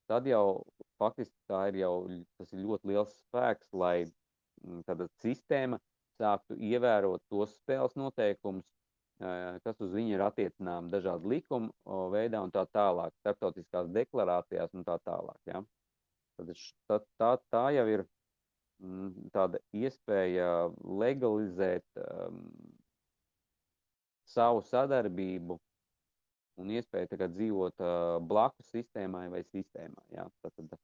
tad 0.07 0.27
jau 0.27 0.63
faktiski 1.01 1.35
tā 1.51 1.67
ir 1.71 1.81
jau 1.83 1.93
tas 2.39 2.53
ir 2.53 2.63
ļoti 2.63 2.93
liels 2.93 3.13
spēks, 3.27 3.71
lai 3.75 3.95
mm, 4.07 4.83
tāda 4.87 5.09
sistēma 5.21 5.79
sāktu 6.17 6.57
ievērot 6.71 7.21
tos 7.29 7.53
spēles 7.59 7.97
noteikumus, 7.99 8.76
kas 9.17 9.79
uz 9.81 9.93
viņu 9.97 10.13
ir 10.13 10.21
attiecināmi 10.21 10.91
dažādu 10.93 11.31
likumu 11.31 11.71
veidā 12.13 12.41
un 12.45 12.51
tā 12.53 12.65
tālāk, 12.69 13.15
starptautiskās 13.23 13.89
deklarācijās 13.89 14.73
un 14.77 14.85
tā 14.85 14.97
tālāk. 15.05 15.39
Ja? 15.49 15.63
Tad 16.37 16.51
tā, 16.53 16.99
tā, 17.17 17.31
tā 17.49 17.63
jau 17.73 17.85
ir 17.89 18.03
mm, 18.83 19.29
tāda 19.33 19.61
iespēja 19.73 20.67
legalizēt 20.85 21.87
um, 22.03 22.43
savu 24.29 24.61
sadarbību 24.69 25.57
un 26.61 26.73
iespēja 26.73 27.09
tagad 27.15 27.33
dzīvot 27.37 27.81
uh, 27.81 28.19
blakus 28.21 28.69
sistēmai 28.73 29.27
vai 29.33 29.41
sistēmai. 29.49 30.05
Ja? 30.13 30.27
Tad, 30.45 30.77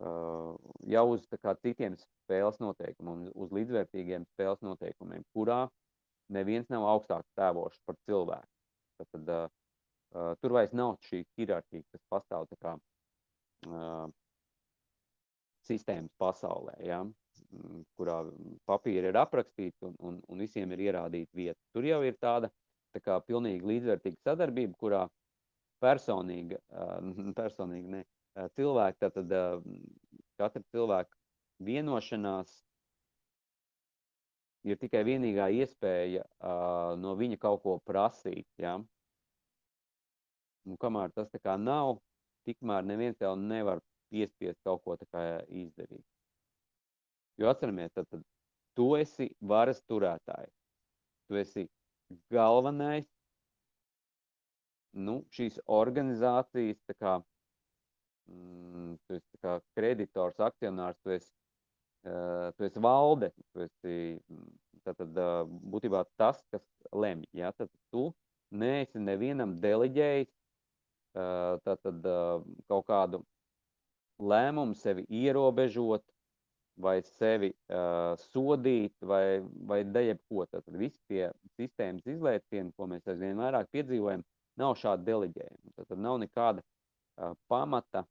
uh, 0.00 0.56
jau 0.88 1.04
uz 1.12 1.28
kā, 1.36 1.52
citiem 1.60 2.00
spēles 2.00 2.60
noteikumiem, 2.64 3.28
uz 3.36 3.52
līdzvērtīgiem 3.52 4.24
spēles 4.32 4.64
noteikumiem, 4.64 5.28
kurā 5.36 5.66
neviens 6.34 6.68
nav 6.72 6.86
augstāks 6.92 7.30
tēvošs 7.38 7.80
par 7.86 7.98
cilvēku. 8.08 8.50
Tad, 8.98 9.08
tad, 9.14 9.32
uh, 9.32 9.50
uh, 10.14 10.32
tur 10.42 10.56
vairs 10.58 10.74
nav 10.76 10.96
šī 11.08 11.22
hierarhija, 11.38 11.86
kas 11.92 12.04
pastāv 12.12 12.48
kā, 12.60 12.74
uh, 13.68 14.08
sistēmas 15.68 16.14
pasaulē, 16.20 16.76
ja? 16.84 17.02
kurā 17.96 18.18
papīri 18.68 19.08
ir 19.08 19.16
aprakstīti 19.16 19.86
un, 19.86 19.94
un, 20.04 20.16
un 20.28 20.42
visiem 20.42 20.72
ir 20.74 20.82
ierādīta 20.88 21.30
vieta. 21.38 21.58
Tur 21.72 21.86
jau 21.86 22.00
ir 22.04 22.18
tāda 22.20 22.50
tā 22.92 23.00
kā 23.04 23.16
pilnīgi 23.24 23.64
līdzvērtīga 23.68 24.20
sadarbība, 24.26 24.74
kurā 24.80 25.02
personīga, 25.80 26.58
personīga 27.40 27.94
ne, 27.94 28.02
cilvēki, 28.58 29.00
tātad 29.04 29.32
katra 30.38 30.64
cilvēka 30.74 31.16
vienošanās 31.64 32.52
ir 34.66 34.78
tikai 34.80 35.04
vienīgā 35.06 35.48
iespēja 35.60 36.24
no 36.98 37.14
viņa 37.18 37.38
kaut 37.40 37.62
ko 37.62 37.78
prasīt, 37.86 38.48
ja? 38.58 38.76
Un 40.68 40.76
kamēr 40.80 41.12
tas 41.14 41.30
tā 41.32 41.40
kā 41.40 41.54
nav, 41.60 41.98
tikmēr 42.48 42.84
neviens 42.84 43.20
jau 43.22 43.34
nevar 43.38 43.80
piespiest 44.12 44.60
kaut 44.64 44.82
ko 44.84 44.96
izdarīt. 44.98 46.04
Jo 47.38 47.52
atceramies, 47.52 47.92
tad, 47.94 48.08
tad 48.10 48.24
tu 48.76 48.94
esi 48.98 49.28
varas 49.40 49.80
turētājs. 49.86 50.52
Tu 51.28 51.38
esi 51.38 51.64
galvenais 52.32 53.06
nu, 54.98 55.20
šīs 55.30 55.58
organizācijas, 55.70 56.80
kā, 56.98 57.18
mm, 58.32 58.96
kā 59.44 59.58
kreditors, 59.76 60.40
akcionārs, 60.42 60.98
tu 61.04 61.12
esi, 61.14 61.30
uh, 61.30 61.47
tu 62.04 62.66
esi 62.66 62.80
valde, 62.82 63.32
tu 63.52 63.64
esi 63.64 63.96
tātad, 64.86 65.18
būtībā 65.72 66.04
tas, 66.20 66.40
kas 66.52 66.64
lemj. 66.92 67.26
Ja? 67.36 67.50
Tad 67.56 67.70
tu 67.92 68.08
neesi 68.54 69.02
nevienam 69.02 69.56
deleģējis 69.60 70.30
tātad, 71.66 72.06
kaut 72.70 72.86
kādu 72.88 73.22
lēmumu 74.18 74.76
sevi 74.78 75.04
ierobežot, 75.10 76.04
vai 76.78 77.00
sevi 77.02 77.50
uh, 77.50 78.14
sodīt, 78.30 78.94
vai, 79.02 79.40
vai 79.66 79.82
dejebko. 79.84 80.46
Tad 80.50 80.68
visi 80.78 81.00
tie 81.10 81.30
sistēmas 81.58 82.06
izlēcieni, 82.06 82.72
ko 82.76 82.86
mēs 82.90 83.08
aizvien 83.10 83.38
vairāk 83.40 83.70
piedzīvojam, 83.74 84.22
nav 84.58 84.76
šādi 84.78 85.08
deleģējumi. 85.08 85.74
Tad 85.80 85.98
nav 85.98 86.20
nekāda 86.22 86.62
uh, 86.62 87.34
pamata. 87.50 88.04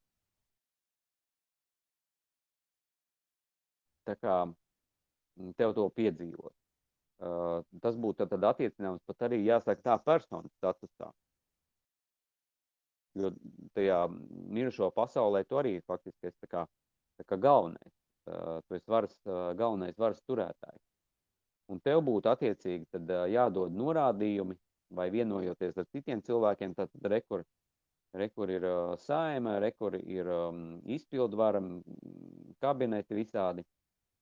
Tā 4.07 4.15
kā 4.15 4.37
tev 5.59 5.75
to 5.77 5.89
piedzīvot. 5.97 6.53
Uh, 7.17 7.63
tas 7.81 7.95
būtu 7.97 8.21
tad, 8.21 8.33
tad 8.35 8.45
attiecināms 8.51 9.01
pat 9.09 9.25
arī 9.27 9.41
jāsaka 9.43 9.81
tā 9.83 9.95
personas 10.05 10.53
statusā. 10.59 11.11
Jo 13.17 13.31
tajā 13.73 14.03
mirušo 14.53 14.91
pasaulē 14.93 15.41
tu 15.49 15.57
arī 15.57 15.79
faktiski 15.89 16.29
esi 16.29 16.37
tā 16.45 16.51
kā, 16.51 16.65
tā 17.17 17.25
kā 17.25 17.39
galvenais 17.41 17.93
tu 18.67 18.75
esi 18.75 18.91
varas, 18.91 19.15
galvenais 19.55 19.97
varas 19.97 20.21
turētājs. 20.27 20.81
Un 21.71 21.79
tev 21.83 22.01
būtu 22.07 22.31
attiecīgi 22.31 22.87
tad, 22.91 23.11
jādod 23.31 23.75
norādījumi, 23.75 24.55
vai 24.95 25.09
vienojoties 25.11 25.77
ar 25.77 25.87
citiem 25.91 26.21
cilvēkiem, 26.23 26.75
tad 26.77 26.91
rekur, 27.11 27.43
rekur 28.15 28.51
ir 28.51 28.67
saima, 29.03 29.57
rekur 29.59 29.97
ir 29.99 30.29
um, 30.31 30.61
izpildvara, 30.87 31.61
kabineti 32.63 33.17
visādi. 33.19 33.65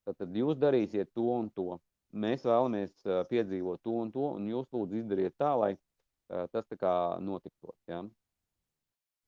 Tad, 0.05 0.37
jūs 0.37 0.59
darīsiet 0.61 1.11
to 1.17 1.25
un 1.39 1.49
to. 1.55 1.79
Mēs 2.15 2.45
vēlamies 2.47 2.93
piedzīvot 3.29 3.81
to 3.83 3.95
un 4.05 4.11
to, 4.13 4.29
un 4.37 4.47
jūs 4.47 4.69
lūdzu 4.71 5.01
izdariet 5.01 5.35
tā, 5.41 5.51
lai 5.59 5.73
tas 6.53 6.67
tā 6.69 6.77
kā 6.79 6.93
notiktos. 7.19 7.75
Ja? 7.91 8.03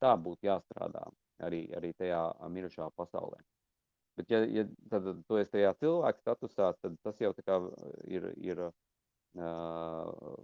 Tā 0.02 0.14
būtu 0.22 0.48
jāstrādā 0.48 1.04
arī, 1.44 1.66
arī 1.76 1.92
tajā 1.98 2.22
mirušā 2.54 2.90
pasaulē. 2.96 3.42
Bet, 4.18 4.32
ja, 4.34 4.42
ja 4.50 4.64
tad, 4.90 5.10
tu 5.30 5.38
esi 5.38 5.54
tajā 5.54 5.74
cilvēka 5.82 6.24
statusā, 6.24 6.72
tad 6.82 6.96
tas 7.06 7.20
jau 7.22 7.34
ir, 8.10 8.32
ir 8.42 8.64
uh, 8.66 10.40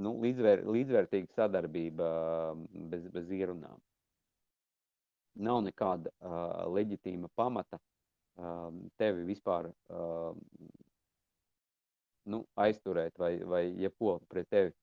nu, 0.00 0.14
līdzvēr, 0.24 0.64
līdzvērtīga 0.64 1.34
sadarbība 1.34 2.08
bez, 2.88 3.04
bez 3.12 3.28
ierunām. 3.36 3.76
Nav 5.44 5.60
nekāda 5.66 6.10
uh, 6.10 6.64
leģitīma 6.72 7.28
pamata 7.36 7.78
tevi 8.98 9.24
vispār 9.26 9.70
nu, 12.28 12.42
aizturēt 12.60 13.18
vai, 13.18 13.32
vai 13.42 13.64
jebko 13.80 14.18
pret 14.28 14.48
tevi 14.52 14.74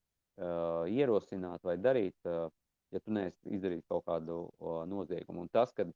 ierosināt 0.92 1.64
vai 1.64 1.78
darīt, 1.80 2.18
ja 2.26 3.00
tu 3.00 3.14
neesi 3.16 3.56
izdarījis 3.56 3.88
kaut 3.88 4.04
kādu 4.10 4.42
noziegumu. 4.90 5.46
Un 5.46 5.52
tas, 5.54 5.72
kad 5.76 5.92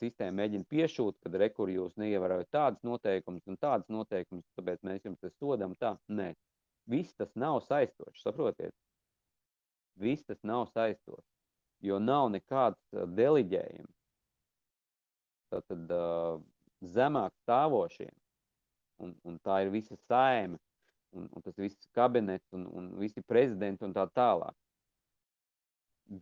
sistēma 0.00 0.42
mēģina 0.42 0.68
piešūt, 0.68 1.18
kad 1.24 1.34
rekur 1.40 1.70
jūs 1.72 1.96
neievērojat 2.00 2.50
tādas 2.52 2.84
noteikumus 2.86 3.48
un 3.48 3.58
tādas 3.60 3.88
noteikumus, 3.92 4.44
tāpēc 4.56 4.84
mēs 4.88 5.04
jums 5.04 5.20
te 5.20 5.32
sodam 5.36 5.74
tā. 5.80 5.94
Nē, 6.08 6.32
viss 6.88 7.16
tas 7.16 7.32
nav 7.36 7.60
saistošs, 7.68 8.22
saprotiet? 8.24 8.74
Viss 10.00 10.24
tas 10.24 10.40
nav 10.42 10.66
saistošs, 10.72 11.28
jo 11.84 11.98
nav 12.00 12.30
nekāds 12.32 12.80
deliģējums. 12.92 14.01
Tātad 15.52 15.90
uh, 15.92 16.40
zemāk 16.94 17.34
stāvošiem, 17.42 18.12
un, 19.04 19.14
un 19.28 19.38
tā 19.44 19.62
ir 19.64 19.72
visa 19.74 19.98
saime, 20.06 20.58
un, 21.12 21.28
un 21.28 21.44
tas 21.44 21.56
viss 21.60 21.88
kabinets, 21.96 22.48
un, 22.56 22.66
un 22.72 22.90
visi 23.00 23.22
prezidenti 23.22 23.84
un 23.84 23.92
tā 23.96 24.06
tālāk. 24.16 24.56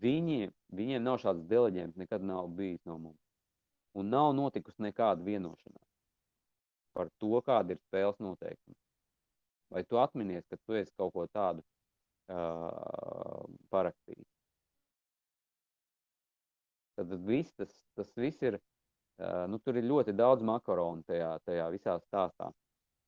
Viņi, 0.00 0.50
viņiem 0.76 1.02
nav 1.02 1.20
šāds 1.22 1.46
deleģējums, 1.50 1.98
nekad 1.98 2.26
nav 2.26 2.50
bijis 2.58 2.82
no 2.86 2.98
mums. 2.98 3.22
Un 3.98 4.10
nav 4.10 4.32
notikusi 4.38 4.82
nekāda 4.86 5.24
vienošanās 5.26 5.86
par 6.94 7.10
to, 7.22 7.38
kāda 7.46 7.74
ir 7.74 7.80
spēles 7.80 8.18
noteikumi. 8.22 8.76
Vai 9.70 9.84
tu 9.86 9.98
atminies, 10.02 10.46
ka 10.50 10.58
tu 10.58 10.74
esi 10.74 10.90
kaut 10.98 11.12
ko 11.14 11.26
tādu 11.30 11.62
uh, 11.62 13.46
parakstījis? 13.70 14.26
Tad 16.98 17.14
viss 17.26 17.54
tas, 17.54 17.76
tas 17.98 18.10
viss 18.18 18.42
ir, 18.42 18.58
uh, 18.58 18.79
nu 19.52 19.58
tur 19.60 19.76
ir 19.76 19.88
ļoti 19.88 20.14
daudz 20.16 20.44
makaronu 20.46 21.04
tajā, 21.08 21.34
tajā 21.44 21.68
visā 21.74 21.98
stāstā. 22.06 22.50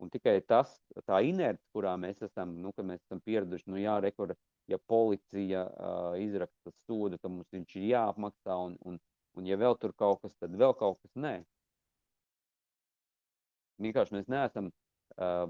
Un 0.03 0.11
tikai 0.11 0.41
tas, 0.43 0.73
tā 1.07 1.21
inerce, 1.23 1.63
kurā 1.75 1.93
mēs 2.01 2.25
esam, 2.27 2.57
nu, 2.59 2.73
mēs 2.83 3.05
esam 3.05 3.21
pieraduši, 3.23 3.69
nu 3.71 3.79
jā, 3.79 3.95
rekur, 4.03 4.35
ja 4.71 4.79
policija 4.91 5.63
uh, 5.69 6.17
izraksta 6.19 6.73
sodu, 6.87 7.21
tad 7.23 7.31
mums 7.31 7.51
viņš 7.55 7.77
ir 7.79 7.87
jāapmaksā, 7.93 8.57
un, 8.67 8.75
un, 8.89 8.99
un 9.39 9.47
ja 9.47 9.59
vēl 9.61 9.79
tur 9.79 9.95
kaut 9.95 10.25
kas, 10.25 10.35
tad 10.43 10.57
vēl 10.59 10.75
kaut 10.81 10.99
kas 11.05 11.15
nē. 11.15 11.37
Vienkārši 13.83 14.19
mēs 14.19 14.29
neesam 14.33 14.73
uh, 14.73 15.47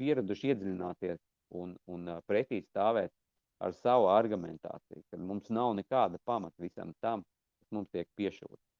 pieraduši 0.00 0.50
iedziļināties 0.50 1.22
un, 1.62 1.78
un 1.86 2.16
uh, 2.16 2.20
pretī 2.26 2.64
stāvēt 2.66 3.14
ar 3.62 3.78
savu 3.78 4.10
argumentāciju, 4.10 5.06
ka 5.06 5.22
mums 5.22 5.54
nav 5.54 5.74
nekāda 5.78 6.18
pamata 6.26 6.66
visam 6.66 6.90
tam, 7.00 7.22
kas 7.62 7.78
mums 7.78 7.94
tiek 7.94 8.10
piešūts. 8.18 8.73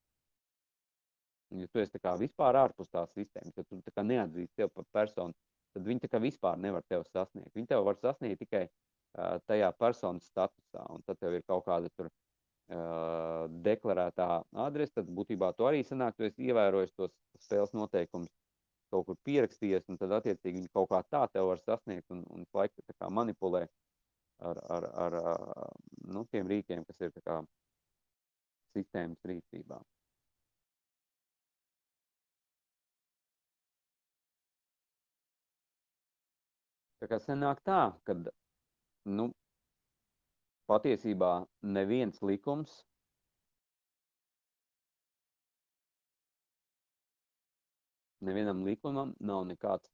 Ja 1.55 1.69
tu 1.71 1.83
esi 1.83 2.01
vispār 2.21 2.59
ārpus 2.59 2.91
tās 2.91 3.13
sistēmas, 3.15 3.55
ja 3.57 3.65
tu 3.65 4.03
neatzīsti 4.03 4.63
sev 4.63 4.73
par 4.75 4.87
personu, 4.93 5.35
tad 5.75 5.87
viņi 5.87 6.21
vispār 6.23 6.59
nevar 6.59 6.83
tevi 6.89 7.07
sasniegt. 7.11 7.55
Viņi 7.55 7.71
tevi 7.71 7.87
var 7.87 7.99
sasniegt 8.01 8.41
tikai 8.43 8.65
uh, 8.67 9.39
tajā 9.47 9.71
personas 9.79 10.27
statusā, 10.31 10.87
un 10.91 11.03
tad 11.07 11.21
tev 11.21 11.37
ir 11.39 11.45
kaut 11.47 11.67
kāda 11.69 11.91
tur 11.95 12.09
uh, 12.11 13.47
deklarētā 13.67 14.29
adrese, 14.67 14.97
tad 14.99 15.11
būtībā 15.19 15.53
tu 15.55 15.69
arī 15.69 15.85
sanāk, 15.87 16.17
tu 16.17 16.27
esi 16.27 16.51
ievērojis 16.51 16.95
tos 16.99 17.15
spēles 17.47 17.75
noteikumus, 17.75 18.33
kaut 18.95 19.07
kur 19.09 19.19
pierakstījies, 19.27 19.89
un 19.91 19.99
tad 19.99 20.15
attiecīgi 20.19 20.61
viņi 20.61 20.75
kaut 20.75 20.91
kā 20.93 21.03
tā 21.11 21.25
tev 21.33 21.51
var 21.51 21.63
sasniegt 21.63 22.11
un, 22.15 22.23
un 22.31 22.47
kā 22.55 23.11
manipulē 23.11 23.67
ar, 24.39 24.61
ar, 24.71 24.87
ar, 25.07 25.19
nu, 26.07 26.25
tiem 26.31 26.51
rīkiem, 26.51 26.85
kas 26.87 27.01
ir 27.03 27.15
kā 27.25 27.41
sistēmas 28.75 29.23
rīcībā. 29.27 29.81
Tā 37.05 37.09
kā 37.11 37.19
sanāk 37.21 37.59
tā, 37.69 37.79
ka 38.09 38.15
nu, 39.05 39.27
patiesībā 40.73 41.33
neviens 41.77 42.23
likums 42.25 42.79
nevienam 48.25 48.65
likumam 48.65 49.13
nav 49.21 49.45
nekāds 49.51 49.93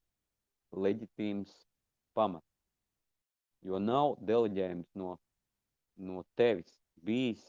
leģitīms 0.87 1.51
pamats. 2.15 2.47
Jo 3.67 3.83
nav 3.83 4.15
deleģējums 4.31 4.95
no, 5.03 5.17
no 5.99 6.23
tevis 6.39 6.79
bijis 6.95 7.43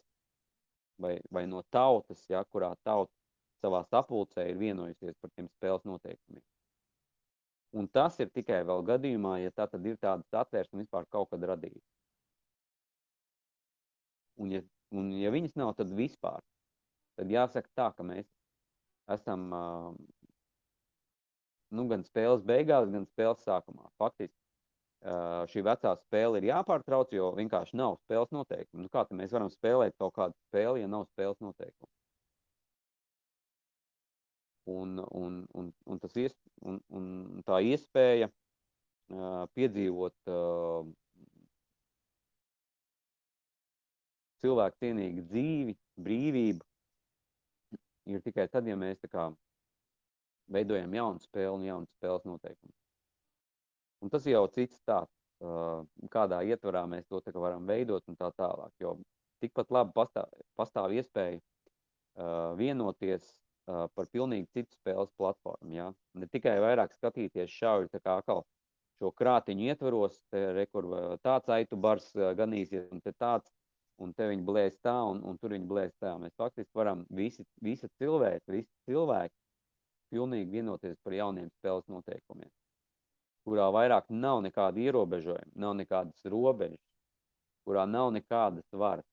vai, 0.97 1.19
vai 1.29 1.45
no 1.45 1.61
tautas, 1.69 2.25
ja, 2.33 2.41
kurā 2.49 2.73
tauta 2.81 3.13
savā 3.61 3.85
sapulcē 3.93 4.49
ir 4.49 4.57
vienojusies 4.65 5.21
par 5.21 5.37
tiem 5.37 5.53
spēles 5.53 5.85
noteikumiem. 5.85 6.50
Un 7.71 7.87
tas 7.87 8.17
ir 8.19 8.31
tikai 8.35 8.61
vēl 8.67 8.83
gadījumā, 8.87 9.37
ja 9.39 9.51
tā 9.55 9.67
tad 9.71 9.85
ir 9.87 9.95
tādas 9.99 10.39
atvērsme 10.43 10.83
vispār 10.83 11.05
kaut 11.07 11.29
kad 11.31 11.43
radīta. 11.47 11.83
Un 14.43 14.51
ja, 14.51 14.61
un 14.91 15.11
ja 15.15 15.31
viņas 15.31 15.55
nav, 15.59 15.71
tad 15.77 15.93
vispār. 15.95 16.41
Tad 17.19 17.31
jāsaka 17.31 17.71
tā, 17.77 17.87
ka 17.95 18.03
mēs 18.07 18.27
esam 19.15 19.47
uh, 19.55 19.93
nu, 21.71 21.87
gan 21.91 22.03
spēles 22.07 22.43
beigās, 22.47 22.89
gan 22.91 23.07
spēles 23.07 23.43
sākumā. 23.47 23.87
Faktiski 24.01 24.35
uh, 24.35 25.47
šī 25.51 25.63
vecā 25.67 25.95
spēle 26.03 26.41
ir 26.41 26.49
jāpārtrauc, 26.51 27.15
jo 27.15 27.31
vienkārši 27.39 27.79
nav 27.79 27.99
spēles 28.03 28.35
noteikumu. 28.35 28.85
Nu, 28.85 28.91
kā 28.91 29.05
mēs 29.15 29.31
varam 29.35 29.51
spēlēt 29.53 29.95
kaut 30.01 30.15
kādu 30.19 30.35
spēli, 30.49 30.83
ja 30.83 30.91
nav 30.91 31.07
spēles 31.13 31.39
noteikumu? 31.43 31.91
Un, 34.69 34.99
un, 35.09 35.47
un, 35.57 35.71
un, 35.89 35.99
tas 35.99 36.15
ies, 36.21 36.35
un, 36.61 36.77
un 36.93 37.05
tā 37.47 37.57
iespēja 37.65 38.27
uh, 38.29 39.47
piedzīvot 39.57 40.29
uh, 40.29 40.85
cilvēku 44.45 44.83
cienīgu 44.83 45.25
dzīvi, 45.31 45.75
brīvību, 46.05 46.67
ir 48.13 48.21
tikai 48.25 48.47
tad, 48.53 48.69
ja 48.69 48.77
mēs 48.77 49.01
kā 49.09 49.31
veidojam 50.51 50.93
jaunu 50.93 51.25
spēli 51.25 51.55
un 51.55 51.65
jaunu 51.65 51.89
spēles 51.97 52.29
noteikumu. 52.29 52.73
Un 54.01 54.13
tas 54.13 54.25
jau 54.25 54.43
cits 54.53 54.81
tāds, 54.85 55.13
uh, 55.41 55.81
kādā 56.13 56.41
ietvarā 56.45 56.85
mēs 56.89 57.09
to 57.09 57.21
varam 57.37 57.65
veidot 57.69 58.05
un 58.09 58.17
tā 58.17 58.31
tālāk, 58.37 58.73
jo 58.81 58.97
tikpat 59.41 59.73
labi 59.73 59.93
pastāv, 59.97 60.29
pastāv 60.57 60.93
iespēja 60.97 61.39
uh, 61.39 62.53
vienoties 62.57 63.29
uh, 63.67 63.85
par 63.95 64.09
pilnīgi 64.13 64.49
citu 64.55 64.75
spēles 64.77 65.11
platformu. 65.19 65.73
Ja? 65.75 65.91
Ne 66.17 66.27
tikai 66.31 66.57
vairāk 66.63 66.93
skatīties 66.95 67.53
šauji 67.53 67.91
tā 67.93 68.01
kā 68.03 68.17
atkal 68.21 68.43
šo 69.01 69.09
krātiņu 69.17 69.65
ietvaros, 69.71 70.19
rekur 70.31 70.87
tāds 71.25 71.49
aitu 71.49 71.77
bars 71.77 72.11
ganīsies 72.37 72.85
un 72.93 73.01
te 73.01 73.13
tāds, 73.17 73.49
un 74.01 74.13
te 74.13 74.27
viņi 74.29 74.45
blēs 74.45 74.77
tā, 74.85 74.93
un, 75.09 75.23
un 75.25 75.39
tur 75.41 75.55
viņi 75.55 75.69
blēs 75.69 75.95
tā. 76.01 76.13
Mēs 76.21 76.35
faktiski 76.37 76.69
varam 76.77 77.05
visi, 77.09 77.45
visi 77.65 77.89
cilvēki, 77.97 78.45
visi 78.59 78.69
cilvēki 78.89 79.33
pilnīgi 80.13 80.57
vienoties 80.57 80.99
par 81.03 81.15
jauniem 81.17 81.49
spēles 81.57 81.87
noteikumiem, 81.89 82.51
kurā 83.47 83.71
vairāk 83.73 84.11
nav 84.13 84.43
nekāda 84.45 84.81
ierobežojuma, 84.85 85.55
nav 85.65 85.73
nekādas 85.79 86.29
robežas, 86.29 86.81
kurā 87.65 87.87
nav 87.89 88.11
nekādas 88.13 88.67
varas 88.83 89.07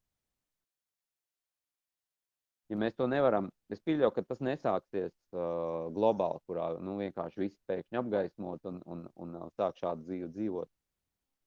ja 2.68 2.78
mēs 2.80 2.96
to 2.98 3.06
nevaram, 3.10 3.48
es 3.72 3.80
pieļauju, 3.84 4.12
ka 4.16 4.24
tas 4.28 4.42
nesāksies 4.44 5.14
uh, 5.32 5.88
globāli, 5.94 6.42
kurā 6.48 6.68
nu, 6.84 6.98
vienkārši 7.00 7.44
visi 7.44 7.56
pēkšņi 7.70 8.00
apgaismot 8.00 8.68
un, 8.70 8.82
un, 8.86 9.06
un 9.24 9.38
uh, 9.40 9.48
sāk 9.56 9.80
šādu 9.80 10.06
dzīvi 10.08 10.30
dzīvot. 10.36 10.70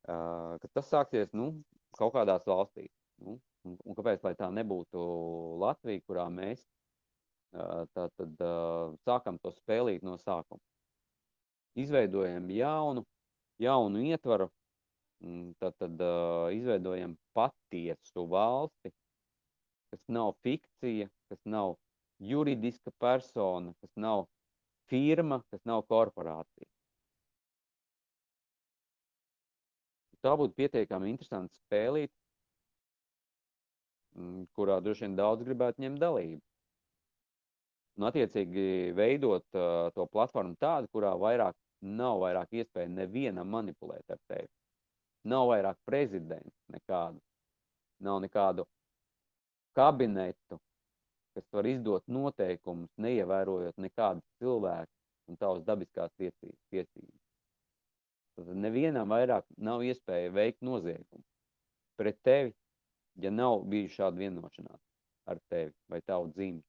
Uh, 0.10 0.58
tas 0.74 0.90
sāksies 0.90 1.34
nu, 1.38 1.52
kaut 1.98 2.16
kādās 2.16 2.48
valstīs. 2.50 2.92
Nu, 3.22 3.38
un, 3.68 3.78
un 3.86 3.98
kāpēc 3.98 4.24
tā 4.40 4.50
nebūtu 4.54 5.02
Latvija, 5.62 6.02
kurā 6.08 6.26
mēs 6.34 6.64
uh, 7.54 7.86
tā, 7.94 8.08
tad, 8.18 8.34
uh, 8.42 8.96
sākam 9.06 9.38
to 9.44 9.54
spēlīt 9.54 10.06
no 10.08 10.18
sākuma? 10.22 10.62
Izveidojam 11.80 12.50
jaunu, 12.52 13.06
jaunu 13.62 14.02
ietvaru, 14.10 14.50
tad, 15.62 15.78
tad 15.80 16.02
uh, 16.04 16.50
izveidojam 16.52 17.14
patiesu 17.38 18.26
valsti, 18.28 18.92
kas 19.92 20.04
nav 20.08 20.34
fikcija, 20.46 21.10
kas 21.30 21.42
nav 21.46 21.76
juridiska 22.20 22.92
persona, 23.00 23.74
kas 23.82 23.92
nav 23.96 24.26
firma, 24.90 25.42
kas 25.52 25.64
nav 25.66 25.84
korporācija. 25.90 26.68
Tā 30.22 30.36
būtu 30.38 30.54
pietiekami 30.54 31.10
interesanti 31.10 31.58
spēlīt, 31.58 32.12
mm, 34.16 34.46
kurā 34.54 34.78
droši 34.86 35.08
vien 35.08 35.18
daudz 35.18 35.44
gribētu 35.48 35.82
ņemt 35.82 36.02
dalību. 36.02 36.42
Un, 37.98 38.06
attiecīgi, 38.08 38.66
veidot 38.98 39.44
uh, 39.58 39.90
to 39.96 40.06
platformu 40.14 40.56
tādu, 40.62 40.88
kurā 40.94 41.12
vairāk 41.20 41.58
nav 41.82 42.22
vairāk 42.22 42.54
iespēja 42.62 42.90
nevienam 42.94 43.50
manipulēt 43.50 44.14
ar 44.14 44.22
tevi. 44.30 44.48
Nav 45.32 45.50
vairāk 45.50 45.78
prezidents 45.86 46.54
nekādu, 46.74 47.20
nav 48.06 48.22
nekādu 48.24 48.66
kabinetu, 49.78 50.60
kas 51.36 51.48
var 51.56 51.68
izdot 51.70 52.08
noteikumus, 52.12 52.92
neievērojot 53.02 53.78
nekādas 53.80 54.26
cilvēku 54.42 55.32
un 55.32 55.40
tavas 55.40 55.64
dabiskās 55.68 56.12
tiesības. 56.20 57.20
Tad 58.36 58.56
nevienam 58.58 59.12
vairāk 59.12 59.46
nav 59.58 59.84
iespēja 59.86 60.32
veikt 60.34 60.64
noziegumu 60.66 61.24
pret 62.00 62.18
tevi, 62.26 62.54
ja 63.22 63.32
nav 63.32 63.62
bijuši 63.70 64.00
šāda 64.00 64.18
vienošanās 64.18 64.80
ar 65.30 65.42
tevi 65.52 65.74
vai 65.92 66.00
tavu 66.02 66.32
dzimtu. 66.32 66.68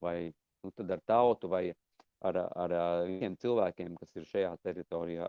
Vai 0.00 0.32
nu, 0.64 0.70
tad 0.70 0.90
ar 0.96 1.02
tautu 1.04 1.50
vai 1.52 1.64
ar, 2.20 2.36
ar, 2.36 2.72
ar 2.72 3.06
visiem 3.08 3.36
cilvēkiem, 3.42 3.96
kas 4.00 4.16
ir 4.16 4.28
šajā 4.30 4.52
teritorijā, 4.64 5.28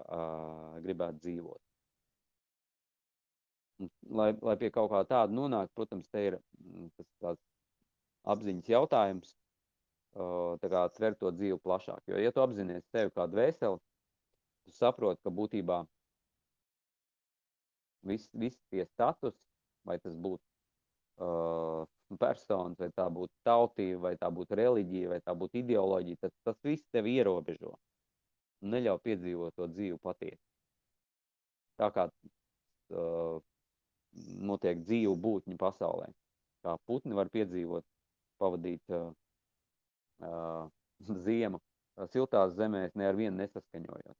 gribētu 0.85 1.23
dzīvot. 1.25 1.61
Un, 3.77 3.89
lai, 4.09 4.31
lai 4.41 4.55
pie 4.57 4.71
kaut 4.73 4.89
kā 4.89 5.03
tāda 5.05 5.33
nonāk, 5.33 5.69
protams, 5.77 6.07
te 6.09 6.23
ir 6.29 6.37
mm, 6.37 6.87
tas 6.97 7.09
tāds 7.21 7.43
apziņas 8.33 8.71
jautājums, 8.73 9.35
uh, 10.17 10.55
tā 10.61 10.71
kā 10.73 10.81
tver 10.95 11.17
to 11.19 11.31
dzīvi 11.35 11.59
plašāk. 11.63 12.01
Jo, 12.09 12.17
ja 12.21 12.33
tu 12.33 12.41
apzinies 12.43 12.87
sevi 12.91 13.13
kā 13.13 13.27
dvēseli, 13.29 13.79
tu 14.65 14.75
saproti, 14.75 15.21
ka 15.23 15.33
būtībā 15.33 15.83
visi 18.07 18.29
vis 18.33 18.57
tie 18.71 18.85
status, 18.89 19.35
vai 19.87 19.97
tas 20.01 20.15
būtu 20.15 20.43
uh, 21.23 21.85
personas, 22.19 22.79
vai 22.79 22.89
tā 22.95 23.07
būtu 23.13 23.33
tautība, 23.47 24.01
vai 24.09 24.15
tā 24.19 24.31
būtu 24.33 24.57
reliģija, 24.57 25.11
vai 25.13 25.21
tā 25.21 25.35
būtu 25.37 25.61
ideoloģija, 25.61 26.23
tas, 26.25 26.33
tas 26.47 26.59
viss 26.65 26.87
tevi 26.91 27.17
ierobežo 27.19 27.75
un 28.63 28.73
neļauj 28.73 29.01
piedzīvot 29.05 29.55
to 29.57 29.67
dzīvi 29.69 29.99
patiesi. 30.01 30.41
Tā 31.77 31.91
kā 31.93 32.07
uh, 32.09 33.37
notiek 34.51 34.81
dzīvu 34.83 35.15
būtņu 35.21 35.57
pasaulē. 35.61 36.09
Kā 36.65 36.75
putni 36.89 37.15
var 37.17 37.29
piedzīvot, 37.33 37.85
pavadīt 38.41 38.95
uh, 38.95 39.11
uh, 40.27 41.17
ziemu 41.23 41.61
siltās 42.05 42.53
zemēs, 42.53 42.93
ne 42.95 43.07
ar 43.09 43.17
vienu 43.17 43.37
nesaskaņojot. 43.41 44.17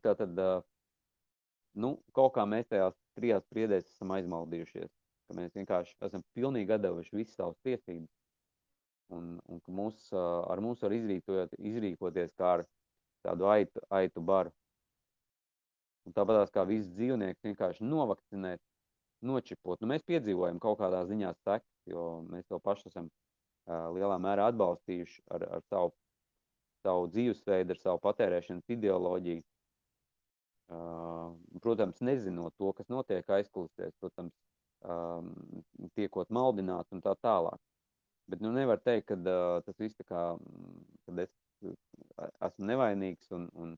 Tātad, 0.00 0.38
nu, 1.74 1.90
kaut 2.14 2.32
kā 2.36 2.44
mēs 2.46 2.68
tajās 2.70 2.94
trijās 3.18 3.44
priedēs 3.50 3.88
esam 3.90 4.14
aizmaldījušies, 4.14 4.90
ka 5.26 5.36
mēs 5.36 5.56
vienkārši 5.58 5.96
esam 6.06 6.22
pilnīgi 6.36 6.76
atdevuši 6.76 7.16
visas 7.18 7.34
savas 7.34 7.58
tiesības, 7.66 8.08
un, 9.16 9.32
un 9.50 9.60
ka 9.64 9.74
mūs, 9.74 9.98
ar 10.14 10.62
mums 10.62 10.82
var 10.86 10.94
izrīkot, 10.94 11.58
izrīkoties 11.58 12.36
kā 12.38 12.54
ar 12.60 12.64
tādu 13.26 13.50
aitu, 13.50 13.82
aitu 13.90 14.22
baru. 14.22 14.54
Un 16.08 16.16
tāpatās 16.16 16.52
kā 16.54 16.64
visus 16.68 16.90
dzīvniekus 16.96 17.44
vienkārši 17.44 17.86
novakcinēt, 17.86 18.60
nočipot. 19.26 19.80
Nu, 19.82 19.90
mēs 19.90 20.04
piedzīvojam 20.08 20.60
kaut 20.62 20.80
kādā 20.80 21.02
ziņā 21.08 21.34
sekas, 21.42 21.68
jo 21.90 22.04
mēs 22.30 22.46
to 22.48 22.58
pašu 22.64 22.88
esam 22.88 23.10
uh, 23.10 23.90
lielā 23.94 24.16
mērā 24.22 24.48
atbalstījuši 24.50 25.22
ar, 25.36 25.44
ar 25.58 25.64
savu, 25.68 25.92
savu 26.86 27.10
dzīvesveidu, 27.12 27.76
ar 27.76 27.82
savu 27.82 28.02
patērēšanas 28.06 28.76
ideoloģiju. 28.76 29.44
Protams, 31.60 31.98
nezinot 32.06 32.54
to, 32.54 32.70
kas 32.78 32.86
notiek 32.92 33.26
aizkulisēs, 33.34 33.90
protams, 33.98 34.36
tiekot 35.98 36.30
maldināts 36.30 36.94
un 36.94 37.02
tā 37.02 37.16
tālāk. 37.18 37.58
Bet 38.30 38.42
nu, 38.44 38.52
nevar 38.54 38.78
teikt, 38.78 39.10
ka 39.10 39.16
tas 39.66 39.80
viss 39.82 39.98
tā 39.98 40.06
kā, 40.06 40.22
kad 41.08 41.22
es 41.24 41.32
esmu 42.46 42.68
nevainīgs 42.70 43.32
un, 43.34 43.48
un, 43.58 43.74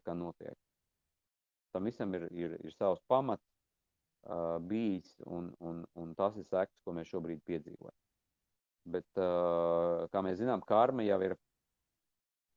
tā 0.00 0.10
kā 0.10 0.16
notiek. 0.18 0.56
Tam 1.74 1.86
visam 1.86 2.14
ir, 2.18 2.26
ir, 2.34 2.56
ir 2.64 2.74
savs 2.74 3.02
pamats 3.08 3.46
bijis 4.68 5.14
un, 5.24 5.52
un, 5.64 5.84
un 5.96 6.10
tas 6.14 6.34
ir 6.36 6.44
sekas, 6.44 6.76
ko 6.84 6.92
mēs 6.92 7.08
šobrīd 7.08 7.40
piedzīvojam. 7.46 7.96
Bet, 8.90 9.06
kā 10.12 10.22
mēs 10.24 10.40
zinām, 10.40 10.64
karma 10.66 11.04
jau 11.06 11.20
ir 11.24 11.36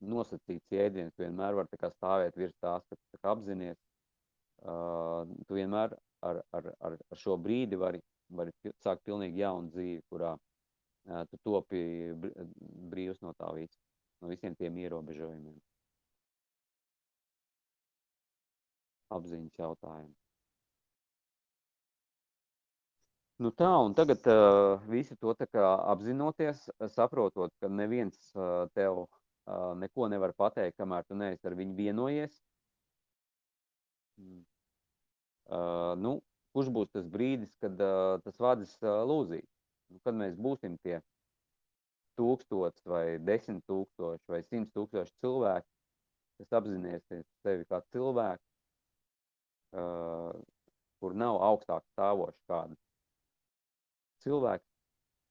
nosacīts 0.04 0.72
jēdziens, 0.72 1.14
tu 1.16 1.24
vienmēr 1.24 1.56
var 1.58 1.70
kā, 1.80 1.90
stāvēt 1.94 2.38
virs 2.40 2.56
tās, 2.62 2.86
ka 2.90 2.98
tu 2.98 3.30
apzinies. 3.32 3.80
Uh, 4.64 5.28
tu 5.48 5.58
vienmēr 5.58 5.92
ar, 6.24 6.40
ar, 6.56 6.70
ar, 6.80 6.96
ar 7.12 7.20
šo 7.20 7.36
brīdi 7.42 7.76
vari, 7.80 8.00
vari 8.32 8.54
sākt 8.84 9.04
pilnīgi 9.04 9.42
jaunu 9.42 9.72
dzīvi, 9.74 10.04
kurā 10.12 10.32
uh, 10.38 11.24
tu 11.28 11.40
topi 11.44 11.82
brīvs 12.94 13.20
no 13.26 13.34
tā 13.36 13.50
visa, 13.58 13.76
no 14.24 14.32
visiem 14.32 14.56
tiem 14.56 14.78
ierobežojumiem. 14.86 15.58
Apziņas 19.14 19.64
jautājumu. 19.64 20.14
Nu 23.44 23.50
tā, 23.52 23.72
un 23.84 23.96
tagad 23.98 24.24
uh, 24.30 24.78
visi 24.88 25.18
to 25.20 25.34
tā 25.36 25.50
kā 25.50 25.74
apzinoties, 25.92 26.68
saprotot, 26.94 27.52
ka 27.60 27.68
neviens 27.68 28.20
uh, 28.38 28.70
tev 28.78 29.04
Uh, 29.44 29.74
neko 29.76 30.08
nevar 30.08 30.32
pateikt, 30.40 30.78
kamēr 30.80 31.04
tu 31.04 31.18
neesi 31.20 31.44
ar 31.50 31.56
viņu 31.60 31.74
vienojies. 31.76 32.36
Mm. 34.16 34.44
Uh, 35.52 35.90
nu, 36.00 36.14
kurš 36.56 36.70
būs 36.72 36.94
tas 36.94 37.10
brīdis, 37.12 37.52
kad 37.60 37.76
uh, 37.84 38.22
tas 38.24 38.40
vadis 38.40 38.72
uh, 38.86 39.02
lūzīs? 39.10 39.50
Nu, 39.92 40.00
kad 40.08 40.16
mēs 40.16 40.38
būsim 40.40 40.78
tie 40.88 41.02
tūkstots 42.16 42.88
vai 42.88 43.20
desmit 43.20 43.66
tūkstoši 43.68 44.32
vai 44.32 44.40
simts 44.48 44.72
tūkstoši 44.78 45.12
cilvēki, 45.26 45.68
kas 46.40 46.58
apzināsies 46.62 47.28
sevi 47.44 47.68
kā 47.68 47.82
cilvēku, 47.92 48.44
uh, 49.74 50.32
kur 51.02 51.16
nav 51.20 51.40
augstāk 51.44 51.84
stāvoši 51.94 52.40
kāda. 52.48 52.78
Cilvēki 54.24 54.68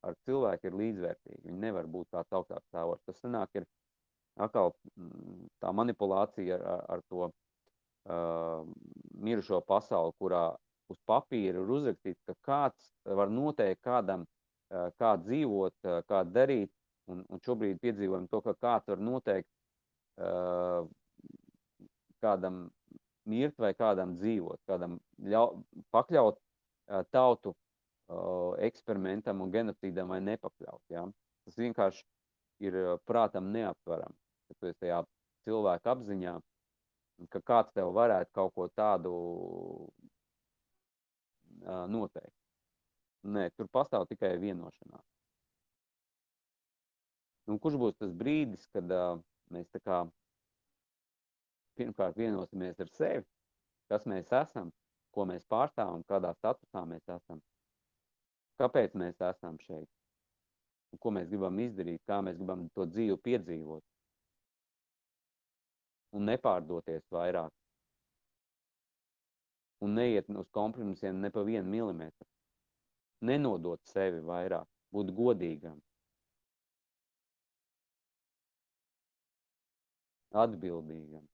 ar 0.07 0.18
cilvēku 0.26 0.68
ir 0.68 0.78
līdzvērtīgi. 0.80 1.45
Viņi 1.47 1.62
nevar 1.62 1.86
būt 1.90 2.11
kāds 2.12 2.34
augstāk 2.36 2.64
stāvošs. 2.68 3.05
Tas 3.07 3.22
sanāk 3.22 3.55
ir 3.61 3.66
atkal 4.43 4.72
mm, 4.97 5.49
tā 5.62 5.72
manipulācija 5.76 6.59
ar, 6.59 6.66
ar, 6.74 6.84
ar 6.97 7.05
to 7.09 7.28
uh, 7.28 8.66
mirušo 9.22 9.62
pasauli, 9.68 10.14
kurā 10.20 10.45
uz 10.93 11.01
papīra 11.09 11.62
ir 11.62 11.74
uzrakstīts, 11.78 12.20
ka 12.28 12.36
kāds 12.49 12.93
var 13.20 13.32
noteikt 13.32 13.82
kādam, 13.86 14.26
uh, 14.72 14.90
kā 15.01 15.14
dzīvot, 15.22 15.78
uh, 15.86 16.01
kā 16.09 16.24
darīt, 16.28 16.72
un, 17.12 17.24
un 17.28 17.43
šobrīd 17.45 17.80
piedzīvojam 17.82 18.28
to, 18.30 18.43
ka 18.45 18.57
kāds 18.59 18.93
var 18.93 19.03
noteikt 19.03 19.49
uh, 20.20 20.88
kādam 22.22 22.66
mirt 23.29 23.59
vai 23.61 23.73
kādam 23.79 24.16
dzīvot, 24.16 24.61
kādam 24.68 24.99
ļau, 25.23 25.45
pakļaut 25.95 26.39
uh, 26.39 27.05
tautu 27.14 27.53
uh, 27.53 28.57
eksperimentam 28.66 29.45
un 29.45 29.53
genocīdam 29.55 30.11
vai 30.14 30.20
nepakļaut. 30.25 30.83
Ja? 30.91 31.07
Tas 31.47 31.59
vienkārši 31.59 32.05
ir 32.62 32.79
prātam 33.07 33.51
neaptverami 33.55 34.18
ka 34.53 34.61
tu 34.61 34.68
esi 34.68 34.81
tajā 34.85 35.01
cilvēka 35.47 35.95
apziņā, 35.97 36.35
ka 37.33 37.41
kāds 37.49 37.73
tev 37.77 37.93
varētu 37.97 38.31
kaut 38.37 38.55
ko 38.57 38.68
tādu 38.77 39.12
uh, 41.64 41.87
noteikt. 41.89 42.37
Nē, 43.23 43.49
tur 43.57 43.68
pastāv 43.73 44.09
tikai 44.11 44.35
vienošanās. 44.43 45.07
Un 47.51 47.59
kurš 47.62 47.79
būs 47.79 47.99
tas 47.99 48.12
brīdis, 48.14 48.66
kad 48.75 48.91
uh, 48.95 49.20
mēs 49.55 49.70
tā 49.75 49.81
kā 49.83 50.03
pirmkārt 51.79 52.18
vienosimies 52.18 52.81
ar 52.81 52.91
sevi, 52.97 53.25
kas 53.93 54.07
mēs 54.09 54.33
esam, 54.43 54.73
ko 55.12 55.27
mēs 55.29 55.47
pārstāvam, 55.51 56.05
kādā 56.09 56.33
statusā 56.39 56.85
mēs 56.89 57.09
esam, 57.16 57.41
kāpēc 58.61 58.95
mēs 58.99 59.20
esam 59.33 59.59
šeit, 59.66 59.89
un 60.93 61.01
ko 61.03 61.14
mēs 61.16 61.29
gribam 61.33 61.59
izdarīt, 61.64 62.03
kā 62.09 62.20
mēs 62.25 62.39
gribam 62.41 62.68
to 62.77 62.87
dzīvi 62.89 63.18
piedzīvot 63.29 63.85
un 66.12 66.29
nepārdoties 66.29 67.09
vairāk. 67.12 67.53
Un 69.83 69.97
neiet 69.99 70.29
uz 70.43 70.51
kompromisiem 70.55 71.18
ne 71.20 71.31
pa 71.35 71.43
vienu 71.47 71.68
milimetru. 71.70 72.29
Nenodot 73.27 73.81
sevi 73.91 74.20
vairāk, 74.27 74.68
būt 74.95 75.11
godīgam. 75.16 75.81
Atbildīgam. 80.45 81.27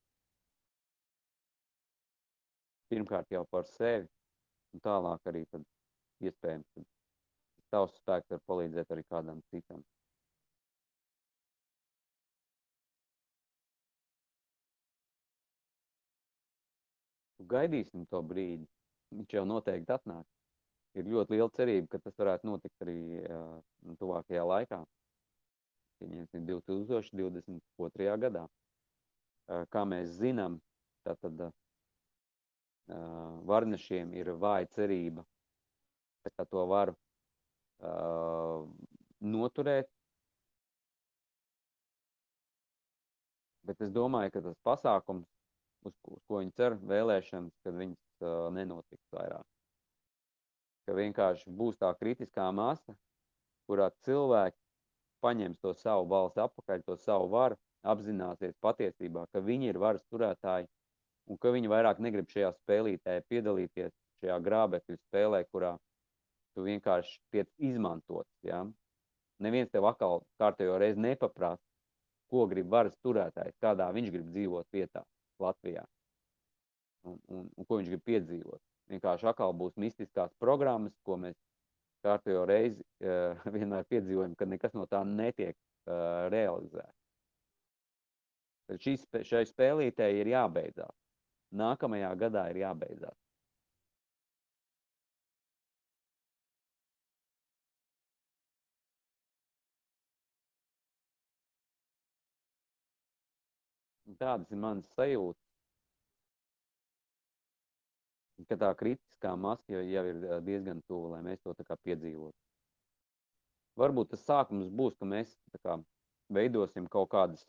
Pirmkārt 2.89 3.28
jau 3.32 3.45
par 3.53 3.66
sevi, 3.68 4.09
un 4.72 4.84
tālāk 4.84 5.28
arī 5.28 5.45
tad 5.53 5.64
iespējams, 6.24 6.66
ka 6.74 7.68
tavs 7.74 8.01
spēks 8.01 8.32
var 8.34 8.45
palīdzēt 8.49 8.97
arī 8.97 9.05
kādam 9.12 9.45
citam. 9.53 9.84
gaidīsim 17.49 18.07
to 18.12 18.20
brīdi. 18.22 18.66
Viņš 19.14 19.39
jau 19.39 19.45
noteikti 19.49 19.95
atnāk. 19.95 20.26
Ir 20.99 21.09
ļoti 21.09 21.36
liela 21.36 21.53
cerība, 21.55 21.89
ka 21.93 22.01
tas 22.03 22.16
varētu 22.18 22.49
notikt 22.49 22.84
arī 22.84 22.99
uh, 23.22 23.59
tuvākajā 24.01 24.45
laikā. 24.45 24.80
Pieņemsim 26.03 26.47
2022. 26.49 28.09
gadā. 28.24 28.45
Uh, 29.49 29.64
kā 29.72 29.84
mēs 29.89 30.16
zinām, 30.18 30.59
tātad 31.07 31.49
uh, 31.49 31.55
uh, 32.89 33.39
varnešiem 33.49 34.12
ir 34.16 34.32
vāja 34.41 34.68
cerība, 34.74 35.24
ka 36.36 36.45
to 36.45 36.64
var 36.68 36.93
uh, 36.93 38.66
noturēt. 39.20 39.89
Bet 43.68 43.80
es 43.84 43.93
domāju, 43.93 44.32
ka 44.32 44.43
tas 44.45 44.57
pasākums, 44.64 45.28
uz, 45.84 45.95
uz 46.09 46.22
ko 46.28 46.41
viņi 46.41 46.55
cer, 46.57 46.78
vēlēšanas, 46.89 47.55
kad 47.64 47.76
viņas 47.76 48.24
uh, 48.24 48.49
nenotiks 48.57 49.12
vairāk. 49.12 49.45
Ka 50.89 50.97
vienkārši 50.97 51.53
būs 51.53 51.76
tā 51.80 51.93
kritiskā 52.01 52.49
masa, 52.57 52.97
kurā 53.68 53.91
cilvēki 54.07 54.57
paņems 55.20 55.61
to 55.61 55.74
savu 55.76 56.07
balsi 56.09 56.41
atpakaļ, 56.41 56.84
to 56.86 56.97
savu 57.03 57.28
varu, 57.34 57.59
apzināsies 57.89 58.57
patiesībā, 58.64 59.26
ka 59.32 59.43
viņi 59.45 59.72
ir 59.72 59.78
varas 59.82 60.05
turētāji 60.12 60.68
un 61.28 61.38
ka 61.40 61.52
viņi 61.54 61.70
vairāk 61.70 62.00
negrib 62.02 62.30
šajā 62.32 62.52
spēlītē 62.56 63.20
piedalīties 63.28 63.92
šajā 64.22 64.38
grābekļu 64.44 64.98
spēlē, 64.98 65.44
kurā 65.52 65.76
tu 66.56 66.64
vienkārši 66.66 67.18
tiec 67.34 67.50
izmantots. 67.70 68.30
Ja? 68.46 68.64
Neviens 69.44 69.70
tev 69.70 69.86
atkal 69.90 70.24
kārtējo 70.40 70.78
reizi 70.82 71.02
nepaprasa, 71.04 71.62
ko 72.28 72.46
grib 72.50 72.68
varas 72.72 72.96
turētājs, 73.04 73.56
kādā 73.62 73.88
viņš 73.94 74.10
grib 74.12 74.32
dzīvot 74.32 74.66
vietā 74.74 75.04
Latvijā 75.40 75.84
un, 77.06 77.18
un, 77.28 77.46
un 77.56 77.68
ko 77.68 77.78
viņš 77.78 77.92
grib 77.92 78.04
piedzīvot. 78.08 78.60
Vienkārši 78.92 79.28
atkal 79.28 79.54
būs 79.56 79.76
mistiskās 79.80 80.32
programmas, 80.40 80.96
ko 81.04 81.18
mēs 81.20 81.36
kārtējo 82.04 82.44
reizi 82.48 82.82
uh, 82.82 83.38
vienmēr 83.54 83.86
piedzīvojam, 83.90 84.36
kad 84.38 84.50
nekas 84.50 84.74
no 84.76 84.86
tā 84.90 85.04
netiek 85.06 85.54
uh, 85.54 86.28
realizēts. 86.32 86.96
Šai 89.24 89.46
spēlītē 89.48 90.10
ir 90.18 90.28
jābeidzās. 90.34 90.96
Nākamajā 91.57 92.12
gadā 92.20 92.44
ir 92.53 92.61
jābeidzās. 92.62 93.16
Tādas 104.18 104.51
ir 104.51 104.59
manas 104.59 104.88
sajūtas. 104.96 105.44
Ka 108.49 108.57
tā 108.59 108.70
kritiskā 108.78 109.34
masa 109.38 109.72
jau, 109.72 109.82
jau 109.82 110.05
ir 110.09 110.18
diezgan 110.46 110.80
tuvu, 110.86 111.12
lai 111.12 111.20
mēs 111.26 111.40
to 111.42 111.55
piedzīvotu. 111.55 112.36
Varbūt 113.78 114.11
tas 114.14 114.24
sākums 114.26 114.70
būs, 114.74 114.96
ka 114.99 115.07
mēs 115.07 115.34
kā 115.62 115.76
veidosim 116.34 116.88
kaut 116.90 117.11
kādas 117.12 117.44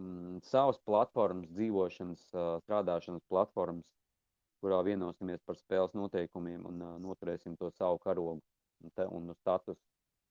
mm, 0.00 0.40
savas 0.48 0.80
platformas, 0.86 1.50
dzīvošanas, 1.54 2.26
strādāšanas 2.64 3.24
platformas, 3.30 3.86
kurā 4.60 4.80
vienosimies 4.84 5.40
par 5.46 5.56
spēles 5.60 5.94
noteikumiem 5.96 6.66
un 6.68 6.82
uh, 6.84 6.96
noturēsim 7.00 7.56
to 7.60 7.70
savu 7.76 8.00
karogu 8.02 8.40
un, 8.40 8.94
te, 8.96 9.06
un 9.06 9.32
status, 9.38 9.78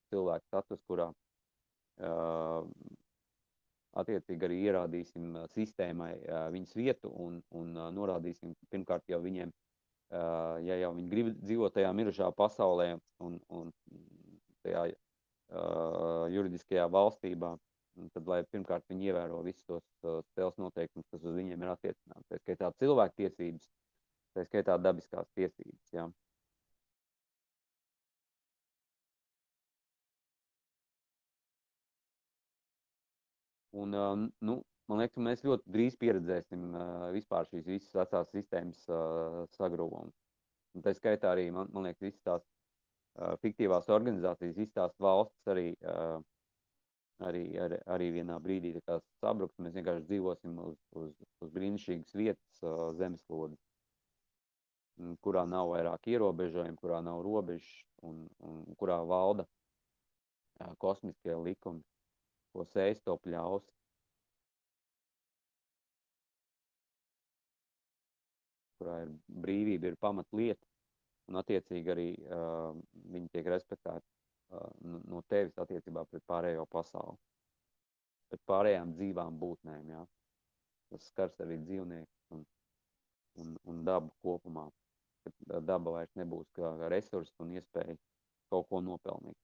cilvēku 0.09 0.45
status, 0.49 0.81
kurā 0.89 1.09
uh, 1.09 2.65
attiecīgi 3.99 4.45
arī 4.45 4.59
ierādīsim 4.67 5.33
sistēmai 5.53 6.11
viņas 6.53 6.75
vietu 6.77 7.09
un, 7.25 7.39
un 7.57 7.73
norādīsim 7.95 8.53
pirmkārt 8.69 9.09
jau 9.09 9.17
viņiem, 9.23 9.51
ja 10.65 10.77
jau 10.83 10.91
viņi 10.95 11.09
grib 11.09 11.31
dzīvot 11.39 11.73
tajā 11.73 11.89
mirušā 11.97 12.29
pasaulē 12.37 12.91
un, 13.25 13.39
un 13.49 13.71
tajā 14.65 14.85
juridiskajā 16.35 16.85
valstībā, 16.93 17.55
tad 18.13 18.29
lai 18.31 18.39
pirmkārt 18.53 18.87
viņi 18.89 19.11
ievēro 19.11 19.41
visus 19.45 19.65
tos 19.67 19.85
spēles 20.31 20.57
noteikumus, 20.61 21.07
kas 21.11 21.25
uz 21.25 21.35
viņiem 21.35 21.65
ir 21.65 21.73
attiecināts. 21.73 22.27
Tā 22.29 22.39
skaitā 22.41 22.71
cilvēktiesības, 22.81 23.69
tā 24.37 24.45
skaitā 24.47 24.77
dabiskās 24.81 25.29
tiesības. 25.37 25.93
Ja. 25.95 26.07
Un, 33.79 33.93
nu, 34.41 34.55
man 34.89 34.99
liekas, 34.99 35.15
ka 35.15 35.23
mēs 35.23 35.43
ļoti 35.45 35.71
drīz 35.71 35.97
pieredzēsim 36.01 36.71
vispār 37.13 37.47
šīs 37.51 37.67
visas 37.67 37.93
vecās 37.95 38.31
sistēmas 38.33 38.81
sagrūvumu. 39.55 40.11
Un 40.77 40.85
tā 40.85 40.93
skaitā 40.97 41.31
arī, 41.33 41.47
man, 41.53 41.69
man 41.73 41.87
liekas, 41.87 42.01
visas 42.03 42.25
tās 42.25 42.47
fiktīvās 43.43 43.89
organizācijas, 43.93 44.57
visas 44.57 44.75
tās 44.75 44.97
valstis 45.01 45.53
arī, 45.53 45.67
arī, 47.25 47.43
arī, 47.59 47.79
arī 47.95 48.09
vienā 48.19 48.37
brīdī 48.43 48.73
sabruks. 49.19 49.59
Mēs 49.59 49.75
vienkārši 49.77 50.07
dzīvosim 50.09 50.57
uz, 50.63 50.79
uz, 50.99 51.13
uz 51.43 51.51
brīnišķīgas 51.55 52.15
vietas 52.19 52.63
zemeslodes, 52.99 53.59
kurā 55.23 55.45
nav 55.47 55.71
vairāk 55.73 56.09
ierobežojumu, 56.11 56.79
kurā 56.81 56.99
nav 57.05 57.21
robežu 57.25 57.85
un, 58.07 58.25
un 58.43 58.63
kurā 58.79 58.99
valda 59.07 59.47
kosmiskie 60.79 61.35
likumi 61.39 61.83
ko 62.53 62.65
sēs, 62.73 63.01
to 63.05 63.15
pļaus. 63.23 63.65
Kurā 68.79 69.01
ir 69.03 69.11
brīvība, 69.43 69.91
ir 69.91 69.99
pamatlieta, 69.99 70.63
un 71.29 71.39
attiecīgi 71.41 71.91
arī 71.93 72.07
uh, 72.15 72.71
viņi 73.11 73.31
tiek 73.33 73.49
respektēti 73.51 74.05
uh, 74.07 74.18
no 74.81 75.21
tevis 75.29 75.57
attiecībā 75.61 76.05
pret 76.09 76.25
pārējo 76.29 76.65
pasauli. 76.71 77.17
Pret 78.29 78.41
pārējām 78.49 78.93
dzīvām 78.97 79.37
būtnēm, 79.41 79.91
jā. 79.93 80.05
Tas 80.89 81.09
skars 81.11 81.41
arī 81.45 81.59
dzīvnieku 81.61 82.37
un, 82.37 82.45
un, 83.41 83.57
un 83.69 83.83
dabu 83.85 84.13
kopumā. 84.25 84.67
Kad 85.25 85.65
daba 85.65 85.97
vairs 85.97 86.15
nebūs 86.17 86.49
kā 86.57 86.71
resurss 86.89 87.35
un 87.43 87.53
iespēja 87.57 87.97
kaut 88.49 88.69
ko 88.69 88.81
nopelnīt. 88.81 89.37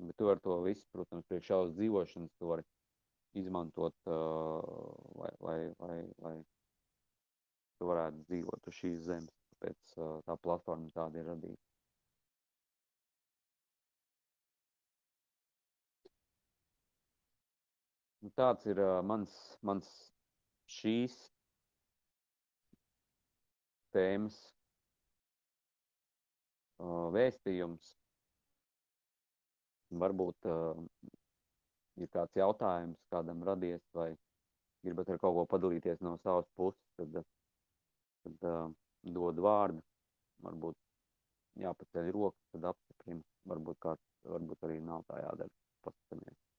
Bet 0.00 0.16
tu 0.16 0.30
ar 0.32 0.40
to 0.40 0.56
visu, 0.64 0.86
protams, 0.94 1.26
priekš 1.28 1.50
savas 1.50 1.74
dzīvošanas 1.76 2.36
to 2.40 2.48
vari 2.48 2.64
izmantot, 3.36 3.96
uh, 4.08 4.62
lai, 5.20 5.32
lai, 5.44 5.58
lai, 5.82 5.98
lai 6.24 6.36
tu 7.76 7.88
varētu 7.90 8.24
dzīvot 8.30 8.70
uz 8.70 8.78
šīs 8.78 9.02
zemes. 9.10 9.36
Tāpēc 9.52 9.98
uh, 9.98 10.14
tā 10.24 10.38
platforma 10.40 10.88
tāda 10.94 11.20
ir 11.20 11.28
radīta. 11.28 11.69
Nu, 18.20 18.28
tāds 18.36 18.66
ir 18.68 18.76
uh, 18.84 18.98
mans, 19.00 19.32
mans 19.64 19.86
šīs 20.68 21.14
tēmas 23.96 24.36
uh, 26.84 27.06
vēstījums. 27.14 27.94
Varbūt 30.02 30.50
uh, 30.52 30.82
ir 31.98 32.10
kāds 32.12 32.36
jautājums 32.36 33.00
kādam 33.10 33.40
radies, 33.48 33.80
vai 33.96 34.12
gribat 34.84 35.10
ar 35.10 35.22
kaut 35.24 35.38
ko 35.38 35.46
padalīties 35.56 36.04
no 36.04 36.18
savas 36.20 36.46
puses, 36.60 36.84
tad, 37.00 37.22
tad 38.26 38.46
uh, 38.52 38.68
dod 39.16 39.40
vārdu. 39.48 39.80
Varbūt 40.44 40.76
jāpaceļ 41.64 42.12
rokas, 42.16 42.44
tad 42.52 42.70
apstiprina. 42.74 43.24
Varbūt 43.48 43.80
kāds, 43.88 44.06
varbūt 44.28 44.68
arī 44.68 44.78
nav 44.84 45.08
tā 45.08 45.24
jādara. 45.24 45.52
Paskatāmies. 45.80 46.49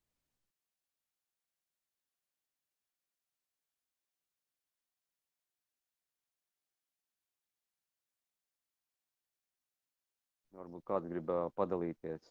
Varbūt 10.61 10.85
kāds 10.85 11.09
grib 11.09 11.31
padalīties 11.57 12.29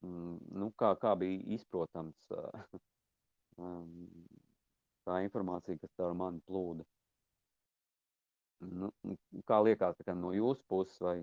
Mm, 0.00 0.38
nu, 0.56 0.70
kā, 0.80 0.94
kā 1.00 1.12
bija 1.20 1.40
izprotams 1.56 2.30
um, 3.60 3.90
tā 5.04 5.18
informācija, 5.26 5.80
kas 5.82 5.92
caur 6.00 6.16
mani 6.16 6.40
plūda. 6.48 6.86
Nu, 8.80 8.88
kā 9.48 9.60
liekas, 9.64 10.00
kā 10.06 10.14
no 10.16 10.32
jūsu 10.36 10.64
puses, 10.68 10.96
vai, 11.04 11.18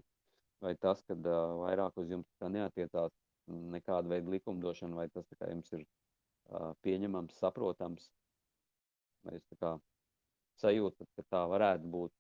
vai 0.62 0.76
tas, 0.82 1.02
ka 1.10 1.18
vairāk 1.18 1.98
uz 2.02 2.14
jums 2.14 2.46
neatiecās 2.58 3.18
nekāda 3.48 4.14
veida 4.14 4.34
likumdošana, 4.34 4.98
vai 4.98 5.08
tas 5.14 5.28
kā, 5.34 5.50
jums 5.50 5.74
ir 5.78 5.86
pieņemams, 6.86 7.38
saprotams, 7.42 8.08
vai 9.26 9.38
jūs 9.38 9.60
kā, 9.62 9.76
sajūtat, 10.62 11.10
ka 11.18 11.30
tā 11.34 11.44
varētu 11.54 11.94
būt. 11.98 12.14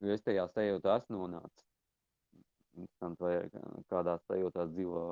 Jo 0.00 0.14
es 0.16 0.22
tajā 0.26 0.46
sajūtā 0.54 1.02
esmu 1.02 1.18
nonācis 1.20 1.69
interesanti, 2.80 3.22
vai 3.24 3.82
kādā 3.92 4.16
sajūtās 4.26 4.72
dzīvo 4.74 5.02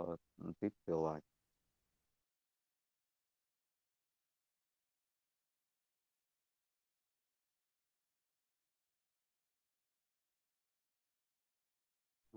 nu, 0.45 0.55
citi 0.61 0.77
cilvēki. 0.89 1.27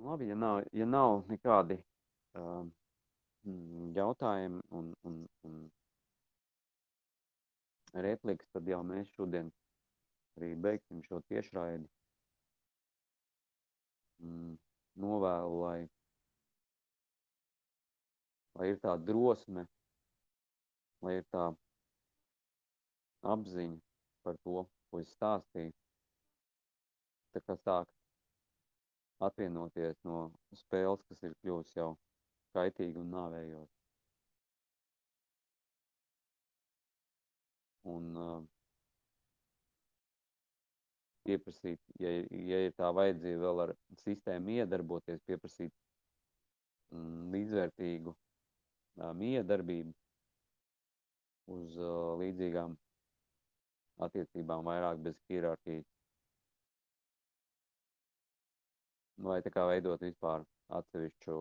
Labi, 0.01 0.27
ja 0.27 0.35
nav, 0.35 0.63
ja 0.73 0.85
nav 0.89 1.19
nekādi 1.29 1.75
um, 2.33 2.71
jautājumi 3.95 4.61
un, 4.79 4.87
un, 5.05 5.19
un 5.45 5.59
replikas, 7.93 8.49
tad 8.55 8.69
jau 8.71 8.81
mēs 8.87 9.11
šodien 9.13 9.51
arī 10.39 10.55
beigsim 10.65 11.03
šo 11.05 11.21
tiešraidi. 11.29 11.85
Mm, 14.25 14.57
novēlu, 15.01 15.57
lai, 15.65 15.79
lai 18.59 18.69
ir 18.73 18.79
tā 18.83 18.95
drosme, 19.09 19.65
lai 21.05 21.17
ir 21.19 21.25
tā 21.33 21.49
apziņa 23.33 23.79
par 24.25 24.37
to, 24.45 24.65
ko 24.89 25.01
es 25.01 25.11
stāstīju. 25.15 25.73
Tā 27.31 27.41
kā 27.47 27.55
sāk 27.63 27.91
atvienoties 29.23 29.99
no 30.07 30.31
spēles, 30.63 31.03
kas 31.09 31.21
ir 31.27 31.37
kļuvusi 31.43 31.77
jau 31.79 31.91
kaitīga 32.55 32.99
un 33.01 33.13
nāvējoša. 33.15 33.77
Un 37.91 38.17
uh, 38.21 38.41
pieprasīt, 41.31 41.79
ja, 42.03 42.11
ja 42.51 42.59
ir 42.67 42.75
tā 42.77 42.91
vajadzība 42.95 43.41
vēl 43.45 43.63
ar 43.65 43.73
sistēmu 44.03 44.57
iedarboties, 44.57 45.23
pieprasīt 45.27 45.73
mm, 46.91 47.31
līdzvērtīgu 47.35 48.13
uh, 48.13 49.11
miedarbību 49.17 49.93
uz 51.55 51.77
uh, 51.79 52.13
līdzīgām 52.21 52.75
attiecībām 54.07 54.65
vairāk 54.67 55.01
bez 55.05 55.19
hierarhijas. 55.29 55.87
Vai 59.21 59.41
tā 59.45 59.51
kā 59.53 59.67
veidot 59.69 60.01
vispār 60.01 60.45
atsevišķu, 60.79 61.37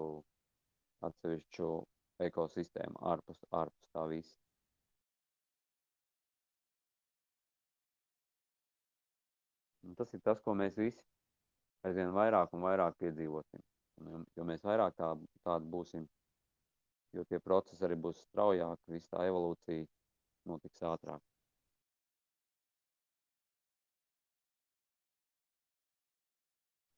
atsevišķu 1.08 1.70
ekosistēmu 2.26 3.00
ārpus, 3.14 3.40
ārpus 3.56 3.94
tā 3.96 4.04
visa. 4.10 4.36
Un 9.90 9.96
tas 9.98 10.12
ir 10.14 10.20
tas, 10.22 10.38
ko 10.44 10.54
mēs 10.54 10.76
visi 10.78 11.02
aizvien 11.88 12.12
vairāk 12.14 12.52
un 12.54 12.62
vairāk 12.62 12.94
piedzīvosim. 13.02 13.62
Un, 14.06 14.22
jo 14.38 14.44
mēs 14.46 14.62
vairāk 14.62 14.94
tā, 14.94 15.08
tādi 15.42 15.66
būsim, 15.72 16.04
jo 17.18 17.24
tie 17.26 17.40
procesi 17.42 17.82
arī 17.88 17.96
būs 18.04 18.20
straujāki, 18.28 18.94
viss 18.94 19.10
tā 19.10 19.26
evolūcija 19.26 19.88
notiks 20.46 20.86
ātrāk. 20.92 21.24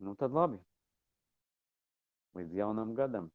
Nu 0.04 0.12
tad 0.20 0.36
labi. 0.36 0.60
Līdz 2.36 2.60
jaunam 2.60 2.92
gadam. 2.98 3.32